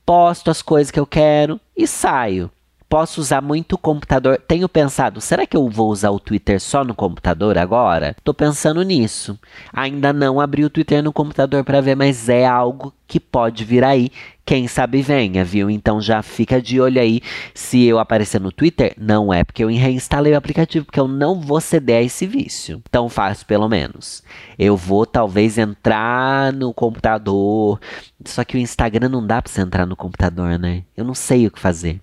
posto 0.06 0.52
as 0.52 0.62
coisas 0.62 0.92
que 0.92 1.00
eu 1.00 1.06
quero 1.06 1.60
e 1.76 1.88
saio. 1.88 2.52
Posso 2.92 3.22
usar 3.22 3.42
muito 3.42 3.76
o 3.76 3.78
computador. 3.78 4.38
Tenho 4.46 4.68
pensado, 4.68 5.22
será 5.22 5.48
que 5.48 5.56
eu 5.56 5.70
vou 5.70 5.90
usar 5.90 6.10
o 6.10 6.20
Twitter 6.20 6.60
só 6.60 6.84
no 6.84 6.94
computador 6.94 7.58
agora? 7.58 8.18
Tô 8.22 8.34
pensando 8.34 8.82
nisso. 8.82 9.40
Ainda 9.72 10.12
não 10.12 10.42
abri 10.42 10.66
o 10.66 10.70
Twitter 10.70 11.02
no 11.02 11.14
computador 11.14 11.64
para 11.64 11.80
ver, 11.80 11.96
mas 11.96 12.28
é 12.28 12.46
algo 12.46 12.94
que 13.08 13.18
pode 13.18 13.64
vir 13.64 13.86
aí. 13.86 14.12
Quem 14.46 14.68
sabe 14.68 15.02
venha, 15.02 15.42
viu? 15.46 15.70
Então 15.70 16.02
já 16.02 16.22
fica 16.22 16.62
de 16.62 16.82
olho 16.82 17.00
aí. 17.00 17.22
Se 17.54 17.82
eu 17.86 17.98
aparecer 17.98 18.42
no 18.42 18.52
Twitter, 18.52 18.94
não 18.98 19.34
é 19.34 19.46
porque 19.46 19.64
eu 19.64 19.70
reinstalei 19.70 20.34
o 20.34 20.38
aplicativo, 20.38 20.86
porque 20.86 21.00
eu 21.00 21.08
não 21.08 21.40
vou 21.40 21.62
ceder 21.62 22.00
a 22.00 22.02
esse 22.02 22.28
vício. 22.28 22.84
Tão 22.92 23.08
fácil, 23.08 23.46
pelo 23.46 23.70
menos. 23.70 24.22
Eu 24.60 24.76
vou 24.76 25.06
talvez 25.06 25.58
entrar 25.58 26.52
no 26.52 26.74
computador. 26.74 27.80
Só 28.26 28.44
que 28.44 28.58
o 28.58 28.60
Instagram 28.60 29.08
não 29.08 29.26
dá 29.26 29.42
pra 29.42 29.50
você 29.50 29.62
entrar 29.62 29.86
no 29.86 29.96
computador, 29.96 30.60
né? 30.60 30.84
Eu 30.98 31.06
não 31.06 31.16
sei 31.16 31.48
o 31.48 31.52
que 31.52 31.58
fazer. 31.58 32.02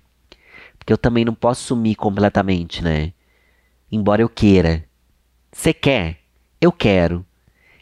Porque 0.89 0.93
eu 0.93 0.97
também 0.97 1.23
não 1.23 1.35
posso 1.35 1.65
sumir 1.65 1.93
completamente, 1.93 2.83
né? 2.83 3.13
Embora 3.91 4.23
eu 4.23 4.27
queira. 4.27 4.83
Você 5.51 5.71
quer? 5.71 6.17
Eu 6.59 6.71
quero. 6.71 7.23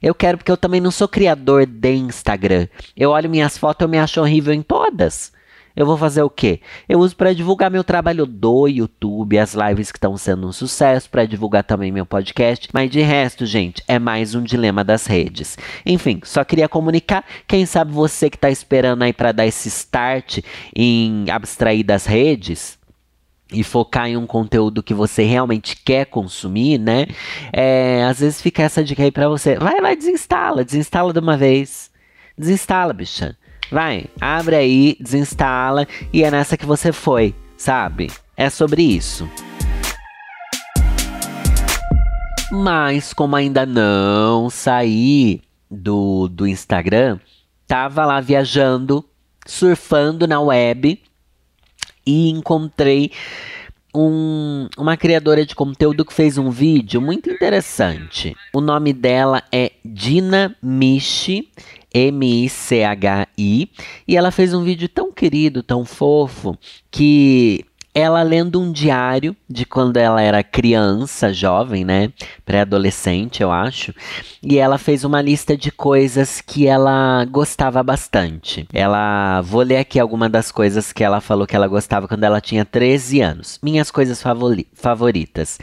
Eu 0.01 0.13
quero 0.13 0.37
porque 0.37 0.51
eu 0.51 0.57
também 0.57 0.81
não 0.81 0.91
sou 0.91 1.07
criador 1.07 1.65
de 1.65 1.93
Instagram. 1.93 2.67
Eu 2.97 3.11
olho 3.11 3.29
minhas 3.29 3.57
fotos, 3.57 3.85
eu 3.85 3.87
me 3.87 3.97
acho 3.97 4.19
horrível 4.19 4.53
em 4.53 4.61
todas. 4.61 5.31
Eu 5.73 5.85
vou 5.85 5.95
fazer 5.95 6.21
o 6.21 6.29
quê? 6.29 6.59
Eu 6.89 6.99
uso 6.99 7.15
para 7.15 7.31
divulgar 7.31 7.71
meu 7.71 7.81
trabalho 7.81 8.25
do 8.25 8.67
YouTube, 8.67 9.39
as 9.39 9.53
lives 9.53 9.89
que 9.89 9.97
estão 9.97 10.17
sendo 10.17 10.45
um 10.45 10.51
sucesso, 10.51 11.09
para 11.09 11.25
divulgar 11.25 11.63
também 11.63 11.93
meu 11.93 12.05
podcast. 12.05 12.67
Mas 12.73 12.91
de 12.91 12.99
resto, 12.99 13.45
gente, 13.45 13.81
é 13.87 13.97
mais 13.97 14.35
um 14.35 14.43
dilema 14.43 14.83
das 14.83 15.05
redes. 15.05 15.57
Enfim, 15.85 16.19
só 16.25 16.43
queria 16.43 16.67
comunicar. 16.67 17.23
Quem 17.47 17.65
sabe 17.65 17.93
você 17.93 18.29
que 18.29 18.35
está 18.35 18.49
esperando 18.49 19.03
aí 19.03 19.13
para 19.13 19.31
dar 19.31 19.45
esse 19.45 19.69
start 19.69 20.39
em 20.75 21.29
abstrair 21.29 21.85
das 21.85 22.05
redes, 22.05 22.77
e 23.51 23.63
focar 23.63 24.07
em 24.07 24.17
um 24.17 24.27
conteúdo 24.27 24.83
que 24.83 24.93
você 24.93 25.23
realmente 25.23 25.75
quer 25.75 26.05
consumir, 26.05 26.77
né? 26.77 27.07
É, 27.53 28.03
às 28.03 28.19
vezes 28.19 28.41
fica 28.41 28.63
essa 28.63 28.83
dica 28.83 29.03
aí 29.03 29.11
pra 29.11 29.29
você. 29.29 29.55
Vai 29.55 29.79
lá, 29.79 29.93
desinstala, 29.93 30.63
desinstala 30.63 31.13
de 31.13 31.19
uma 31.19 31.37
vez. 31.37 31.89
Desinstala, 32.37 32.93
bicha. 32.93 33.37
Vai, 33.71 34.05
abre 34.19 34.55
aí, 34.55 34.97
desinstala 34.99 35.87
e 36.13 36.23
é 36.23 36.31
nessa 36.31 36.55
que 36.55 36.65
você 36.65 36.91
foi, 36.91 37.35
sabe? 37.57 38.09
É 38.35 38.49
sobre 38.49 38.81
isso. 38.81 39.29
Mas 42.51 43.13
como 43.13 43.35
ainda 43.35 43.65
não 43.65 44.49
saí 44.49 45.41
do, 45.69 46.29
do 46.29 46.47
Instagram, 46.47 47.19
tava 47.67 48.05
lá 48.05 48.21
viajando, 48.21 49.03
surfando 49.45 50.25
na 50.25 50.39
web 50.39 51.01
e 52.07 52.29
encontrei 52.29 53.11
um, 53.93 54.69
uma 54.77 54.95
criadora 54.95 55.45
de 55.45 55.53
conteúdo 55.53 56.05
que 56.05 56.13
fez 56.13 56.37
um 56.37 56.49
vídeo 56.49 57.01
muito 57.01 57.29
interessante. 57.29 58.35
O 58.53 58.61
nome 58.61 58.93
dela 58.93 59.43
é 59.51 59.73
Dina 59.83 60.55
Michi, 60.61 61.49
M-I-C-H-I, 61.93 63.69
e 64.07 64.17
ela 64.17 64.31
fez 64.31 64.53
um 64.53 64.63
vídeo 64.63 64.87
tão 64.87 65.11
querido, 65.11 65.61
tão 65.61 65.83
fofo, 65.83 66.57
que 66.89 67.65
ela 67.97 68.21
lendo 68.21 68.61
um 68.61 68.71
diário 68.71 69.35
de 69.49 69.65
quando 69.65 69.97
ela 69.97 70.21
era 70.21 70.43
criança, 70.43 71.33
jovem, 71.33 71.83
né? 71.83 72.13
Pré-adolescente, 72.45 73.41
eu 73.41 73.51
acho. 73.51 73.91
E 74.43 74.59
ela 74.59 74.77
fez 74.77 75.03
uma 75.03 75.19
lista 75.19 75.57
de 75.57 75.71
coisas 75.71 76.39
que 76.39 76.67
ela 76.67 77.25
gostava 77.25 77.81
bastante. 77.81 78.67
Ela. 78.71 79.41
Vou 79.41 79.63
ler 79.63 79.77
aqui 79.77 79.99
algumas 79.99 80.29
das 80.29 80.51
coisas 80.51 80.93
que 80.93 81.03
ela 81.03 81.19
falou 81.19 81.47
que 81.47 81.55
ela 81.55 81.67
gostava 81.67 82.07
quando 82.07 82.23
ela 82.23 82.39
tinha 82.39 82.63
13 82.63 83.19
anos. 83.19 83.59
Minhas 83.63 83.89
coisas 83.89 84.21
favoritas: 84.75 85.57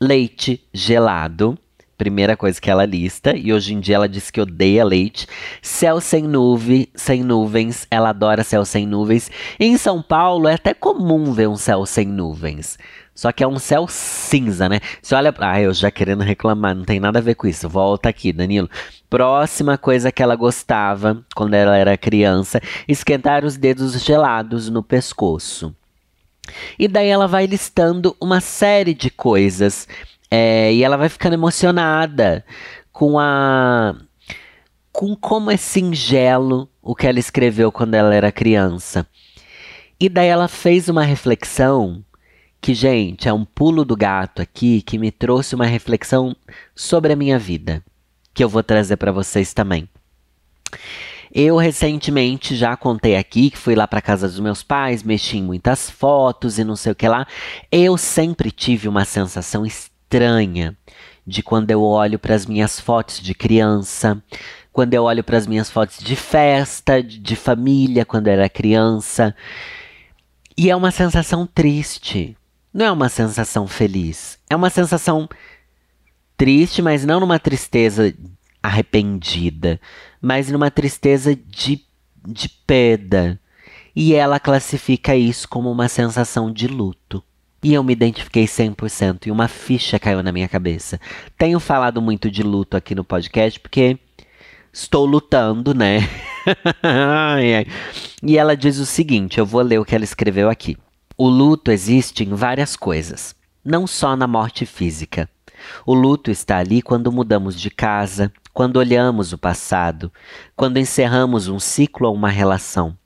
leite 0.00 0.62
gelado 0.72 1.58
primeira 2.02 2.36
coisa 2.36 2.60
que 2.60 2.68
ela 2.68 2.84
lista, 2.84 3.32
e 3.36 3.52
hoje 3.52 3.72
em 3.72 3.78
dia 3.78 3.94
ela 3.94 4.08
diz 4.08 4.28
que 4.28 4.40
odeia 4.40 4.84
leite. 4.84 5.24
Céu 5.62 6.00
sem 6.00 6.24
nuvem, 6.24 6.88
sem 6.96 7.22
nuvens, 7.22 7.86
ela 7.88 8.08
adora 8.08 8.42
céu 8.42 8.64
sem 8.64 8.84
nuvens. 8.84 9.30
em 9.60 9.76
São 9.76 10.02
Paulo 10.02 10.48
é 10.48 10.54
até 10.54 10.74
comum 10.74 11.32
ver 11.32 11.48
um 11.48 11.56
céu 11.56 11.86
sem 11.86 12.04
nuvens. 12.04 12.76
Só 13.14 13.30
que 13.30 13.44
é 13.44 13.46
um 13.46 13.58
céu 13.58 13.86
cinza, 13.88 14.68
né? 14.68 14.80
Você 15.00 15.14
olha. 15.14 15.32
Ah, 15.38 15.60
eu 15.60 15.72
já 15.72 15.92
querendo 15.92 16.22
reclamar, 16.22 16.74
não 16.74 16.84
tem 16.84 16.98
nada 16.98 17.20
a 17.20 17.22
ver 17.22 17.36
com 17.36 17.46
isso. 17.46 17.68
Volta 17.68 18.08
aqui, 18.08 18.32
Danilo. 18.32 18.68
Próxima 19.08 19.78
coisa 19.78 20.10
que 20.10 20.22
ela 20.22 20.34
gostava 20.34 21.24
quando 21.36 21.54
ela 21.54 21.76
era 21.76 21.96
criança: 21.96 22.60
esquentar 22.88 23.44
os 23.44 23.56
dedos 23.56 24.02
gelados 24.02 24.68
no 24.68 24.82
pescoço. 24.82 25.72
E 26.76 26.88
daí 26.88 27.08
ela 27.08 27.28
vai 27.28 27.46
listando 27.46 28.16
uma 28.20 28.40
série 28.40 28.94
de 28.94 29.08
coisas 29.08 29.86
é, 30.34 30.72
e 30.72 30.82
ela 30.82 30.96
vai 30.96 31.10
ficando 31.10 31.34
emocionada 31.34 32.42
com 32.90 33.18
a. 33.18 33.94
com 34.90 35.14
como 35.14 35.50
é 35.50 35.58
singelo 35.58 36.70
o 36.80 36.94
que 36.94 37.06
ela 37.06 37.18
escreveu 37.18 37.70
quando 37.70 37.92
ela 37.92 38.14
era 38.14 38.32
criança. 38.32 39.06
E 40.00 40.08
daí 40.08 40.28
ela 40.28 40.48
fez 40.48 40.88
uma 40.88 41.04
reflexão 41.04 42.02
que, 42.62 42.72
gente, 42.72 43.28
é 43.28 43.32
um 43.32 43.44
pulo 43.44 43.84
do 43.84 43.94
gato 43.94 44.40
aqui 44.40 44.80
que 44.80 44.96
me 44.96 45.10
trouxe 45.10 45.54
uma 45.54 45.66
reflexão 45.66 46.34
sobre 46.74 47.12
a 47.12 47.16
minha 47.16 47.38
vida, 47.38 47.84
que 48.32 48.42
eu 48.42 48.48
vou 48.48 48.62
trazer 48.62 48.96
para 48.96 49.12
vocês 49.12 49.52
também. 49.52 49.86
Eu 51.30 51.56
recentemente 51.58 52.56
já 52.56 52.74
contei 52.74 53.16
aqui 53.16 53.50
que 53.50 53.58
fui 53.58 53.74
lá 53.74 53.86
para 53.86 54.00
casa 54.00 54.28
dos 54.28 54.40
meus 54.40 54.62
pais, 54.62 55.02
mexi 55.02 55.36
em 55.36 55.42
muitas 55.42 55.90
fotos 55.90 56.58
e 56.58 56.64
não 56.64 56.76
sei 56.76 56.92
o 56.92 56.94
que 56.94 57.06
lá. 57.06 57.26
Eu 57.70 57.98
sempre 57.98 58.50
tive 58.50 58.88
uma 58.88 59.04
sensação 59.04 59.66
estranha 60.12 60.76
de 61.26 61.42
quando 61.42 61.70
eu 61.70 61.82
olho 61.82 62.18
para 62.18 62.34
as 62.34 62.44
minhas 62.44 62.78
fotos 62.78 63.20
de 63.20 63.34
criança, 63.34 64.22
quando 64.70 64.92
eu 64.92 65.04
olho 65.04 65.24
para 65.24 65.38
as 65.38 65.46
minhas 65.46 65.70
fotos 65.70 65.98
de 65.98 66.14
festa, 66.14 67.02
de, 67.02 67.18
de 67.18 67.34
família, 67.34 68.04
quando 68.04 68.26
eu 68.26 68.34
era 68.34 68.48
criança. 68.48 69.34
E 70.56 70.70
é 70.70 70.76
uma 70.76 70.90
sensação 70.90 71.46
triste. 71.46 72.36
Não 72.74 72.86
é 72.86 72.92
uma 72.92 73.08
sensação 73.08 73.66
feliz. 73.66 74.38
É 74.50 74.56
uma 74.56 74.68
sensação 74.68 75.28
triste, 76.36 76.82
mas 76.82 77.04
não 77.04 77.20
numa 77.20 77.38
tristeza 77.38 78.14
arrependida, 78.62 79.80
mas 80.20 80.50
numa 80.50 80.70
tristeza 80.70 81.34
de, 81.34 81.84
de 82.26 82.48
perda. 82.48 83.40
E 83.94 84.14
ela 84.14 84.40
classifica 84.40 85.14
isso 85.14 85.48
como 85.48 85.70
uma 85.70 85.88
sensação 85.88 86.52
de 86.52 86.66
luto. 86.66 87.22
E 87.62 87.74
eu 87.74 87.84
me 87.84 87.92
identifiquei 87.92 88.44
100% 88.44 89.26
e 89.26 89.30
uma 89.30 89.46
ficha 89.46 89.98
caiu 89.98 90.20
na 90.20 90.32
minha 90.32 90.48
cabeça. 90.48 91.00
Tenho 91.38 91.60
falado 91.60 92.02
muito 92.02 92.28
de 92.28 92.42
luto 92.42 92.76
aqui 92.76 92.92
no 92.92 93.04
podcast 93.04 93.60
porque 93.60 93.98
estou 94.72 95.06
lutando, 95.06 95.72
né? 95.72 96.00
e 98.20 98.36
ela 98.36 98.56
diz 98.56 98.78
o 98.78 98.86
seguinte: 98.86 99.38
eu 99.38 99.46
vou 99.46 99.62
ler 99.62 99.78
o 99.78 99.84
que 99.84 99.94
ela 99.94 100.02
escreveu 100.02 100.50
aqui. 100.50 100.76
O 101.16 101.28
luto 101.28 101.70
existe 101.70 102.24
em 102.24 102.34
várias 102.34 102.74
coisas, 102.74 103.36
não 103.64 103.86
só 103.86 104.16
na 104.16 104.26
morte 104.26 104.66
física. 104.66 105.28
O 105.86 105.94
luto 105.94 106.32
está 106.32 106.58
ali 106.58 106.82
quando 106.82 107.12
mudamos 107.12 107.60
de 107.60 107.70
casa, 107.70 108.32
quando 108.52 108.78
olhamos 108.78 109.32
o 109.32 109.38
passado, 109.38 110.12
quando 110.56 110.78
encerramos 110.78 111.46
um 111.46 111.60
ciclo 111.60 112.08
ou 112.08 112.14
uma 112.14 112.28
relação. 112.28 112.96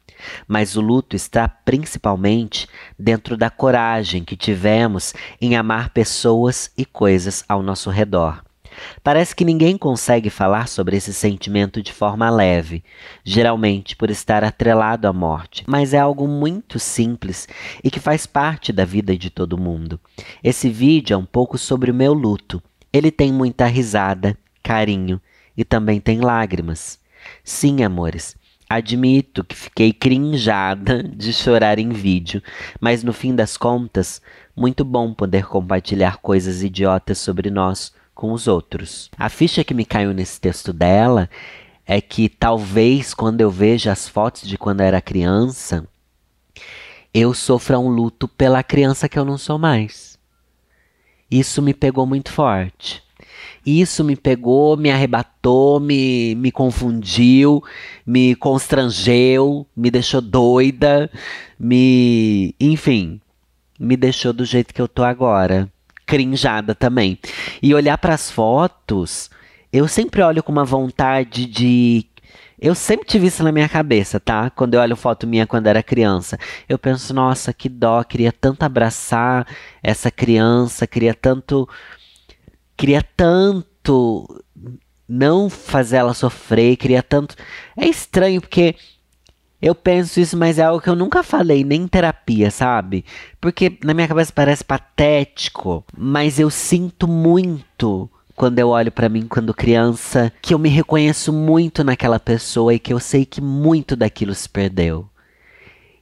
Mas 0.47 0.77
o 0.77 0.81
luto 0.81 1.17
está 1.17 1.49
principalmente 1.49 2.69
dentro 2.99 3.37
da 3.37 3.51
coragem 3.51 4.25
que 4.25 4.37
tivemos 4.37 5.15
em 5.41 5.57
amar 5.57 5.91
pessoas 5.91 6.71
e 6.77 6.85
coisas 6.85 7.45
ao 7.49 7.63
nosso 7.63 7.91
redor. 7.91 8.47
Parece 9.03 9.35
que 9.35 9.45
ninguém 9.45 9.77
consegue 9.77 10.31
falar 10.31 10.69
sobre 10.69 10.97
esse 10.97 11.13
sentimento 11.13 11.83
de 11.83 11.93
forma 11.93 12.29
leve, 12.31 12.85
geralmente 13.25 13.97
por 13.97 14.11
estar 14.11 14.45
atrelado 14.45 15.09
à 15.09 15.13
morte, 15.13 15.65
mas 15.67 15.95
é 15.95 15.99
algo 15.99 16.27
muito 16.29 16.79
simples 16.79 17.49
e 17.83 17.91
que 17.91 18.01
faz 18.01 18.27
parte 18.27 18.73
da 18.73 18.85
vida 18.85 19.17
de 19.17 19.31
todo 19.31 19.59
mundo. 19.59 20.01
Esse 20.43 20.69
vídeo 20.69 21.15
é 21.15 21.17
um 21.17 21.25
pouco 21.25 21.57
sobre 21.57 21.91
o 21.91 21.95
meu 21.95 22.13
luto. 22.13 22.63
Ele 22.93 23.11
tem 23.11 23.33
muita 23.33 23.67
risada, 23.67 24.37
carinho 24.63 25.21
e 25.57 25.65
também 25.65 26.01
tem 26.01 26.21
lágrimas. 26.21 26.99
Sim, 27.43 27.83
amores, 27.83 28.37
Admito 28.69 29.45
que 29.45 29.55
fiquei 29.55 29.93
crinjada 29.93 31.03
de 31.07 31.33
chorar 31.33 31.79
em 31.79 31.91
vídeo, 31.91 32.43
mas 32.81 33.05
no 33.05 33.13
fim 33.13 33.35
das 33.35 33.57
contas, 33.57 34.21
muito 34.57 34.85
bom 34.85 35.15
poder 35.15 35.47
compartilhar 35.47 36.19
coisas 36.19 36.63
idiotas 36.63 37.19
sobre 37.19 37.51
nós 37.51 37.95
com 38.15 38.33
os 38.33 38.49
outros. 38.49 39.11
A 39.17 39.29
ficha 39.29 39.63
que 39.63 39.75
me 39.75 39.85
caiu 39.85 40.13
nesse 40.13 40.41
texto 40.41 40.73
dela 40.73 41.31
é 41.87 42.01
que 42.01 42.29
talvez 42.29 43.15
quando 43.15 43.41
eu 43.41 43.51
veja 43.51 43.93
as 43.93 44.09
fotos 44.09 44.49
de 44.49 44.59
quando 44.59 44.81
eu 44.81 44.87
era 44.87 45.01
criança, 45.01 45.87
eu 47.15 47.33
sofra 47.33 47.79
um 47.79 47.89
luto 47.89 48.27
pela 48.27 48.63
criança 48.63 49.09
que 49.09 49.19
eu 49.19 49.25
não 49.25 49.39
sou 49.39 49.59
mais. 49.59 50.19
Isso 51.31 51.63
me 51.63 51.73
pegou 51.73 52.05
muito 52.05 52.33
forte. 52.33 53.06
Isso 53.67 54.05
me 54.05 54.15
pegou, 54.15 54.77
me 54.77 54.91
arrebatou, 54.93 55.81
me, 55.81 56.37
me 56.37 56.53
confundiu, 56.53 57.61
me 58.07 58.37
constrangeu, 58.37 59.67
me 59.77 59.91
deixou 59.91 60.21
doida, 60.21 61.11
me. 61.59 62.55
Enfim, 62.61 63.21
me 63.81 63.97
deixou 63.97 64.33
do 64.33 64.45
jeito 64.45 64.73
que 64.73 64.81
eu 64.81 64.87
tô 64.87 65.03
agora. 65.03 65.69
Crinjada 66.07 66.77
também. 66.77 67.19
E 67.61 67.75
olhar 67.75 67.99
para 67.99 68.15
as 68.15 68.31
fotos, 68.31 69.29
eu 69.73 69.89
sempre 69.89 70.23
olho 70.23 70.45
com 70.45 70.53
uma 70.53 70.65
vontade 70.65 71.45
de 71.47 72.07
eu 72.59 72.75
sempre 72.75 73.07
tive 73.07 73.27
isso 73.27 73.45
na 73.45 73.53
minha 73.53 73.69
cabeça, 73.69 74.19
tá? 74.19 74.49
Quando 74.49 74.75
eu 74.75 74.81
olho 74.81 74.97
foto 74.97 75.27
minha 75.27 75.47
quando 75.47 75.67
era 75.67 75.83
criança. 75.83 76.39
Eu 76.69 76.79
penso, 76.79 77.13
nossa, 77.13 77.53
que 77.53 77.69
dó, 77.69 78.03
queria 78.03 78.33
tanto 78.33 78.63
abraçar 78.63 79.47
essa 79.83 80.11
criança, 80.11 80.87
queria 80.87 81.13
tanto 81.13 81.69
queria 82.77 83.03
tanto 83.17 84.27
não 85.09 85.49
fazer 85.49 85.97
ela 85.97 86.15
sofrer, 86.15 86.77
queria 86.77 87.03
tanto. 87.03 87.37
É 87.77 87.87
estranho 87.87 88.41
porque 88.41 88.75
eu 89.61 89.75
penso 89.75 90.21
isso, 90.21 90.37
mas 90.37 90.59
é 90.59 90.65
algo 90.65 90.81
que 90.81 90.89
eu 90.89 90.97
nunca 90.97 91.23
falei, 91.23 91.65
nem 91.65 91.83
em 91.83 91.89
terapia, 91.89 92.51
sabe? 92.51 93.05
Porque 93.41 93.79
na 93.83 93.95
minha 93.95 94.09
cabeça 94.09 94.33
parece 94.33 94.63
patético, 94.63 95.85
mas 95.97 96.39
eu 96.39 96.51
sinto 96.51 97.09
muito 97.09 98.11
quando 98.35 98.59
eu 98.59 98.69
olho 98.69 98.93
para 98.93 99.09
mim 99.09 99.27
quando 99.27 99.55
criança, 99.55 100.31
que 100.43 100.53
eu 100.53 100.59
me 100.59 100.69
reconheço 100.69 101.33
muito 101.33 101.83
naquela 101.83 102.21
pessoa 102.21 102.75
e 102.75 102.79
que 102.79 102.93
eu 102.93 103.01
sei 103.01 103.25
que 103.25 103.41
muito 103.41 103.97
daquilo 103.97 104.35
se 104.35 104.49
perdeu. 104.49 105.09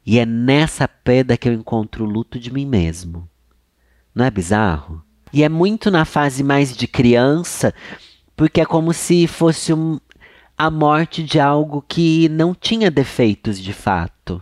E 0.05 0.19
é 0.19 0.27
nessa 0.27 0.87
perda 0.89 1.37
que 1.37 1.49
eu 1.49 1.53
encontro 1.53 2.05
o 2.05 2.09
luto 2.09 2.39
de 2.39 2.53
mim 2.53 2.67
mesmo. 2.67 3.29
Não 4.13 4.25
é 4.25 4.31
bizarro? 4.31 5.03
E 5.35 5.43
é 5.43 5.49
muito 5.49 5.91
na 5.91 6.05
fase 6.05 6.45
mais 6.45 6.77
de 6.77 6.87
criança, 6.87 7.75
porque 8.37 8.61
é 8.61 8.65
como 8.65 8.95
se 8.95 9.27
fosse 9.27 9.75
um, 9.75 9.99
a 10.57 10.71
morte 10.71 11.25
de 11.25 11.41
algo 11.41 11.83
que 11.83 12.29
não 12.29 12.55
tinha 12.55 12.89
defeitos 12.89 13.59
de 13.59 13.73
fato. 13.73 14.41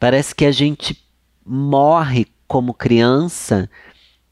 Parece 0.00 0.34
que 0.34 0.46
a 0.46 0.50
gente 0.50 0.98
morre 1.44 2.26
como 2.48 2.72
criança 2.72 3.68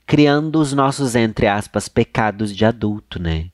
criando 0.06 0.58
os 0.58 0.72
nossos, 0.72 1.14
entre 1.14 1.46
aspas, 1.46 1.88
pecados 1.88 2.56
de 2.56 2.64
adulto, 2.64 3.20
né? 3.20 3.50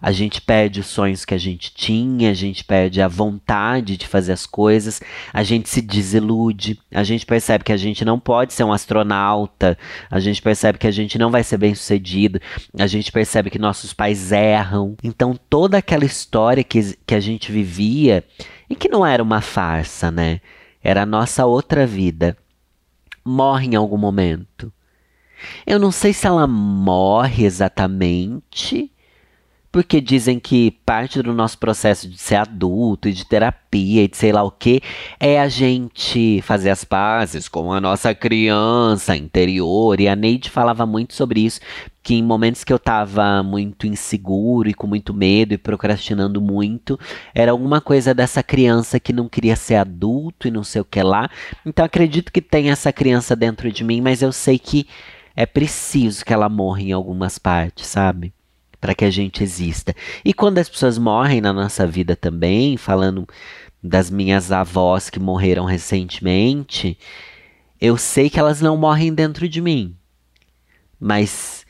A 0.00 0.12
gente 0.12 0.40
perde 0.40 0.80
os 0.80 0.86
sonhos 0.86 1.24
que 1.24 1.34
a 1.34 1.38
gente 1.38 1.72
tinha, 1.72 2.30
a 2.30 2.34
gente 2.34 2.64
perde 2.64 3.00
a 3.00 3.08
vontade 3.08 3.96
de 3.96 4.06
fazer 4.06 4.32
as 4.32 4.46
coisas, 4.46 5.00
a 5.32 5.42
gente 5.42 5.68
se 5.68 5.80
desilude, 5.80 6.78
a 6.92 7.02
gente 7.02 7.24
percebe 7.24 7.64
que 7.64 7.72
a 7.72 7.76
gente 7.76 8.04
não 8.04 8.18
pode 8.18 8.52
ser 8.52 8.64
um 8.64 8.72
astronauta, 8.72 9.78
a 10.10 10.20
gente 10.20 10.42
percebe 10.42 10.78
que 10.78 10.86
a 10.86 10.90
gente 10.90 11.18
não 11.18 11.30
vai 11.30 11.42
ser 11.42 11.56
bem 11.56 11.74
sucedido, 11.74 12.40
a 12.78 12.86
gente 12.86 13.10
percebe 13.10 13.50
que 13.50 13.58
nossos 13.58 13.92
pais 13.92 14.32
erram. 14.32 14.96
Então 15.02 15.38
toda 15.48 15.78
aquela 15.78 16.04
história 16.04 16.62
que, 16.62 16.96
que 17.06 17.14
a 17.14 17.20
gente 17.20 17.50
vivia 17.50 18.24
e 18.68 18.74
que 18.74 18.88
não 18.88 19.04
era 19.06 19.22
uma 19.22 19.40
farsa, 19.40 20.10
né? 20.10 20.40
Era 20.82 21.02
a 21.02 21.06
nossa 21.06 21.46
outra 21.46 21.86
vida. 21.86 22.36
Morre 23.24 23.66
em 23.66 23.74
algum 23.74 23.96
momento. 23.96 24.72
Eu 25.66 25.78
não 25.78 25.90
sei 25.90 26.12
se 26.12 26.26
ela 26.26 26.46
morre 26.46 27.44
exatamente 27.44 28.90
porque 29.76 30.00
dizem 30.00 30.40
que 30.40 30.70
parte 30.86 31.20
do 31.20 31.34
nosso 31.34 31.58
processo 31.58 32.08
de 32.08 32.16
ser 32.16 32.36
adulto, 32.36 33.12
de 33.12 33.26
terapia 33.26 34.04
e 34.04 34.08
de 34.08 34.16
sei 34.16 34.32
lá 34.32 34.42
o 34.42 34.50
que, 34.50 34.80
é 35.20 35.38
a 35.38 35.48
gente 35.48 36.40
fazer 36.40 36.70
as 36.70 36.82
pazes 36.82 37.46
com 37.46 37.70
a 37.70 37.78
nossa 37.78 38.14
criança 38.14 39.14
interior. 39.14 40.00
E 40.00 40.08
a 40.08 40.16
Neide 40.16 40.48
falava 40.48 40.86
muito 40.86 41.12
sobre 41.12 41.40
isso, 41.40 41.60
que 42.02 42.14
em 42.14 42.22
momentos 42.22 42.64
que 42.64 42.72
eu 42.72 42.78
tava 42.78 43.42
muito 43.42 43.86
inseguro 43.86 44.70
e 44.70 44.72
com 44.72 44.86
muito 44.86 45.12
medo 45.12 45.52
e 45.52 45.58
procrastinando 45.58 46.40
muito, 46.40 46.98
era 47.34 47.52
alguma 47.52 47.78
coisa 47.78 48.14
dessa 48.14 48.42
criança 48.42 48.98
que 48.98 49.12
não 49.12 49.28
queria 49.28 49.56
ser 49.56 49.74
adulto 49.74 50.48
e 50.48 50.50
não 50.50 50.64
sei 50.64 50.80
o 50.80 50.86
que 50.86 51.02
lá. 51.02 51.28
Então 51.66 51.84
acredito 51.84 52.32
que 52.32 52.40
tem 52.40 52.70
essa 52.70 52.90
criança 52.94 53.36
dentro 53.36 53.70
de 53.70 53.84
mim, 53.84 54.00
mas 54.00 54.22
eu 54.22 54.32
sei 54.32 54.58
que 54.58 54.86
é 55.36 55.44
preciso 55.44 56.24
que 56.24 56.32
ela 56.32 56.48
morra 56.48 56.80
em 56.80 56.92
algumas 56.92 57.38
partes, 57.38 57.86
sabe? 57.88 58.32
Para 58.86 58.94
que 58.94 59.04
a 59.04 59.10
gente 59.10 59.42
exista. 59.42 59.92
E 60.24 60.32
quando 60.32 60.58
as 60.58 60.68
pessoas 60.68 60.96
morrem 60.96 61.40
na 61.40 61.52
nossa 61.52 61.84
vida 61.84 62.14
também, 62.14 62.76
falando 62.76 63.26
das 63.82 64.08
minhas 64.08 64.52
avós 64.52 65.10
que 65.10 65.18
morreram 65.18 65.64
recentemente, 65.64 66.96
eu 67.80 67.96
sei 67.96 68.30
que 68.30 68.38
elas 68.38 68.60
não 68.60 68.76
morrem 68.76 69.12
dentro 69.12 69.48
de 69.48 69.60
mim. 69.60 69.96
Mas 71.00 71.66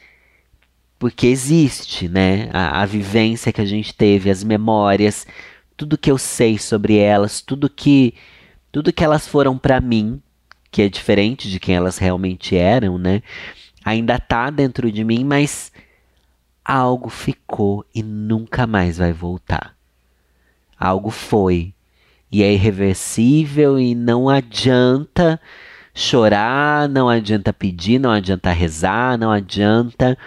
porque 0.99 1.27
existe, 1.27 2.07
né? 2.07 2.51
A, 2.53 2.83
a 2.83 2.85
vivência 2.85 3.51
que 3.51 3.63
a 3.63 3.67
gente 3.67 3.95
teve, 3.95 4.29
as 4.29 4.45
memórias, 4.45 5.27
tudo 5.75 5.97
que 5.97 6.11
eu 6.11 6.19
sei 6.19 6.59
sobre 6.59 6.99
elas, 6.99 7.41
tudo 7.41 7.71
que 7.71 8.13
tudo 8.71 8.93
que 8.93 9.03
elas 9.03 9.27
foram 9.27 9.57
para 9.57 9.81
mim, 9.81 10.21
que 10.71 10.83
é 10.83 10.89
diferente 10.91 11.51
de 11.51 11.59
quem 11.59 11.77
elas 11.77 11.97
realmente 11.97 12.55
eram, 12.55 12.99
né? 12.99 13.23
Ainda 13.83 14.19
tá 14.19 14.51
dentro 14.51 14.93
de 14.93 15.03
mim, 15.03 15.25
mas 15.25 15.73
algo 16.67 17.09
ficou 17.09 17.87
e 17.95 18.03
nunca 18.03 18.67
mais 18.67 18.99
vai 18.99 19.13
voltar. 19.13 19.77
Algo 20.77 21.11
foi 21.11 21.73
e 22.31 22.43
é 22.43 22.53
irreversível 22.53 23.79
e 23.79 23.95
não 23.95 24.29
adianta 24.29 25.41
chorar, 25.95 26.89
não 26.89 27.09
adianta 27.09 27.53
pedir, 27.53 28.01
não 28.01 28.11
adianta 28.11 28.51
rezar, 28.51 29.17
não 29.17 29.31
adianta. 29.31 30.19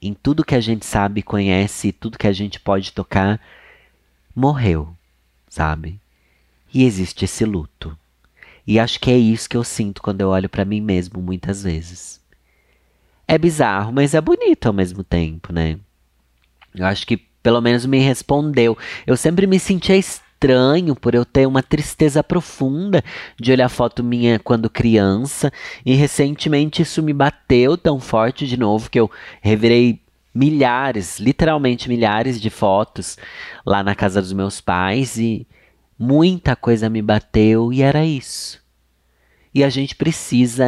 Em 0.00 0.14
tudo 0.14 0.44
que 0.44 0.54
a 0.54 0.60
gente 0.60 0.86
sabe, 0.86 1.22
conhece, 1.22 1.92
tudo 1.92 2.18
que 2.18 2.26
a 2.26 2.32
gente 2.32 2.58
pode 2.58 2.92
tocar, 2.92 3.38
morreu, 4.34 4.88
sabe? 5.48 6.00
E 6.72 6.82
existe 6.82 7.26
esse 7.26 7.44
luto. 7.44 7.96
E 8.66 8.80
acho 8.80 8.98
que 8.98 9.10
é 9.10 9.18
isso 9.18 9.48
que 9.48 9.56
eu 9.56 9.64
sinto 9.64 10.00
quando 10.00 10.22
eu 10.22 10.28
olho 10.28 10.48
para 10.48 10.64
mim 10.64 10.80
mesmo 10.80 11.20
muitas 11.20 11.62
vezes. 11.62 12.17
É 13.28 13.36
bizarro, 13.36 13.92
mas 13.92 14.14
é 14.14 14.20
bonito 14.22 14.66
ao 14.66 14.72
mesmo 14.72 15.04
tempo, 15.04 15.52
né? 15.52 15.78
Eu 16.74 16.86
acho 16.86 17.06
que 17.06 17.18
pelo 17.42 17.60
menos 17.60 17.84
me 17.84 17.98
respondeu. 17.98 18.76
Eu 19.06 19.16
sempre 19.18 19.46
me 19.46 19.58
sentia 19.58 19.96
estranho 19.96 20.96
por 20.96 21.14
eu 21.14 21.24
ter 21.24 21.46
uma 21.46 21.62
tristeza 21.62 22.24
profunda 22.24 23.04
de 23.38 23.52
olhar 23.52 23.68
foto 23.68 24.02
minha 24.02 24.38
quando 24.38 24.70
criança. 24.70 25.52
E 25.84 25.94
recentemente 25.94 26.82
isso 26.82 27.02
me 27.02 27.12
bateu 27.12 27.76
tão 27.76 28.00
forte 28.00 28.46
de 28.46 28.56
novo 28.56 28.90
que 28.90 28.98
eu 28.98 29.10
revirei 29.42 30.00
milhares, 30.34 31.18
literalmente 31.18 31.88
milhares 31.88 32.40
de 32.40 32.48
fotos 32.48 33.18
lá 33.66 33.82
na 33.82 33.94
casa 33.94 34.22
dos 34.22 34.32
meus 34.32 34.60
pais 34.60 35.18
e 35.18 35.46
muita 35.98 36.54
coisa 36.54 36.88
me 36.88 37.02
bateu 37.02 37.72
e 37.72 37.82
era 37.82 38.04
isso. 38.04 38.58
E 39.54 39.64
a 39.64 39.68
gente 39.68 39.96
precisa 39.96 40.64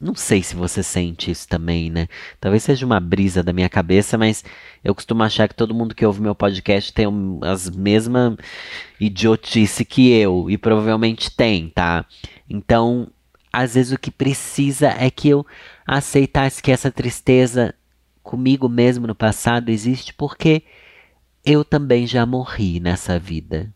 não 0.00 0.14
sei 0.14 0.42
se 0.42 0.54
você 0.54 0.82
sente 0.82 1.30
isso 1.30 1.48
também, 1.48 1.90
né? 1.90 2.08
Talvez 2.40 2.62
seja 2.62 2.84
uma 2.84 3.00
brisa 3.00 3.42
da 3.42 3.52
minha 3.52 3.68
cabeça, 3.68 4.18
mas 4.18 4.44
eu 4.82 4.94
costumo 4.94 5.22
achar 5.22 5.48
que 5.48 5.54
todo 5.54 5.74
mundo 5.74 5.94
que 5.94 6.04
ouve 6.04 6.20
meu 6.20 6.34
podcast 6.34 6.92
tem 6.92 7.06
as 7.42 7.70
mesmas 7.70 8.36
idiotice 9.00 9.84
que 9.84 10.10
eu, 10.12 10.50
e 10.50 10.58
provavelmente 10.58 11.30
tem, 11.30 11.68
tá? 11.68 12.04
Então, 12.48 13.08
às 13.52 13.74
vezes 13.74 13.92
o 13.92 13.98
que 13.98 14.10
precisa 14.10 14.88
é 14.88 15.10
que 15.10 15.28
eu 15.28 15.46
aceitasse 15.86 16.62
que 16.62 16.72
essa 16.72 16.90
tristeza 16.90 17.74
comigo 18.22 18.68
mesmo 18.68 19.06
no 19.06 19.14
passado 19.14 19.68
existe 19.68 20.12
porque 20.12 20.64
eu 21.44 21.64
também 21.64 22.06
já 22.06 22.26
morri 22.26 22.80
nessa 22.80 23.18
vida. 23.18 23.72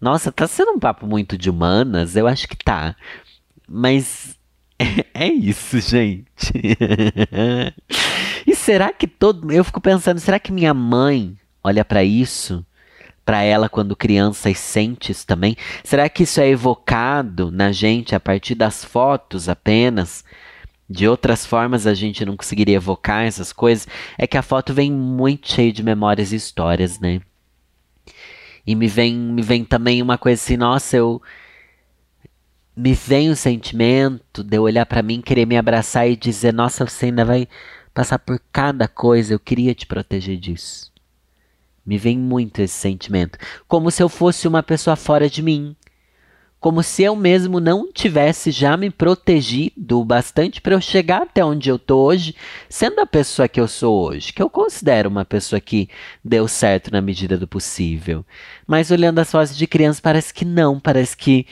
Nossa, 0.00 0.30
tá 0.32 0.46
sendo 0.46 0.72
um 0.72 0.78
papo 0.78 1.06
muito 1.06 1.36
de 1.36 1.50
humanas, 1.50 2.16
eu 2.16 2.26
acho 2.26 2.48
que 2.48 2.56
tá. 2.56 2.96
Mas 3.68 4.38
é 5.14 5.26
isso, 5.26 5.80
gente. 5.80 6.52
e 8.46 8.54
será 8.54 8.92
que 8.92 9.06
todo. 9.06 9.50
Eu 9.50 9.64
fico 9.64 9.80
pensando, 9.80 10.18
será 10.20 10.38
que 10.38 10.52
minha 10.52 10.74
mãe 10.74 11.36
olha 11.62 11.84
para 11.84 12.04
isso? 12.04 12.64
Para 13.24 13.42
ela 13.42 13.68
quando 13.68 13.96
criança 13.96 14.50
e 14.50 14.54
sente 14.54 15.10
isso 15.10 15.26
também? 15.26 15.56
Será 15.82 16.08
que 16.08 16.22
isso 16.22 16.40
é 16.40 16.48
evocado 16.48 17.50
na 17.50 17.72
gente 17.72 18.14
a 18.14 18.20
partir 18.20 18.54
das 18.54 18.84
fotos 18.84 19.48
apenas? 19.48 20.24
De 20.88 21.08
outras 21.08 21.44
formas 21.44 21.86
a 21.86 21.94
gente 21.94 22.24
não 22.24 22.36
conseguiria 22.36 22.76
evocar 22.76 23.24
essas 23.24 23.52
coisas. 23.52 23.88
É 24.16 24.26
que 24.26 24.36
a 24.36 24.42
foto 24.42 24.72
vem 24.72 24.92
muito 24.92 25.50
cheia 25.50 25.72
de 25.72 25.82
memórias 25.82 26.32
e 26.32 26.36
histórias, 26.36 27.00
né? 27.00 27.20
E 28.64 28.74
me 28.74 28.86
vem, 28.86 29.14
me 29.16 29.42
vem 29.42 29.64
também 29.64 30.00
uma 30.02 30.18
coisa 30.18 30.40
assim, 30.40 30.56
nossa, 30.56 30.96
eu 30.96 31.20
me 32.76 32.92
vem 32.92 33.30
o 33.30 33.36
sentimento 33.36 34.44
de 34.44 34.56
eu 34.56 34.62
olhar 34.64 34.84
para 34.84 35.02
mim, 35.02 35.22
querer 35.22 35.46
me 35.46 35.56
abraçar 35.56 36.08
e 36.08 36.14
dizer: 36.14 36.52
Nossa, 36.52 36.84
você 36.84 37.06
ainda 37.06 37.24
vai 37.24 37.48
passar 37.94 38.18
por 38.18 38.38
cada 38.52 38.86
coisa, 38.86 39.32
eu 39.32 39.40
queria 39.40 39.74
te 39.74 39.86
proteger 39.86 40.36
disso. 40.36 40.92
Me 41.84 41.96
vem 41.96 42.18
muito 42.18 42.60
esse 42.60 42.74
sentimento. 42.74 43.38
Como 43.66 43.90
se 43.90 44.02
eu 44.02 44.08
fosse 44.08 44.46
uma 44.46 44.62
pessoa 44.62 44.96
fora 44.96 45.30
de 45.30 45.40
mim. 45.40 45.74
Como 46.58 46.82
se 46.82 47.02
eu 47.04 47.14
mesmo 47.14 47.60
não 47.60 47.92
tivesse 47.92 48.50
já 48.50 48.76
me 48.76 48.90
protegido 48.90 50.02
bastante 50.04 50.60
para 50.60 50.74
eu 50.74 50.80
chegar 50.80 51.22
até 51.22 51.44
onde 51.44 51.68
eu 51.68 51.78
tô 51.78 51.98
hoje, 51.98 52.34
sendo 52.68 52.98
a 52.98 53.06
pessoa 53.06 53.46
que 53.46 53.60
eu 53.60 53.68
sou 53.68 54.06
hoje, 54.06 54.32
que 54.32 54.42
eu 54.42 54.50
considero 54.50 55.08
uma 55.08 55.24
pessoa 55.24 55.60
que 55.60 55.88
deu 56.24 56.48
certo 56.48 56.90
na 56.90 57.00
medida 57.00 57.36
do 57.36 57.46
possível. 57.46 58.24
Mas 58.66 58.90
olhando 58.90 59.20
as 59.20 59.30
fotos 59.30 59.56
de 59.56 59.66
criança, 59.66 60.00
parece 60.02 60.34
que 60.34 60.44
não, 60.44 60.80
parece 60.80 61.16
que 61.16 61.46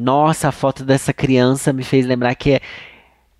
nossa, 0.00 0.48
a 0.48 0.52
foto 0.52 0.84
dessa 0.84 1.12
criança 1.12 1.72
me 1.72 1.84
fez 1.84 2.06
lembrar 2.06 2.34
que 2.34 2.60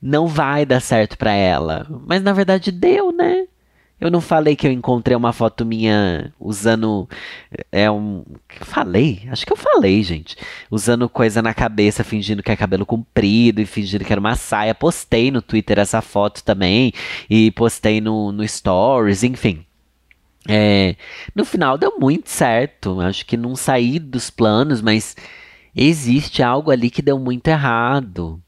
não 0.01 0.27
vai 0.27 0.67
dar 0.67 0.81
certo 0.81 1.17
para 1.17 1.33
ela. 1.33 1.87
Mas 2.07 2.23
na 2.23 2.33
verdade 2.33 2.71
deu, 2.71 3.13
né? 3.13 3.47
Eu 4.01 4.11
não 4.11 4.21
falei 4.23 4.57
que 4.57 4.67
eu 4.67 4.73
encontrei 4.73 5.15
uma 5.15 5.33
foto 5.33 5.65
minha 5.65 6.33
usando. 6.41 7.07
É 7.71 7.91
um. 7.91 8.25
Falei? 8.63 9.29
Acho 9.31 9.45
que 9.45 9.53
eu 9.53 9.57
falei, 9.57 10.03
gente. 10.03 10.37
Usando 10.71 11.07
coisa 11.07 11.43
na 11.43 11.53
cabeça, 11.53 12.03
fingindo 12.03 12.43
que 12.43 12.51
é 12.51 12.57
cabelo 12.57 12.87
comprido 12.87 13.61
e 13.61 13.67
fingindo 13.67 14.05
que 14.05 14.13
era 14.13 14.21
uma 14.21 14.37
saia. 14.37 14.75
Postei 14.75 15.31
no 15.31 15.43
Twitter 15.43 15.79
essa 15.79 16.01
foto 16.01 16.43
também. 16.43 16.95
E 17.29 17.51
postei 17.51 18.01
no, 18.01 18.33
no 18.33 18.47
Stories, 18.49 19.23
enfim. 19.23 19.67
É, 20.49 20.97
no 21.35 21.45
final 21.45 21.77
deu 21.77 21.99
muito 21.99 22.31
certo. 22.31 23.01
Acho 23.03 23.27
que 23.27 23.37
não 23.37 23.55
saí 23.55 23.99
dos 23.99 24.31
planos, 24.31 24.81
mas 24.81 25.15
existe 25.75 26.43
algo 26.43 26.71
ali 26.71 26.91
que 26.91 27.03
deu 27.03 27.19
muito 27.19 27.49
errado. 27.49 28.41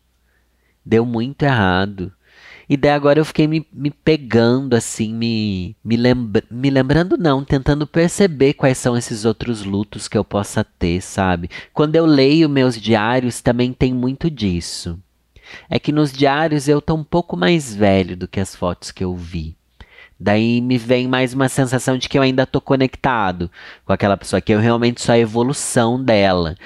Deu 0.84 1.04
muito 1.06 1.42
errado. 1.42 2.12
E 2.68 2.76
daí 2.76 2.92
agora 2.92 3.18
eu 3.18 3.24
fiquei 3.24 3.46
me, 3.46 3.66
me 3.72 3.90
pegando, 3.90 4.74
assim, 4.74 5.12
me, 5.12 5.76
me, 5.84 5.96
lembra, 5.96 6.42
me 6.50 6.70
lembrando, 6.70 7.18
não, 7.18 7.44
tentando 7.44 7.86
perceber 7.86 8.54
quais 8.54 8.78
são 8.78 8.96
esses 8.96 9.24
outros 9.24 9.64
lutos 9.64 10.08
que 10.08 10.16
eu 10.16 10.24
possa 10.24 10.64
ter, 10.64 11.02
sabe? 11.02 11.50
Quando 11.74 11.96
eu 11.96 12.06
leio 12.06 12.48
meus 12.48 12.80
diários, 12.80 13.42
também 13.42 13.72
tem 13.72 13.92
muito 13.92 14.30
disso. 14.30 14.98
É 15.68 15.78
que 15.78 15.92
nos 15.92 16.12
diários 16.12 16.66
eu 16.66 16.80
tô 16.80 16.94
um 16.94 17.04
pouco 17.04 17.36
mais 17.36 17.74
velho 17.74 18.16
do 18.16 18.26
que 18.26 18.40
as 18.40 18.56
fotos 18.56 18.90
que 18.90 19.04
eu 19.04 19.14
vi. 19.14 19.54
Daí 20.18 20.60
me 20.60 20.78
vem 20.78 21.08
mais 21.08 21.34
uma 21.34 21.48
sensação 21.48 21.98
de 21.98 22.08
que 22.08 22.16
eu 22.16 22.22
ainda 22.22 22.46
tô 22.46 22.60
conectado 22.60 23.50
com 23.84 23.92
aquela 23.92 24.16
pessoa, 24.16 24.40
que 24.40 24.52
eu 24.52 24.60
realmente 24.60 25.02
sou 25.02 25.12
a 25.12 25.18
evolução 25.18 26.02
dela 26.02 26.56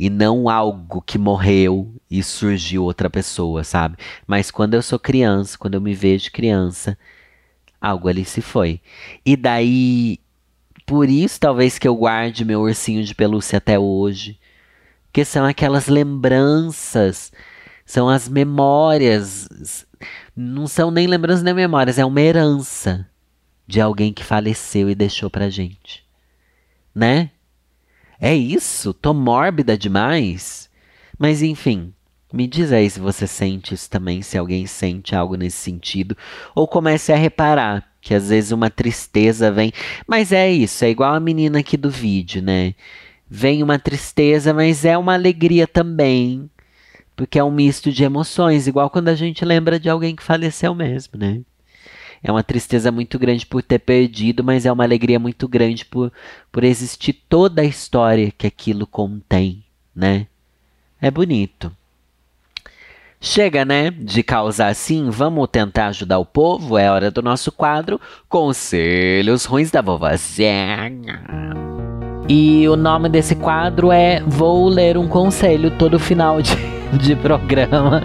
e 0.00 0.08
não 0.08 0.48
algo 0.48 1.02
que 1.02 1.18
morreu 1.18 1.92
e 2.08 2.22
surgiu 2.22 2.84
outra 2.84 3.10
pessoa, 3.10 3.64
sabe? 3.64 3.96
Mas 4.28 4.48
quando 4.48 4.74
eu 4.74 4.80
sou 4.80 4.96
criança, 4.96 5.58
quando 5.58 5.74
eu 5.74 5.80
me 5.80 5.92
vejo 5.92 6.30
criança, 6.30 6.96
algo 7.80 8.08
ali 8.08 8.24
se 8.24 8.40
foi. 8.40 8.80
E 9.26 9.36
daí, 9.36 10.20
por 10.86 11.08
isso 11.08 11.40
talvez 11.40 11.80
que 11.80 11.88
eu 11.88 11.96
guarde 11.96 12.44
meu 12.44 12.60
ursinho 12.60 13.02
de 13.02 13.12
pelúcia 13.12 13.56
até 13.56 13.76
hoje, 13.76 14.38
que 15.12 15.24
são 15.24 15.44
aquelas 15.44 15.88
lembranças, 15.88 17.32
são 17.84 18.08
as 18.08 18.28
memórias, 18.28 19.48
não 20.36 20.68
são 20.68 20.92
nem 20.92 21.08
lembranças 21.08 21.42
nem 21.42 21.54
memórias, 21.54 21.98
é 21.98 22.04
uma 22.04 22.20
herança 22.20 23.04
de 23.66 23.80
alguém 23.80 24.12
que 24.12 24.22
faleceu 24.22 24.88
e 24.88 24.94
deixou 24.94 25.28
pra 25.28 25.50
gente, 25.50 26.04
né? 26.94 27.32
É 28.20 28.34
isso? 28.34 28.92
Tô 28.92 29.14
mórbida 29.14 29.76
demais? 29.76 30.68
Mas 31.18 31.42
enfim, 31.42 31.92
me 32.32 32.46
diz 32.46 32.72
aí 32.72 32.88
se 32.90 33.00
você 33.00 33.26
sente 33.26 33.74
isso 33.74 33.88
também, 33.88 34.22
se 34.22 34.36
alguém 34.36 34.66
sente 34.66 35.14
algo 35.14 35.36
nesse 35.36 35.56
sentido, 35.58 36.16
ou 36.54 36.66
comece 36.66 37.12
a 37.12 37.16
reparar 37.16 37.88
que 38.00 38.14
às 38.14 38.28
vezes 38.28 38.52
uma 38.52 38.70
tristeza 38.70 39.50
vem. 39.50 39.72
Mas 40.06 40.32
é 40.32 40.50
isso, 40.50 40.84
é 40.84 40.90
igual 40.90 41.14
a 41.14 41.20
menina 41.20 41.60
aqui 41.60 41.76
do 41.76 41.90
vídeo, 41.90 42.42
né? 42.42 42.74
Vem 43.28 43.62
uma 43.62 43.78
tristeza, 43.78 44.54
mas 44.54 44.84
é 44.84 44.96
uma 44.96 45.14
alegria 45.14 45.66
também. 45.66 46.48
Porque 47.14 47.38
é 47.38 47.44
um 47.44 47.50
misto 47.50 47.92
de 47.92 48.04
emoções, 48.04 48.66
igual 48.66 48.88
quando 48.90 49.08
a 49.08 49.14
gente 49.14 49.44
lembra 49.44 49.78
de 49.78 49.90
alguém 49.90 50.16
que 50.16 50.22
faleceu 50.22 50.74
mesmo, 50.74 51.18
né? 51.18 51.40
É 52.22 52.30
uma 52.30 52.42
tristeza 52.42 52.90
muito 52.90 53.18
grande 53.18 53.46
por 53.46 53.62
ter 53.62 53.78
perdido, 53.78 54.42
mas 54.42 54.66
é 54.66 54.72
uma 54.72 54.84
alegria 54.84 55.18
muito 55.18 55.46
grande 55.46 55.84
por, 55.84 56.12
por 56.50 56.64
existir 56.64 57.12
toda 57.28 57.62
a 57.62 57.64
história 57.64 58.32
que 58.36 58.46
aquilo 58.46 58.86
contém, 58.86 59.64
né? 59.94 60.26
É 61.00 61.10
bonito. 61.10 61.72
Chega, 63.20 63.64
né, 63.64 63.90
de 63.90 64.22
causar 64.22 64.68
assim, 64.68 65.10
vamos 65.10 65.48
tentar 65.50 65.88
ajudar 65.88 66.18
o 66.18 66.24
povo? 66.24 66.78
É 66.78 66.88
hora 66.88 67.10
do 67.10 67.20
nosso 67.20 67.50
quadro 67.50 68.00
Conselhos 68.28 69.44
Ruins 69.44 69.72
da 69.72 69.82
Vovozinha. 69.82 71.20
E 72.28 72.68
o 72.68 72.76
nome 72.76 73.08
desse 73.08 73.34
quadro 73.34 73.90
é 73.90 74.22
Vou 74.24 74.68
Ler 74.68 74.96
um 74.96 75.08
Conselho 75.08 75.70
todo 75.78 75.98
final 75.98 76.40
de, 76.40 76.54
de 76.96 77.16
programa. 77.16 78.02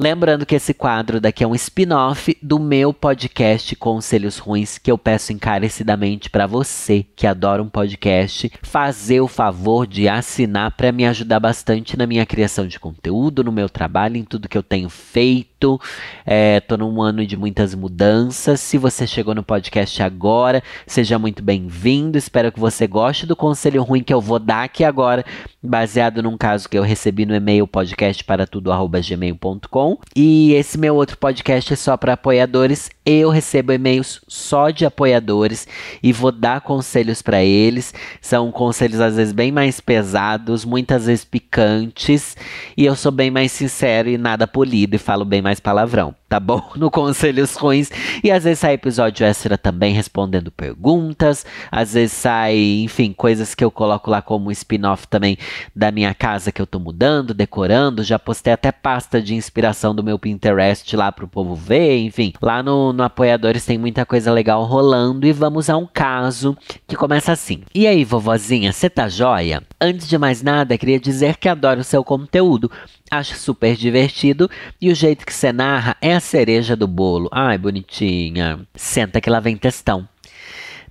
Lembrando 0.00 0.46
que 0.46 0.54
esse 0.54 0.72
quadro 0.72 1.20
daqui 1.20 1.44
é 1.44 1.46
um 1.46 1.54
spin-off 1.54 2.34
do 2.40 2.58
meu 2.58 2.90
podcast 2.90 3.76
Conselhos 3.76 4.38
Ruins, 4.38 4.78
que 4.78 4.90
eu 4.90 4.96
peço 4.96 5.30
encarecidamente 5.30 6.30
para 6.30 6.46
você 6.46 7.04
que 7.14 7.26
adora 7.26 7.62
um 7.62 7.68
podcast, 7.68 8.50
fazer 8.62 9.20
o 9.20 9.28
favor 9.28 9.86
de 9.86 10.08
assinar 10.08 10.70
para 10.70 10.90
me 10.90 11.04
ajudar 11.04 11.38
bastante 11.38 11.98
na 11.98 12.06
minha 12.06 12.24
criação 12.24 12.66
de 12.66 12.80
conteúdo, 12.80 13.44
no 13.44 13.52
meu 13.52 13.68
trabalho, 13.68 14.16
em 14.16 14.24
tudo 14.24 14.48
que 14.48 14.56
eu 14.56 14.62
tenho 14.62 14.88
feito. 14.88 15.78
É, 16.24 16.60
tô 16.60 16.78
num 16.78 17.02
ano 17.02 17.26
de 17.26 17.36
muitas 17.36 17.74
mudanças. 17.74 18.58
Se 18.60 18.78
você 18.78 19.06
chegou 19.06 19.34
no 19.34 19.42
podcast 19.42 20.02
agora, 20.02 20.62
seja 20.86 21.18
muito 21.18 21.42
bem-vindo. 21.42 22.16
Espero 22.16 22.50
que 22.50 22.58
você 22.58 22.86
goste 22.86 23.26
do 23.26 23.36
conselho 23.36 23.82
ruim 23.82 24.02
que 24.02 24.14
eu 24.14 24.22
vou 24.22 24.38
dar 24.38 24.64
aqui 24.64 24.82
agora, 24.82 25.26
baseado 25.62 26.22
num 26.22 26.36
caso 26.36 26.68
que 26.68 26.78
eu 26.78 26.82
recebi 26.82 27.24
no 27.26 27.34
e-mail 27.34 27.66
podcastparatudo@gmail.com 27.66 29.98
e 30.16 30.52
esse 30.54 30.78
meu 30.78 30.94
outro 30.96 31.18
podcast 31.18 31.72
é 31.72 31.76
só 31.76 31.96
para 31.96 32.14
apoiadores. 32.14 32.90
Eu 33.12 33.28
recebo 33.28 33.72
e-mails 33.72 34.20
só 34.28 34.70
de 34.70 34.86
apoiadores 34.86 35.66
e 36.00 36.12
vou 36.12 36.30
dar 36.30 36.60
conselhos 36.60 37.20
para 37.20 37.42
eles. 37.42 37.92
São 38.20 38.52
conselhos 38.52 39.00
às 39.00 39.16
vezes 39.16 39.32
bem 39.32 39.50
mais 39.50 39.80
pesados, 39.80 40.64
muitas 40.64 41.06
vezes 41.06 41.24
picantes, 41.24 42.36
e 42.76 42.84
eu 42.84 42.94
sou 42.94 43.10
bem 43.10 43.28
mais 43.28 43.50
sincero 43.50 44.08
e 44.08 44.16
nada 44.16 44.46
polido 44.46 44.94
e 44.94 44.98
falo 44.98 45.24
bem 45.24 45.42
mais 45.42 45.58
palavrão 45.58 46.14
tá 46.30 46.38
bom? 46.38 46.62
No 46.80 46.90
Conselhos 46.90 47.56
Ruins. 47.56 47.90
E 48.22 48.30
às 48.30 48.44
vezes 48.44 48.60
sai 48.60 48.74
episódio 48.74 49.26
extra 49.26 49.58
também 49.58 49.92
respondendo 49.92 50.50
perguntas. 50.50 51.44
Às 51.70 51.94
vezes 51.94 52.12
sai, 52.12 52.56
enfim, 52.84 53.12
coisas 53.12 53.54
que 53.54 53.64
eu 53.64 53.70
coloco 53.70 54.08
lá 54.08 54.22
como 54.22 54.52
spin-off 54.52 55.08
também 55.08 55.36
da 55.74 55.90
minha 55.90 56.14
casa 56.14 56.52
que 56.52 56.62
eu 56.62 56.66
tô 56.66 56.78
mudando, 56.78 57.34
decorando. 57.34 58.04
Já 58.04 58.18
postei 58.18 58.52
até 58.52 58.70
pasta 58.70 59.20
de 59.20 59.34
inspiração 59.34 59.94
do 59.94 60.04
meu 60.04 60.18
Pinterest 60.18 60.96
lá 60.96 61.10
pro 61.10 61.26
povo 61.26 61.54
ver. 61.56 61.98
Enfim, 61.98 62.32
lá 62.40 62.62
no, 62.62 62.92
no 63.00 63.06
Apoiadores 63.06 63.64
tem 63.64 63.78
muita 63.78 64.04
coisa 64.04 64.30
legal 64.30 64.62
rolando. 64.64 65.26
E 65.26 65.32
vamos 65.32 65.70
a 65.70 65.76
um 65.76 65.86
caso 65.86 66.56
que 66.86 66.94
começa 66.94 67.32
assim. 67.32 67.62
E 67.74 67.86
aí, 67.86 68.04
vovozinha, 68.04 68.72
você 68.72 68.90
tá 68.90 69.08
joia? 69.08 69.62
Antes 69.80 70.06
de 70.06 70.18
mais 70.18 70.42
nada, 70.42 70.76
queria 70.76 71.00
dizer 71.00 71.38
que 71.38 71.48
adoro 71.48 71.80
o 71.80 71.84
seu 71.84 72.04
conteúdo. 72.04 72.70
Acho 73.10 73.34
super 73.36 73.74
divertido 73.74 74.50
e 74.80 74.90
o 74.90 74.94
jeito 74.94 75.24
que 75.24 75.32
você 75.32 75.50
narra 75.50 75.96
é 76.00 76.14
a 76.14 76.20
cereja 76.20 76.76
do 76.76 76.86
bolo. 76.86 77.28
Ai, 77.32 77.56
bonitinha. 77.56 78.60
Senta 78.74 79.20
que 79.20 79.30
lá 79.30 79.40
vem 79.40 79.56
testão. 79.56 80.06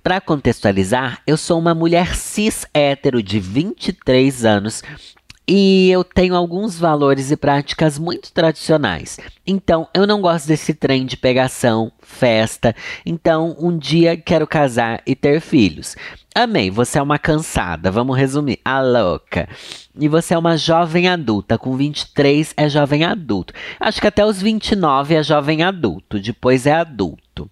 Para 0.02 0.20
contextualizar, 0.20 1.20
eu 1.26 1.36
sou 1.36 1.58
uma 1.58 1.74
mulher 1.74 2.16
cis 2.16 2.66
hétero 2.74 3.22
de 3.22 3.38
23 3.38 4.44
anos 4.44 4.82
e 5.52 5.90
eu 5.90 6.04
tenho 6.04 6.36
alguns 6.36 6.78
valores 6.78 7.32
e 7.32 7.36
práticas 7.36 7.98
muito 7.98 8.32
tradicionais. 8.32 9.18
Então, 9.44 9.88
eu 9.92 10.06
não 10.06 10.20
gosto 10.20 10.46
desse 10.46 10.72
trem 10.72 11.04
de 11.04 11.16
pegação, 11.16 11.90
festa. 12.00 12.72
Então, 13.04 13.56
um 13.58 13.76
dia 13.76 14.16
quero 14.16 14.46
casar 14.46 15.02
e 15.04 15.16
ter 15.16 15.40
filhos. 15.40 15.96
Amei, 16.32 16.70
você 16.70 17.00
é 17.00 17.02
uma 17.02 17.18
cansada, 17.18 17.90
vamos 17.90 18.16
resumir, 18.16 18.60
a 18.64 18.80
louca. 18.80 19.48
E 19.98 20.06
você 20.06 20.34
é 20.34 20.38
uma 20.38 20.56
jovem 20.56 21.08
adulta, 21.08 21.58
com 21.58 21.76
23 21.76 22.54
é 22.56 22.68
jovem 22.68 23.02
adulto. 23.02 23.52
Acho 23.80 24.00
que 24.00 24.06
até 24.06 24.24
os 24.24 24.40
29 24.40 25.16
é 25.16 25.22
jovem 25.24 25.64
adulto, 25.64 26.20
depois 26.20 26.64
é 26.64 26.74
adulto. 26.74 27.50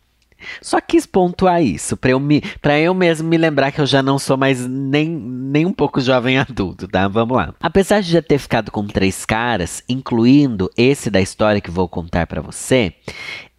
Só 0.60 0.80
quis 0.80 1.06
pontuar 1.06 1.62
isso, 1.62 1.96
para 1.96 2.10
eu, 2.10 2.20
me, 2.20 2.42
eu 2.80 2.94
mesmo 2.94 3.28
me 3.28 3.36
lembrar 3.36 3.72
que 3.72 3.80
eu 3.80 3.86
já 3.86 4.02
não 4.02 4.18
sou 4.18 4.36
mais 4.36 4.66
nem, 4.66 5.08
nem 5.08 5.66
um 5.66 5.72
pouco 5.72 6.00
jovem 6.00 6.38
adulto, 6.38 6.86
tá? 6.88 7.08
Vamos 7.08 7.36
lá. 7.36 7.54
Apesar 7.60 8.00
de 8.00 8.10
já 8.10 8.22
ter 8.22 8.38
ficado 8.38 8.70
com 8.70 8.86
três 8.86 9.24
caras, 9.24 9.82
incluindo 9.88 10.70
esse 10.76 11.10
da 11.10 11.20
história 11.20 11.60
que 11.60 11.70
vou 11.70 11.88
contar 11.88 12.26
para 12.26 12.40
você, 12.40 12.94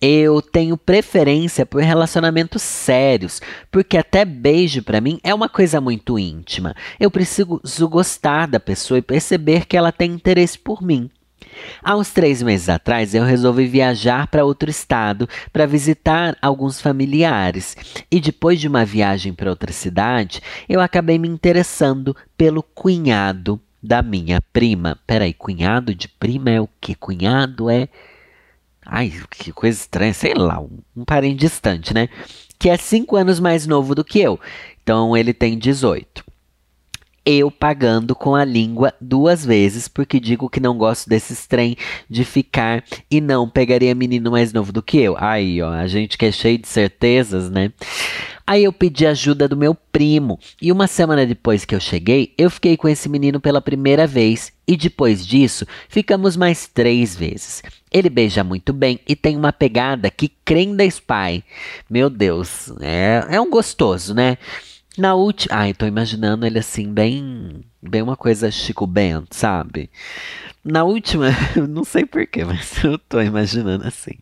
eu 0.01 0.41
tenho 0.41 0.77
preferência 0.77 1.65
por 1.65 1.81
relacionamentos 1.81 2.61
sérios, 2.61 3.41
porque 3.69 3.97
até 3.97 4.23
beijo 4.23 4.81
para 4.81 5.01
mim 5.01 5.19
é 5.23 5.33
uma 5.33 5.49
coisa 5.49 5.81
muito 5.81 6.17
íntima. 6.17 6.73
Eu 6.99 7.11
preciso 7.11 7.87
gostar 7.89 8.47
da 8.47 8.59
pessoa 8.59 8.97
e 8.97 9.01
perceber 9.01 9.65
que 9.65 9.75
ela 9.75 9.91
tem 9.91 10.11
interesse 10.11 10.57
por 10.57 10.81
mim. 10.81 11.09
Há 11.83 11.95
uns 11.95 12.11
três 12.11 12.41
meses 12.41 12.69
atrás, 12.69 13.13
eu 13.13 13.23
resolvi 13.23 13.65
viajar 13.65 14.27
para 14.27 14.45
outro 14.45 14.69
estado 14.69 15.27
para 15.51 15.65
visitar 15.65 16.37
alguns 16.41 16.81
familiares. 16.81 17.75
E 18.11 18.19
depois 18.19 18.59
de 18.59 18.67
uma 18.67 18.85
viagem 18.85 19.33
para 19.33 19.49
outra 19.49 19.71
cidade, 19.71 20.41
eu 20.67 20.81
acabei 20.81 21.17
me 21.17 21.27
interessando 21.27 22.15
pelo 22.37 22.61
cunhado 22.61 23.59
da 23.81 24.01
minha 24.01 24.41
prima. 24.53 24.97
Peraí, 25.07 25.33
cunhado 25.33 25.95
de 25.95 26.07
prima 26.07 26.49
é 26.49 26.61
o 26.61 26.69
que? 26.79 26.95
Cunhado 26.95 27.69
é. 27.69 27.87
Ai, 28.85 29.13
que 29.29 29.51
coisa 29.51 29.79
estranha, 29.79 30.13
sei 30.13 30.33
lá, 30.33 30.59
um, 30.59 30.79
um 30.95 31.05
parente 31.05 31.39
distante, 31.39 31.93
né? 31.93 32.09
Que 32.57 32.69
é 32.69 32.77
cinco 32.77 33.15
anos 33.15 33.39
mais 33.39 33.65
novo 33.65 33.95
do 33.95 34.03
que 34.03 34.19
eu. 34.19 34.39
Então 34.81 35.15
ele 35.15 35.33
tem 35.33 35.57
18 35.57 36.29
eu 37.29 37.51
pagando 37.51 38.15
com 38.15 38.33
a 38.33 38.43
língua 38.43 38.93
duas 38.99 39.45
vezes, 39.45 39.87
porque 39.87 40.19
digo 40.19 40.49
que 40.49 40.59
não 40.59 40.77
gosto 40.77 41.07
desses 41.07 41.45
trem 41.45 41.77
de 42.09 42.25
ficar 42.25 42.83
e 43.09 43.21
não 43.21 43.47
pegaria 43.47 43.93
menino 43.93 44.31
mais 44.31 44.51
novo 44.51 44.71
do 44.71 44.81
que 44.81 44.97
eu. 44.97 45.15
Aí, 45.19 45.61
ó, 45.61 45.71
a 45.71 45.87
gente 45.87 46.17
que 46.17 46.25
é 46.25 46.31
cheio 46.31 46.57
de 46.57 46.67
certezas, 46.67 47.49
né? 47.49 47.71
Aí 48.47 48.63
eu 48.63 48.73
pedi 48.73 49.05
ajuda 49.05 49.47
do 49.47 49.55
meu 49.55 49.75
primo, 49.75 50.39
e 50.59 50.71
uma 50.71 50.87
semana 50.87 51.23
depois 51.23 51.65
que 51.65 51.75
eu 51.75 51.79
cheguei, 51.79 52.33
eu 52.35 52.49
fiquei 52.49 52.75
com 52.75 52.89
esse 52.89 53.07
menino 53.07 53.39
pela 53.39 53.61
primeira 53.61 54.07
vez, 54.07 54.51
e 54.67 54.75
depois 54.75 55.23
disso, 55.23 55.67
ficamos 55.87 56.35
mais 56.35 56.67
três 56.67 57.15
vezes. 57.15 57.61
Ele 57.91 58.09
beija 58.09 58.43
muito 58.43 58.73
bem 58.73 58.99
e 59.07 59.15
tem 59.15 59.37
uma 59.37 59.53
pegada 59.53 60.09
que 60.09 60.29
crenda 60.43 60.83
spy. 60.85 61.43
Meu 61.87 62.09
Deus, 62.09 62.73
é, 62.81 63.23
é 63.29 63.39
um 63.39 63.51
gostoso, 63.51 64.15
né? 64.15 64.39
Na 64.97 65.13
última. 65.15 65.55
Ai, 65.55 65.73
tô 65.73 65.85
imaginando 65.85 66.45
ele 66.45 66.59
assim, 66.59 66.91
bem. 66.91 67.63
Bem 67.81 68.01
uma 68.01 68.17
coisa 68.17 68.51
Chico 68.51 68.85
Bento, 68.85 69.33
sabe? 69.35 69.89
Na 70.63 70.83
última, 70.83 71.29
não 71.69 71.85
sei 71.85 72.05
porquê, 72.05 72.43
mas 72.43 72.75
eu 72.83 72.97
tô 72.97 73.21
imaginando 73.21 73.87
assim. 73.87 74.15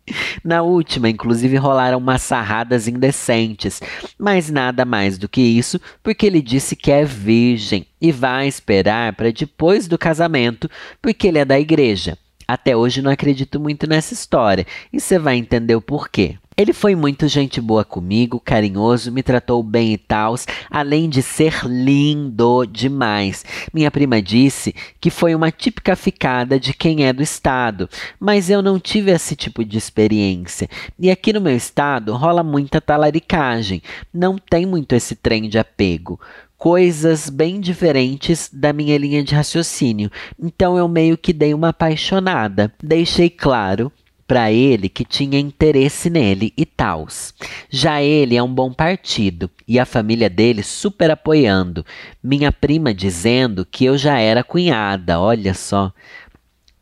Na 0.43 0.61
última, 0.61 1.09
inclusive, 1.09 1.57
rolaram 1.57 1.97
umas 1.97 2.21
sarradas 2.21 2.87
indecentes, 2.87 3.81
mas 4.17 4.51
nada 4.51 4.85
mais 4.85 5.17
do 5.17 5.27
que 5.27 5.41
isso, 5.41 5.81
porque 6.03 6.27
ele 6.27 6.41
disse 6.41 6.75
que 6.75 6.91
é 6.91 7.03
virgem 7.03 7.87
e 7.99 8.11
vai 8.11 8.47
esperar 8.47 9.13
para 9.13 9.31
depois 9.31 9.87
do 9.87 9.97
casamento, 9.97 10.69
porque 11.01 11.27
ele 11.27 11.39
é 11.39 11.45
da 11.45 11.59
igreja. 11.59 12.17
Até 12.47 12.77
hoje 12.77 13.01
não 13.01 13.11
acredito 13.11 13.59
muito 13.59 13.87
nessa 13.87 14.13
história, 14.13 14.65
e 14.93 14.99
você 14.99 15.17
vai 15.17 15.35
entender 15.35 15.75
o 15.75 15.81
porquê. 15.81 16.37
Ele 16.59 16.73
foi 16.73 16.95
muito 16.95 17.27
gente 17.27 17.61
boa 17.61 17.85
comigo, 17.85 18.39
carinhoso, 18.39 19.11
me 19.11 19.21
tratou 19.21 19.61
bem 19.61 19.93
e 19.93 19.97
tal, 19.97 20.33
além 20.71 21.07
de 21.07 21.21
ser 21.21 21.63
lindo 21.63 22.65
demais. 22.65 23.45
Minha 23.71 23.91
prima 23.91 24.19
disse 24.19 24.73
que 24.99 25.11
foi 25.11 25.35
uma 25.35 25.51
típica 25.51 25.95
ficada 25.95 26.59
de 26.59 26.73
quem 26.73 27.05
é 27.05 27.13
do 27.13 27.21
estado, 27.21 27.87
mas 28.19 28.49
eu 28.49 28.63
não 28.63 28.79
tive 28.79 29.11
esse 29.11 29.35
tipo 29.35 29.63
de 29.63 29.77
experiência. 29.77 30.67
E 30.97 31.11
aqui 31.11 31.31
no 31.31 31.41
meu 31.41 31.55
estado 31.55 32.15
rola 32.15 32.41
muita 32.41 32.81
talaricagem, 32.81 33.83
não 34.11 34.35
tem 34.35 34.65
muito 34.65 34.95
esse 34.95 35.13
trem 35.13 35.47
de 35.47 35.59
apego 35.59 36.19
coisas 36.57 37.29
bem 37.29 37.61
diferentes 37.61 38.49
da 38.51 38.73
minha 38.73 38.97
linha 38.97 39.23
de 39.23 39.35
raciocínio. 39.35 40.09
Então 40.41 40.75
eu 40.75 40.87
meio 40.87 41.15
que 41.15 41.31
dei 41.31 41.53
uma 41.53 41.69
apaixonada. 41.69 42.73
Deixei 42.81 43.29
claro 43.29 43.91
para 44.27 44.51
ele 44.51 44.89
que 44.89 45.05
tinha 45.05 45.39
interesse 45.39 46.09
nele 46.09 46.53
e 46.57 46.65
tals. 46.65 47.33
Já 47.69 48.01
ele 48.01 48.35
é 48.35 48.43
um 48.43 48.53
bom 48.53 48.73
partido 48.73 49.49
e 49.67 49.79
a 49.79 49.85
família 49.85 50.29
dele 50.29 50.61
super 50.61 51.09
apoiando. 51.09 51.85
Minha 52.21 52.51
prima 52.51 52.93
dizendo 52.93 53.65
que 53.65 53.85
eu 53.85 53.97
já 53.97 54.19
era 54.19 54.43
cunhada, 54.43 55.19
olha 55.19 55.53
só. 55.53 55.93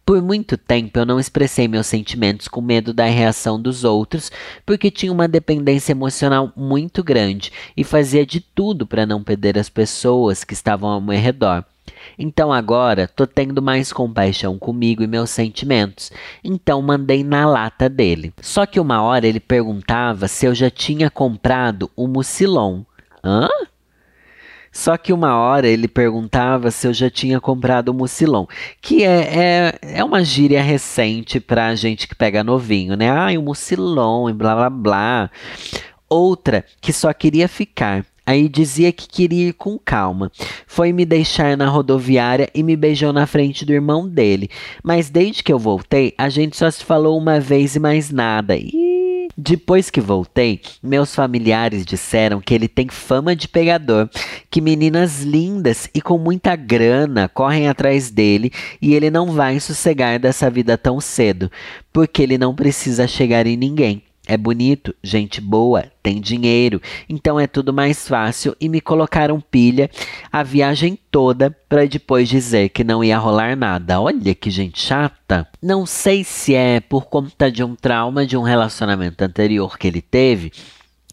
Por 0.03 0.21
muito 0.21 0.55
tempo 0.55 0.99
eu 0.99 1.05
não 1.05 1.19
expressei 1.19 1.67
meus 1.67 1.87
sentimentos 1.87 2.47
com 2.47 2.61
medo 2.61 2.93
da 2.93 3.05
reação 3.05 3.59
dos 3.59 3.83
outros, 3.83 4.31
porque 4.65 4.91
tinha 4.91 5.11
uma 5.11 5.27
dependência 5.27 5.93
emocional 5.93 6.51
muito 6.55 7.03
grande 7.03 7.51
e 7.75 7.83
fazia 7.83 8.25
de 8.25 8.39
tudo 8.39 8.85
para 8.85 9.05
não 9.05 9.23
perder 9.23 9.57
as 9.57 9.69
pessoas 9.69 10.43
que 10.43 10.53
estavam 10.53 10.89
ao 10.89 11.01
meu 11.01 11.19
redor. 11.19 11.65
Então 12.17 12.51
agora 12.51 13.07
tô 13.07 13.27
tendo 13.27 13.61
mais 13.61 13.91
compaixão 13.91 14.57
comigo 14.57 15.03
e 15.03 15.07
meus 15.07 15.29
sentimentos. 15.29 16.11
Então 16.43 16.81
mandei 16.81 17.23
na 17.23 17.45
lata 17.45 17.89
dele. 17.89 18.33
Só 18.41 18.65
que 18.65 18.79
uma 18.79 19.01
hora 19.01 19.27
ele 19.27 19.39
perguntava 19.39 20.27
se 20.27 20.45
eu 20.45 20.55
já 20.55 20.69
tinha 20.69 21.09
comprado 21.09 21.89
o 21.95 22.07
Mucilon. 22.07 22.83
Hã? 23.23 23.47
Só 24.75 24.97
que 24.97 25.13
uma 25.13 25.37
hora 25.37 25.67
ele 25.69 25.87
perguntava 25.87 26.69
se 26.69 26.85
eu 26.85 26.93
já 26.93 27.09
tinha 27.09 27.39
comprado 27.39 27.89
o 27.89 27.93
Mucilon, 27.93 28.45
que 28.81 29.05
é, 29.05 29.21
é, 29.21 29.79
é 29.99 30.03
uma 30.03 30.21
gíria 30.21 30.61
recente 30.61 31.39
pra 31.39 31.73
gente 31.75 32.09
que 32.09 32.13
pega 32.13 32.43
novinho, 32.43 32.97
né? 32.97 33.09
Ah, 33.09 33.39
o 33.39 33.41
Mucilon 33.41 34.29
e 34.29 34.33
blá 34.33 34.53
blá 34.53 34.69
blá. 34.69 35.31
Outra 36.09 36.65
que 36.81 36.91
só 36.91 37.13
queria 37.13 37.47
ficar. 37.47 38.05
Aí 38.25 38.49
dizia 38.49 38.91
que 38.91 39.07
queria 39.07 39.49
ir 39.49 39.53
com 39.53 39.77
calma. 39.77 40.31
Foi 40.65 40.91
me 40.91 41.05
deixar 41.05 41.55
na 41.55 41.67
rodoviária 41.67 42.49
e 42.53 42.63
me 42.63 42.75
beijou 42.75 43.13
na 43.13 43.27
frente 43.27 43.65
do 43.65 43.73
irmão 43.73 44.07
dele. 44.07 44.49
Mas 44.83 45.09
desde 45.09 45.43
que 45.43 45.53
eu 45.53 45.59
voltei, 45.59 46.13
a 46.17 46.29
gente 46.29 46.57
só 46.57 46.69
se 46.71 46.83
falou 46.83 47.17
uma 47.17 47.39
vez 47.39 47.75
e 47.75 47.79
mais 47.79 48.09
nada. 48.09 48.57
E 48.57 48.95
depois 49.37 49.89
que 49.89 49.99
voltei, 49.99 50.61
meus 50.81 51.13
familiares 51.13 51.85
disseram 51.85 52.39
que 52.39 52.53
ele 52.53 52.69
tem 52.69 52.87
fama 52.87 53.35
de 53.35 53.49
pegador, 53.49 54.09
que 54.49 54.61
meninas 54.61 55.23
lindas 55.23 55.89
e 55.93 56.01
com 56.01 56.17
muita 56.17 56.55
grana 56.55 57.27
correm 57.27 57.67
atrás 57.67 58.09
dele 58.09 58.49
e 58.81 58.93
ele 58.93 59.11
não 59.11 59.33
vai 59.33 59.59
sossegar 59.59 60.19
dessa 60.19 60.49
vida 60.49 60.77
tão 60.77 61.01
cedo, 61.01 61.51
porque 61.91 62.23
ele 62.23 62.37
não 62.37 62.55
precisa 62.55 63.07
chegar 63.07 63.45
em 63.45 63.57
ninguém. 63.57 64.04
É 64.27 64.35
bonito, 64.35 64.95
gente 65.03 65.39
boa, 65.39 65.85
tem 66.01 66.19
dinheiro, 66.19 66.81
então 67.07 67.39
é 67.39 67.45
tudo 67.45 67.71
mais 67.71 68.07
fácil 68.07 68.55
e 68.59 68.67
me 68.67 68.81
colocaram 68.81 69.39
pilha 69.39 69.89
a 70.31 70.41
viagem 70.41 70.97
toda 71.11 71.55
para 71.69 71.85
depois 71.85 72.27
dizer 72.27 72.69
que 72.69 72.83
não 72.83 73.03
ia 73.03 73.19
rolar 73.19 73.55
nada. 73.55 74.01
Olha 74.01 74.33
que 74.33 74.49
gente 74.49 74.81
chata. 74.81 75.47
Não 75.61 75.85
sei 75.85 76.23
se 76.23 76.55
é 76.55 76.79
por 76.79 77.05
conta 77.05 77.51
de 77.51 77.63
um 77.63 77.75
trauma 77.75 78.25
de 78.25 78.35
um 78.35 78.41
relacionamento 78.41 79.23
anterior 79.23 79.77
que 79.77 79.87
ele 79.87 80.01
teve, 80.01 80.51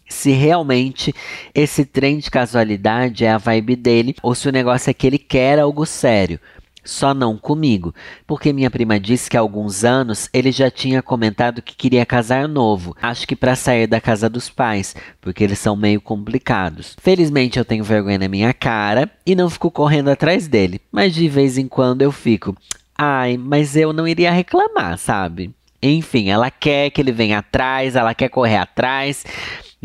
se 0.09 0.31
realmente 0.31 1.13
esse 1.53 1.85
trem 1.85 2.17
de 2.17 2.31
casualidade 2.31 3.25
é 3.25 3.31
a 3.31 3.37
vibe 3.37 3.75
dele 3.75 4.15
ou 4.23 4.33
se 4.33 4.49
o 4.49 4.51
negócio 4.51 4.89
é 4.89 4.93
que 4.93 5.05
ele 5.05 5.19
quer 5.19 5.59
algo 5.59 5.85
sério. 5.85 6.39
Só 6.83 7.13
não 7.13 7.37
comigo, 7.37 7.93
porque 8.27 8.51
minha 8.51 8.69
prima 8.69 8.99
disse 8.99 9.29
que 9.29 9.37
há 9.37 9.39
alguns 9.39 9.83
anos 9.85 10.29
ele 10.33 10.51
já 10.51 10.69
tinha 10.69 11.01
comentado 11.01 11.61
que 11.61 11.75
queria 11.75 12.05
casar 12.05 12.47
novo, 12.47 12.95
acho 13.01 13.25
que 13.25 13.35
para 13.35 13.55
sair 13.55 13.87
da 13.87 14.01
casa 14.01 14.29
dos 14.29 14.49
pais, 14.49 14.95
porque 15.21 15.43
eles 15.43 15.59
são 15.59 15.75
meio 15.75 16.01
complicados. 16.01 16.95
Felizmente 16.99 17.57
eu 17.57 17.63
tenho 17.63 17.83
vergonha 17.83 18.17
na 18.17 18.27
minha 18.27 18.53
cara 18.53 19.09
e 19.25 19.33
não 19.35 19.49
fico 19.49 19.71
correndo 19.71 20.09
atrás 20.09 20.47
dele, 20.47 20.81
mas 20.91 21.13
de 21.13 21.29
vez 21.29 21.57
em 21.57 21.67
quando 21.67 22.01
eu 22.01 22.11
fico, 22.11 22.55
ai, 22.97 23.37
mas 23.37 23.75
eu 23.77 23.93
não 23.93 24.07
iria 24.07 24.31
reclamar, 24.31 24.97
sabe? 24.97 25.53
Enfim, 25.83 26.29
ela 26.29 26.49
quer 26.49 26.89
que 26.89 27.01
ele 27.01 27.11
venha 27.11 27.39
atrás, 27.39 27.95
ela 27.95 28.13
quer 28.13 28.29
correr 28.29 28.57
atrás, 28.57 29.23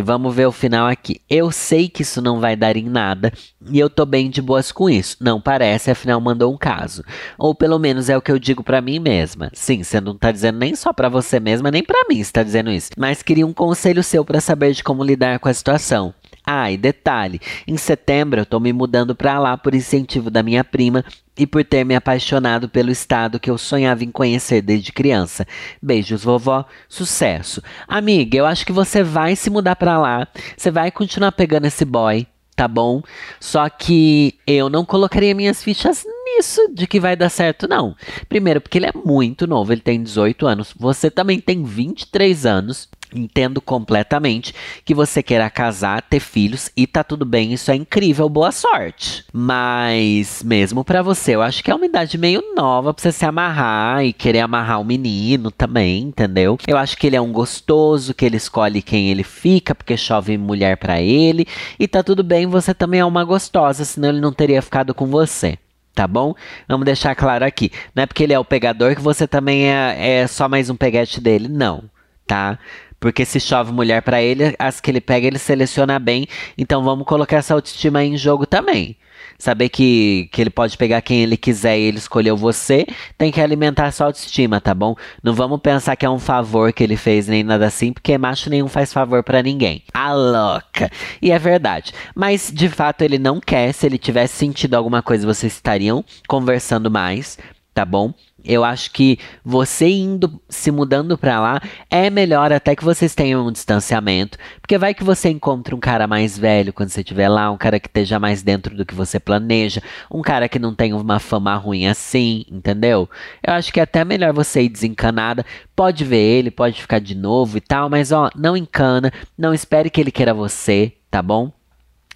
Vamos 0.01 0.35
ver 0.35 0.47
o 0.47 0.53
final 0.53 0.87
aqui. 0.87 1.21
Eu 1.29 1.51
sei 1.51 1.89
que 1.89 2.03
isso 2.03 2.23
não 2.23 2.39
vai 2.39 2.55
dar 2.55 2.77
em 2.77 2.89
nada 2.89 3.33
e 3.69 3.79
eu 3.79 3.91
tô 3.91 4.07
bem 4.07 4.31
de 4.31 4.41
boas 4.41 4.71
com 4.71 4.89
isso. 4.89 5.17
Não 5.21 5.41
parece, 5.41 5.91
afinal 5.91 6.21
mandou 6.21 6.53
um 6.53 6.57
caso. 6.57 7.03
Ou 7.37 7.55
pelo 7.55 7.79
menos 7.79 8.09
é 8.09 8.17
o 8.17 8.23
que 8.23 8.31
eu 8.31 8.39
digo 8.39 8.63
para 8.63 8.81
mim 8.81 9.01
mesma. 9.01 9.51
Sim, 9.53 9.83
você 9.83 10.01
não 10.01 10.17
tá 10.17 10.31
dizendo 10.31 10.59
nem 10.59 10.75
só 10.75 10.93
para 10.93 11.09
você 11.09 11.41
mesma, 11.41 11.71
nem 11.71 11.83
para 11.83 12.07
mim 12.09 12.21
está 12.21 12.43
dizendo 12.43 12.71
isso. 12.71 12.91
Mas 12.97 13.23
queria 13.23 13.47
um 13.47 13.53
conselho 13.53 14.03
seu 14.05 14.25
para 14.25 14.41
saber 14.41 14.73
de 14.73 14.85
como 14.85 15.03
lidar 15.03 15.41
com 15.41 15.49
a 15.49 15.55
situação. 15.55 16.15
Ah, 16.51 16.73
e 16.73 16.79
detalhe, 16.79 17.43
em 17.67 17.77
setembro 17.77 18.41
eu 18.41 18.47
tô 18.47 18.59
me 18.59 18.73
mudando 18.73 19.15
para 19.15 19.39
lá 19.39 19.55
por 19.59 19.75
incentivo 19.75 20.31
da 20.31 20.43
minha 20.43 20.65
prima 20.65 21.05
e 21.37 21.47
por 21.47 21.63
ter 21.63 21.85
me 21.85 21.95
apaixonado 21.95 22.71
pelo 22.71 22.91
estado 22.91 23.39
que 23.39 23.51
eu 23.51 23.59
sonhava 23.59 24.03
em 24.03 24.11
conhecer 24.11 24.63
desde 24.63 24.91
criança. 24.91 25.47
Beijos, 25.83 26.25
vovó. 26.25 26.65
Sucesso. 26.89 27.63
Amiga, 27.87 28.39
eu 28.39 28.47
acho 28.47 28.65
que 28.65 28.73
você 28.73 29.03
vai 29.03 29.37
se 29.37 29.51
mudar 29.51 29.77
para 29.77 29.99
lá. 29.99 30.27
Você 30.57 30.71
vai 30.71 30.91
continuar 30.91 31.33
pegando 31.33 31.67
esse 31.67 31.85
boy, 31.85 32.27
tá 32.57 32.67
bom? 32.67 33.03
Só 33.39 33.69
que 33.69 34.35
eu 34.47 34.71
não 34.71 34.87
colocaria 34.87 35.35
minhas 35.35 35.63
fichas 35.63 36.03
nisso 36.25 36.67
de 36.73 36.87
que 36.87 36.99
vai 36.99 37.15
dar 37.15 37.29
certo, 37.29 37.69
não. 37.69 37.95
Primeiro, 38.27 38.59
porque 38.59 38.79
ele 38.79 38.87
é 38.87 38.93
muito 39.05 39.47
novo, 39.47 39.71
ele 39.71 39.83
tem 39.83 40.03
18 40.03 40.47
anos. 40.47 40.75
Você 40.79 41.11
também 41.11 41.41
tem 41.41 41.63
23 41.63 42.47
anos. 42.47 42.89
Entendo 43.15 43.61
completamente 43.61 44.55
que 44.85 44.95
você 44.95 45.23
queira 45.23 45.49
casar, 45.49 46.03
ter 46.03 46.21
filhos 46.21 46.71
e 46.77 46.87
tá 46.87 47.03
tudo 47.03 47.25
bem, 47.25 47.53
isso 47.55 47.71
é 47.71 47.75
incrível, 47.75 48.29
boa 48.29 48.53
sorte. 48.53 49.25
Mas 49.33 50.43
mesmo 50.43 50.85
para 50.85 51.03
você, 51.03 51.35
eu 51.35 51.43
acho 51.43 51.65
que 51.65 51.71
é 51.71 51.75
uma 51.75 51.87
idade 51.87 52.19
meio 52.19 52.55
nova 52.55 52.93
pra 52.93 53.03
você 53.03 53.11
se 53.11 53.25
amarrar 53.25 54.05
e 54.05 54.13
querer 54.13 54.41
amarrar 54.41 54.81
o 54.81 54.85
menino 54.85 55.51
também, 55.51 56.03
entendeu? 56.03 56.59
Eu 56.67 56.77
acho 56.77 56.99
que 56.99 57.07
ele 57.07 57.17
é 57.17 57.21
um 57.21 57.33
gostoso, 57.33 58.13
que 58.13 58.25
ele 58.25 58.37
escolhe 58.37 58.83
quem 58.83 59.11
ele 59.11 59.25
fica, 59.25 59.75
porque 59.75 59.97
chove 59.97 60.37
mulher 60.37 60.77
para 60.77 61.01
ele, 61.01 61.47
e 61.79 61.89
tá 61.89 62.03
tudo 62.03 62.23
bem, 62.23 62.47
você 62.47 62.75
também 62.75 63.01
é 63.01 63.05
uma 63.05 63.25
gostosa, 63.25 63.85
senão 63.85 64.11
ele 64.11 64.21
não 64.21 64.33
teria 64.33 64.61
ficado 64.61 64.95
com 64.95 65.07
você 65.07 65.59
tá 65.95 66.07
bom? 66.07 66.33
Vamos 66.69 66.85
deixar 66.85 67.17
claro 67.17 67.45
aqui. 67.45 67.73
Não 67.93 68.05
é 68.05 68.07
porque 68.07 68.23
ele 68.23 68.33
é 68.33 68.39
o 68.39 68.45
pegador 68.45 68.95
que 68.95 69.03
você 69.03 69.27
também 69.27 69.69
é, 69.69 70.21
é 70.21 70.27
só 70.29 70.49
mais 70.49 70.71
um 70.71 70.77
peguete 70.77 71.21
dele, 71.21 71.49
não, 71.49 71.91
tá? 72.25 72.57
Porque 73.01 73.25
se 73.25 73.39
chove 73.39 73.73
mulher 73.73 74.03
para 74.03 74.21
ele, 74.21 74.55
as 74.59 74.81
que 74.81 74.91
ele 74.91 75.01
pega 75.01 75.27
ele 75.27 75.39
seleciona 75.39 75.99
bem. 75.99 76.27
Então 76.57 76.83
vamos 76.83 77.07
colocar 77.07 77.37
essa 77.37 77.55
autoestima 77.55 78.05
em 78.05 78.17
jogo 78.17 78.45
também. 78.47 78.97
Saber 79.39 79.69
que, 79.69 80.29
que 80.33 80.41
ele 80.41 80.51
pode 80.51 80.77
pegar 80.77 81.01
quem 81.01 81.23
ele 81.23 81.37
quiser 81.37 81.79
e 81.79 81.83
ele 81.83 81.99
escolheu 81.99 82.37
você, 82.37 82.85
tem 83.17 83.31
que 83.31 83.41
alimentar 83.41 83.87
essa 83.87 84.05
autoestima, 84.05 84.61
tá 84.61 84.75
bom? 84.75 84.97
Não 85.23 85.33
vamos 85.33 85.61
pensar 85.61 85.95
que 85.95 86.05
é 86.05 86.11
um 86.11 86.19
favor 86.19 86.73
que 86.73 86.83
ele 86.83 86.97
fez 86.97 87.29
nem 87.29 87.45
nada 87.45 87.67
assim, 87.67 87.93
porque 87.93 88.19
macho 88.19 88.51
nenhum 88.51 88.67
faz 88.67 88.93
favor 88.93 89.23
para 89.23 89.43
ninguém. 89.43 89.85
A 89.95 90.13
louca! 90.13 90.91
E 91.23 91.31
é 91.31 91.39
verdade. 91.39 91.93
Mas 92.17 92.51
de 92.53 92.69
fato 92.69 93.03
ele 93.03 93.19
não 93.19 93.39
quer. 93.39 93.73
Se 93.73 93.87
ele 93.87 93.99
tivesse 93.99 94.35
sentido 94.35 94.75
alguma 94.75 95.03
coisa, 95.03 95.25
vocês 95.27 95.53
estariam 95.53 96.05
conversando 96.27 96.91
mais, 96.91 97.39
tá 97.73 97.85
bom? 97.85 98.13
Eu 98.49 98.65
acho 98.65 98.91
que 98.91 99.19
você 99.45 99.87
indo, 99.87 100.41
se 100.49 100.71
mudando 100.71 101.19
para 101.19 101.39
lá, 101.39 101.61
é 101.91 102.09
melhor 102.09 102.51
até 102.51 102.75
que 102.75 102.83
vocês 102.83 103.15
tenham 103.15 103.47
um 103.47 103.53
distanciamento. 103.53 104.39
Porque 104.59 104.79
vai 104.79 104.95
que 104.95 105.05
você 105.05 105.29
encontra 105.29 105.77
um 105.77 105.79
cara 105.79 106.07
mais 106.07 106.39
velho 106.39 106.73
quando 106.73 106.89
você 106.89 107.03
estiver 107.03 107.29
lá, 107.29 107.51
um 107.51 107.59
cara 107.59 107.79
que 107.79 107.87
esteja 107.87 108.19
mais 108.19 108.43
dentro 108.43 108.75
do 108.75 108.87
que 108.87 108.95
você 108.95 109.21
planeja, 109.21 109.83
um 110.11 110.23
cara 110.23 110.49
que 110.49 110.59
não 110.59 110.75
tenha 110.75 110.97
uma 110.97 111.19
fama 111.19 111.55
ruim 111.57 111.87
assim, 111.87 112.47
entendeu? 112.51 113.07
Eu 113.47 113.53
acho 113.53 113.71
que 113.71 113.81
é 113.81 113.83
até 113.83 114.03
melhor 114.03 114.33
você 114.33 114.63
ir 114.63 114.71
desencanada. 114.71 115.45
Pode 115.77 116.03
ver 116.05 116.17
ele, 116.17 116.51
pode 116.51 116.81
ficar 116.81 117.01
de 117.01 117.15
novo 117.15 117.59
e 117.59 117.61
tal, 117.61 117.91
mas 117.91 118.13
ó, 118.13 118.31
não 118.35 118.57
encana, 118.57 119.13
não 119.37 119.53
espere 119.53 119.91
que 119.91 120.01
ele 120.01 120.11
queira 120.11 120.33
você, 120.33 120.95
tá 121.11 121.21
bom? 121.21 121.58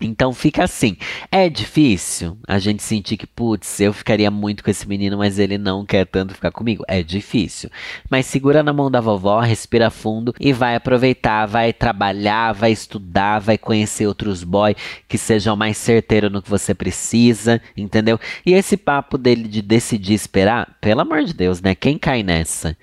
Então 0.03 0.33
fica 0.33 0.65
assim. 0.65 0.97
É 1.31 1.49
difícil 1.49 2.37
a 2.47 2.59
gente 2.59 2.83
sentir 2.83 3.17
que, 3.17 3.27
putz, 3.27 3.81
eu 3.81 3.93
ficaria 3.93 4.31
muito 4.31 4.65
com 4.65 4.71
esse 4.71 4.87
menino, 4.89 5.19
mas 5.19 5.39
ele 5.39 5.57
não 5.57 5.87
quer 5.87 6.05
tanto 6.07 6.35
ficar 6.35 6.51
comigo. 6.51 6.85
É 6.89 7.03
difícil. 7.03 7.71
Mas 8.11 8.27
segura 8.27 8.63
na 8.63 8.73
mão 8.73 8.91
da 8.91 9.01
vovó, 9.01 9.41
respira 9.41 9.91
fundo 9.91 10.35
e 10.41 10.53
vai 10.53 10.75
aproveitar, 10.75 11.47
vai 11.47 11.73
trabalhar, 11.73 12.53
vai 12.53 12.73
estudar, 12.73 13.39
vai 13.39 13.57
conhecer 13.57 14.07
outros 14.07 14.45
boy 14.45 14.75
que 15.09 15.17
sejam 15.17 15.57
mais 15.57 15.77
certeiros 15.77 16.31
no 16.31 16.43
que 16.43 16.51
você 16.51 16.75
precisa, 16.75 17.61
entendeu? 17.77 18.19
E 18.45 18.53
esse 18.53 18.77
papo 18.77 19.17
dele 19.17 19.49
de 19.49 19.63
decidir 19.63 20.15
esperar, 20.15 20.77
pelo 20.81 21.01
amor 21.01 21.25
de 21.25 21.33
Deus, 21.33 21.61
né? 21.61 21.75
Quem 21.75 21.97
cai 21.99 22.23
nessa? 22.23 22.77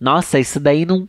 Nossa, 0.00 0.38
isso 0.38 0.60
daí 0.60 0.84
não 0.84 1.08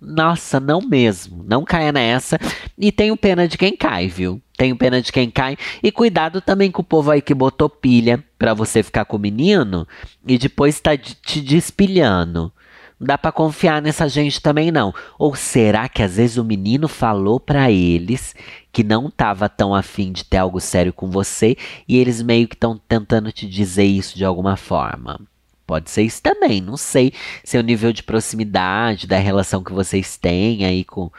nossa, 0.00 0.60
não 0.60 0.80
mesmo. 0.80 1.44
Não 1.44 1.64
caia 1.64 1.92
nessa. 1.92 2.38
E 2.78 2.92
tenho 2.92 3.16
pena 3.16 3.48
de 3.48 3.58
quem 3.58 3.76
cai, 3.76 4.06
viu? 4.06 4.40
Tenho 4.56 4.76
pena 4.76 5.02
de 5.02 5.10
quem 5.10 5.30
cai. 5.30 5.56
E 5.82 5.90
cuidado 5.90 6.40
também 6.40 6.70
com 6.70 6.82
o 6.82 6.84
povo 6.84 7.10
aí 7.10 7.20
que 7.20 7.34
botou 7.34 7.68
pilha 7.68 8.22
para 8.38 8.54
você 8.54 8.82
ficar 8.82 9.04
com 9.04 9.16
o 9.16 9.20
menino 9.20 9.86
e 10.26 10.38
depois 10.38 10.80
tá 10.80 10.96
te 10.96 11.40
despilhando. 11.40 12.52
Não 12.98 13.06
dá 13.06 13.18
para 13.18 13.30
confiar 13.30 13.80
nessa 13.82 14.08
gente 14.08 14.40
também 14.40 14.70
não. 14.70 14.92
Ou 15.18 15.34
será 15.34 15.88
que 15.88 16.02
às 16.02 16.16
vezes 16.16 16.36
o 16.36 16.44
menino 16.44 16.88
falou 16.88 17.38
para 17.38 17.70
eles 17.70 18.34
que 18.72 18.82
não 18.84 19.10
tava 19.10 19.48
tão 19.48 19.74
afim 19.74 20.12
de 20.12 20.24
ter 20.24 20.38
algo 20.38 20.60
sério 20.60 20.92
com 20.92 21.10
você 21.10 21.56
e 21.88 21.96
eles 21.96 22.22
meio 22.22 22.48
que 22.48 22.54
estão 22.54 22.80
tentando 22.88 23.30
te 23.32 23.48
dizer 23.48 23.84
isso 23.84 24.16
de 24.16 24.24
alguma 24.24 24.56
forma? 24.56 25.20
Pode 25.68 25.90
ser 25.90 26.00
isso 26.00 26.22
também, 26.22 26.62
não 26.62 26.78
sei 26.78 27.12
se 27.44 27.58
é 27.58 27.60
o 27.60 27.62
nível 27.62 27.92
de 27.92 28.02
proximidade 28.02 29.06
da 29.06 29.18
relação 29.18 29.62
que 29.62 29.70
vocês 29.70 30.16
têm 30.16 30.64
aí 30.64 30.82
com, 30.82 31.10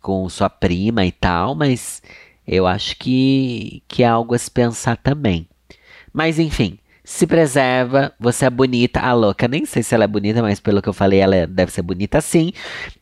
com 0.00 0.28
sua 0.28 0.48
prima 0.48 1.04
e 1.04 1.10
tal, 1.10 1.56
mas 1.56 2.00
eu 2.46 2.68
acho 2.68 2.96
que, 2.98 3.82
que 3.88 4.04
é 4.04 4.06
algo 4.06 4.32
a 4.32 4.38
se 4.38 4.48
pensar 4.48 4.96
também. 4.96 5.48
Mas 6.12 6.38
enfim, 6.38 6.78
se 7.02 7.26
preserva, 7.26 8.12
você 8.20 8.46
é 8.46 8.50
bonita. 8.50 9.00
A 9.00 9.12
louca, 9.12 9.48
nem 9.48 9.66
sei 9.66 9.82
se 9.82 9.92
ela 9.92 10.04
é 10.04 10.06
bonita, 10.06 10.40
mas 10.40 10.60
pelo 10.60 10.80
que 10.80 10.88
eu 10.88 10.92
falei, 10.92 11.18
ela 11.18 11.34
é, 11.34 11.44
deve 11.44 11.72
ser 11.72 11.82
bonita 11.82 12.20
sim. 12.20 12.52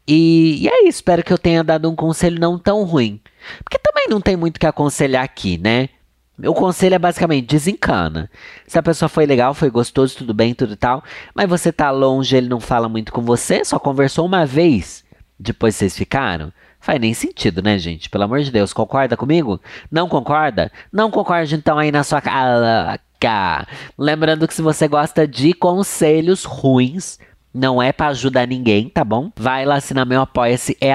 E, 0.08 0.62
e 0.62 0.68
é 0.68 0.84
isso, 0.84 1.00
espero 1.00 1.22
que 1.22 1.34
eu 1.34 1.38
tenha 1.38 1.62
dado 1.62 1.90
um 1.90 1.94
conselho 1.94 2.40
não 2.40 2.58
tão 2.58 2.82
ruim. 2.82 3.20
Porque 3.62 3.78
também 3.78 4.06
não 4.08 4.22
tem 4.22 4.36
muito 4.36 4.58
que 4.58 4.66
aconselhar 4.66 5.22
aqui, 5.22 5.58
né? 5.58 5.90
Meu 6.36 6.52
conselho 6.52 6.94
é 6.94 6.98
basicamente 6.98 7.46
desencana. 7.46 8.28
Se 8.66 8.78
a 8.78 8.82
pessoa 8.82 9.08
foi 9.08 9.24
legal, 9.24 9.54
foi 9.54 9.70
gostoso, 9.70 10.16
tudo 10.16 10.34
bem, 10.34 10.52
tudo 10.52 10.76
tal, 10.76 11.02
mas 11.34 11.48
você 11.48 11.72
tá 11.72 11.90
longe, 11.90 12.36
ele 12.36 12.48
não 12.48 12.58
fala 12.58 12.88
muito 12.88 13.12
com 13.12 13.22
você, 13.22 13.64
só 13.64 13.78
conversou 13.78 14.26
uma 14.26 14.44
vez, 14.44 15.04
depois 15.38 15.76
vocês 15.76 15.96
ficaram. 15.96 16.52
Faz 16.80 17.00
nem 17.00 17.14
sentido, 17.14 17.62
né, 17.62 17.78
gente? 17.78 18.10
Pelo 18.10 18.24
amor 18.24 18.40
de 18.42 18.50
Deus, 18.50 18.72
concorda 18.72 19.16
comigo? 19.16 19.60
Não 19.90 20.08
concorda? 20.08 20.70
Não 20.92 21.10
concorde 21.10 21.54
então 21.54 21.78
aí 21.78 21.90
na 21.90 22.04
sua 22.04 22.20
cara. 22.20 23.66
Lembrando 23.96 24.46
que 24.46 24.52
se 24.52 24.60
você 24.60 24.86
gosta 24.86 25.26
de 25.26 25.54
conselhos 25.54 26.44
ruins, 26.44 27.18
não 27.54 27.80
é 27.80 27.90
para 27.90 28.08
ajudar 28.08 28.46
ninguém, 28.46 28.88
tá 28.88 29.02
bom? 29.02 29.30
Vai 29.34 29.64
lá 29.64 29.76
assinar 29.76 30.04
meu 30.04 30.20
apoia-se, 30.20 30.76
é 30.80 30.92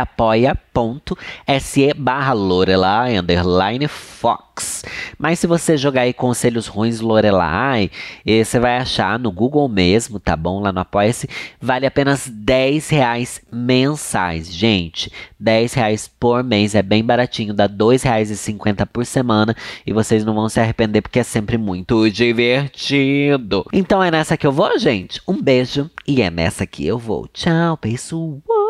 apoia.se 0.79 1.93
barra 1.93 2.33
Lorelai, 2.33 3.17
underline 3.17 3.87
Fox. 3.87 4.83
Mas 5.17 5.39
se 5.39 5.47
você 5.47 5.77
jogar 5.77 6.01
aí 6.01 6.13
conselhos 6.13 6.67
ruins 6.67 6.99
Lorelai, 6.99 7.89
você 8.25 8.59
vai 8.59 8.77
achar 8.77 9.19
no 9.19 9.31
Google 9.31 9.67
mesmo, 9.67 10.19
tá 10.19 10.35
bom? 10.35 10.61
Lá 10.61 10.71
no 10.71 10.79
apoia-se, 10.79 11.29
vale 11.61 11.85
apenas 11.85 12.27
10 12.27 12.89
reais 12.89 13.41
mensais, 13.51 14.51
gente. 14.53 15.11
10 15.39 15.73
reais 15.73 16.11
por 16.19 16.43
mês, 16.43 16.75
é 16.75 16.81
bem 16.81 17.03
baratinho, 17.03 17.53
dá 17.53 17.67
2 17.67 18.03
reais 18.03 18.29
e 18.29 18.37
50 18.37 18.85
por 18.85 19.05
semana 19.05 19.55
e 19.85 19.93
vocês 19.93 20.25
não 20.25 20.33
vão 20.33 20.49
se 20.49 20.59
arrepender 20.59 21.01
porque 21.01 21.19
é 21.19 21.23
sempre 21.23 21.57
muito 21.57 22.09
divertido. 22.09 23.65
Então 23.71 24.03
é 24.03 24.11
nessa 24.11 24.37
que 24.37 24.47
eu 24.47 24.51
vou, 24.51 24.77
gente. 24.77 25.21
Um 25.27 25.41
beijo 25.41 25.89
e 26.07 26.21
é 26.21 26.29
nessa 26.29 26.65
que 26.65 26.85
eu 26.85 26.97
vou. 26.97 27.27
Tchau, 27.27 27.77
pessoal. 27.77 28.68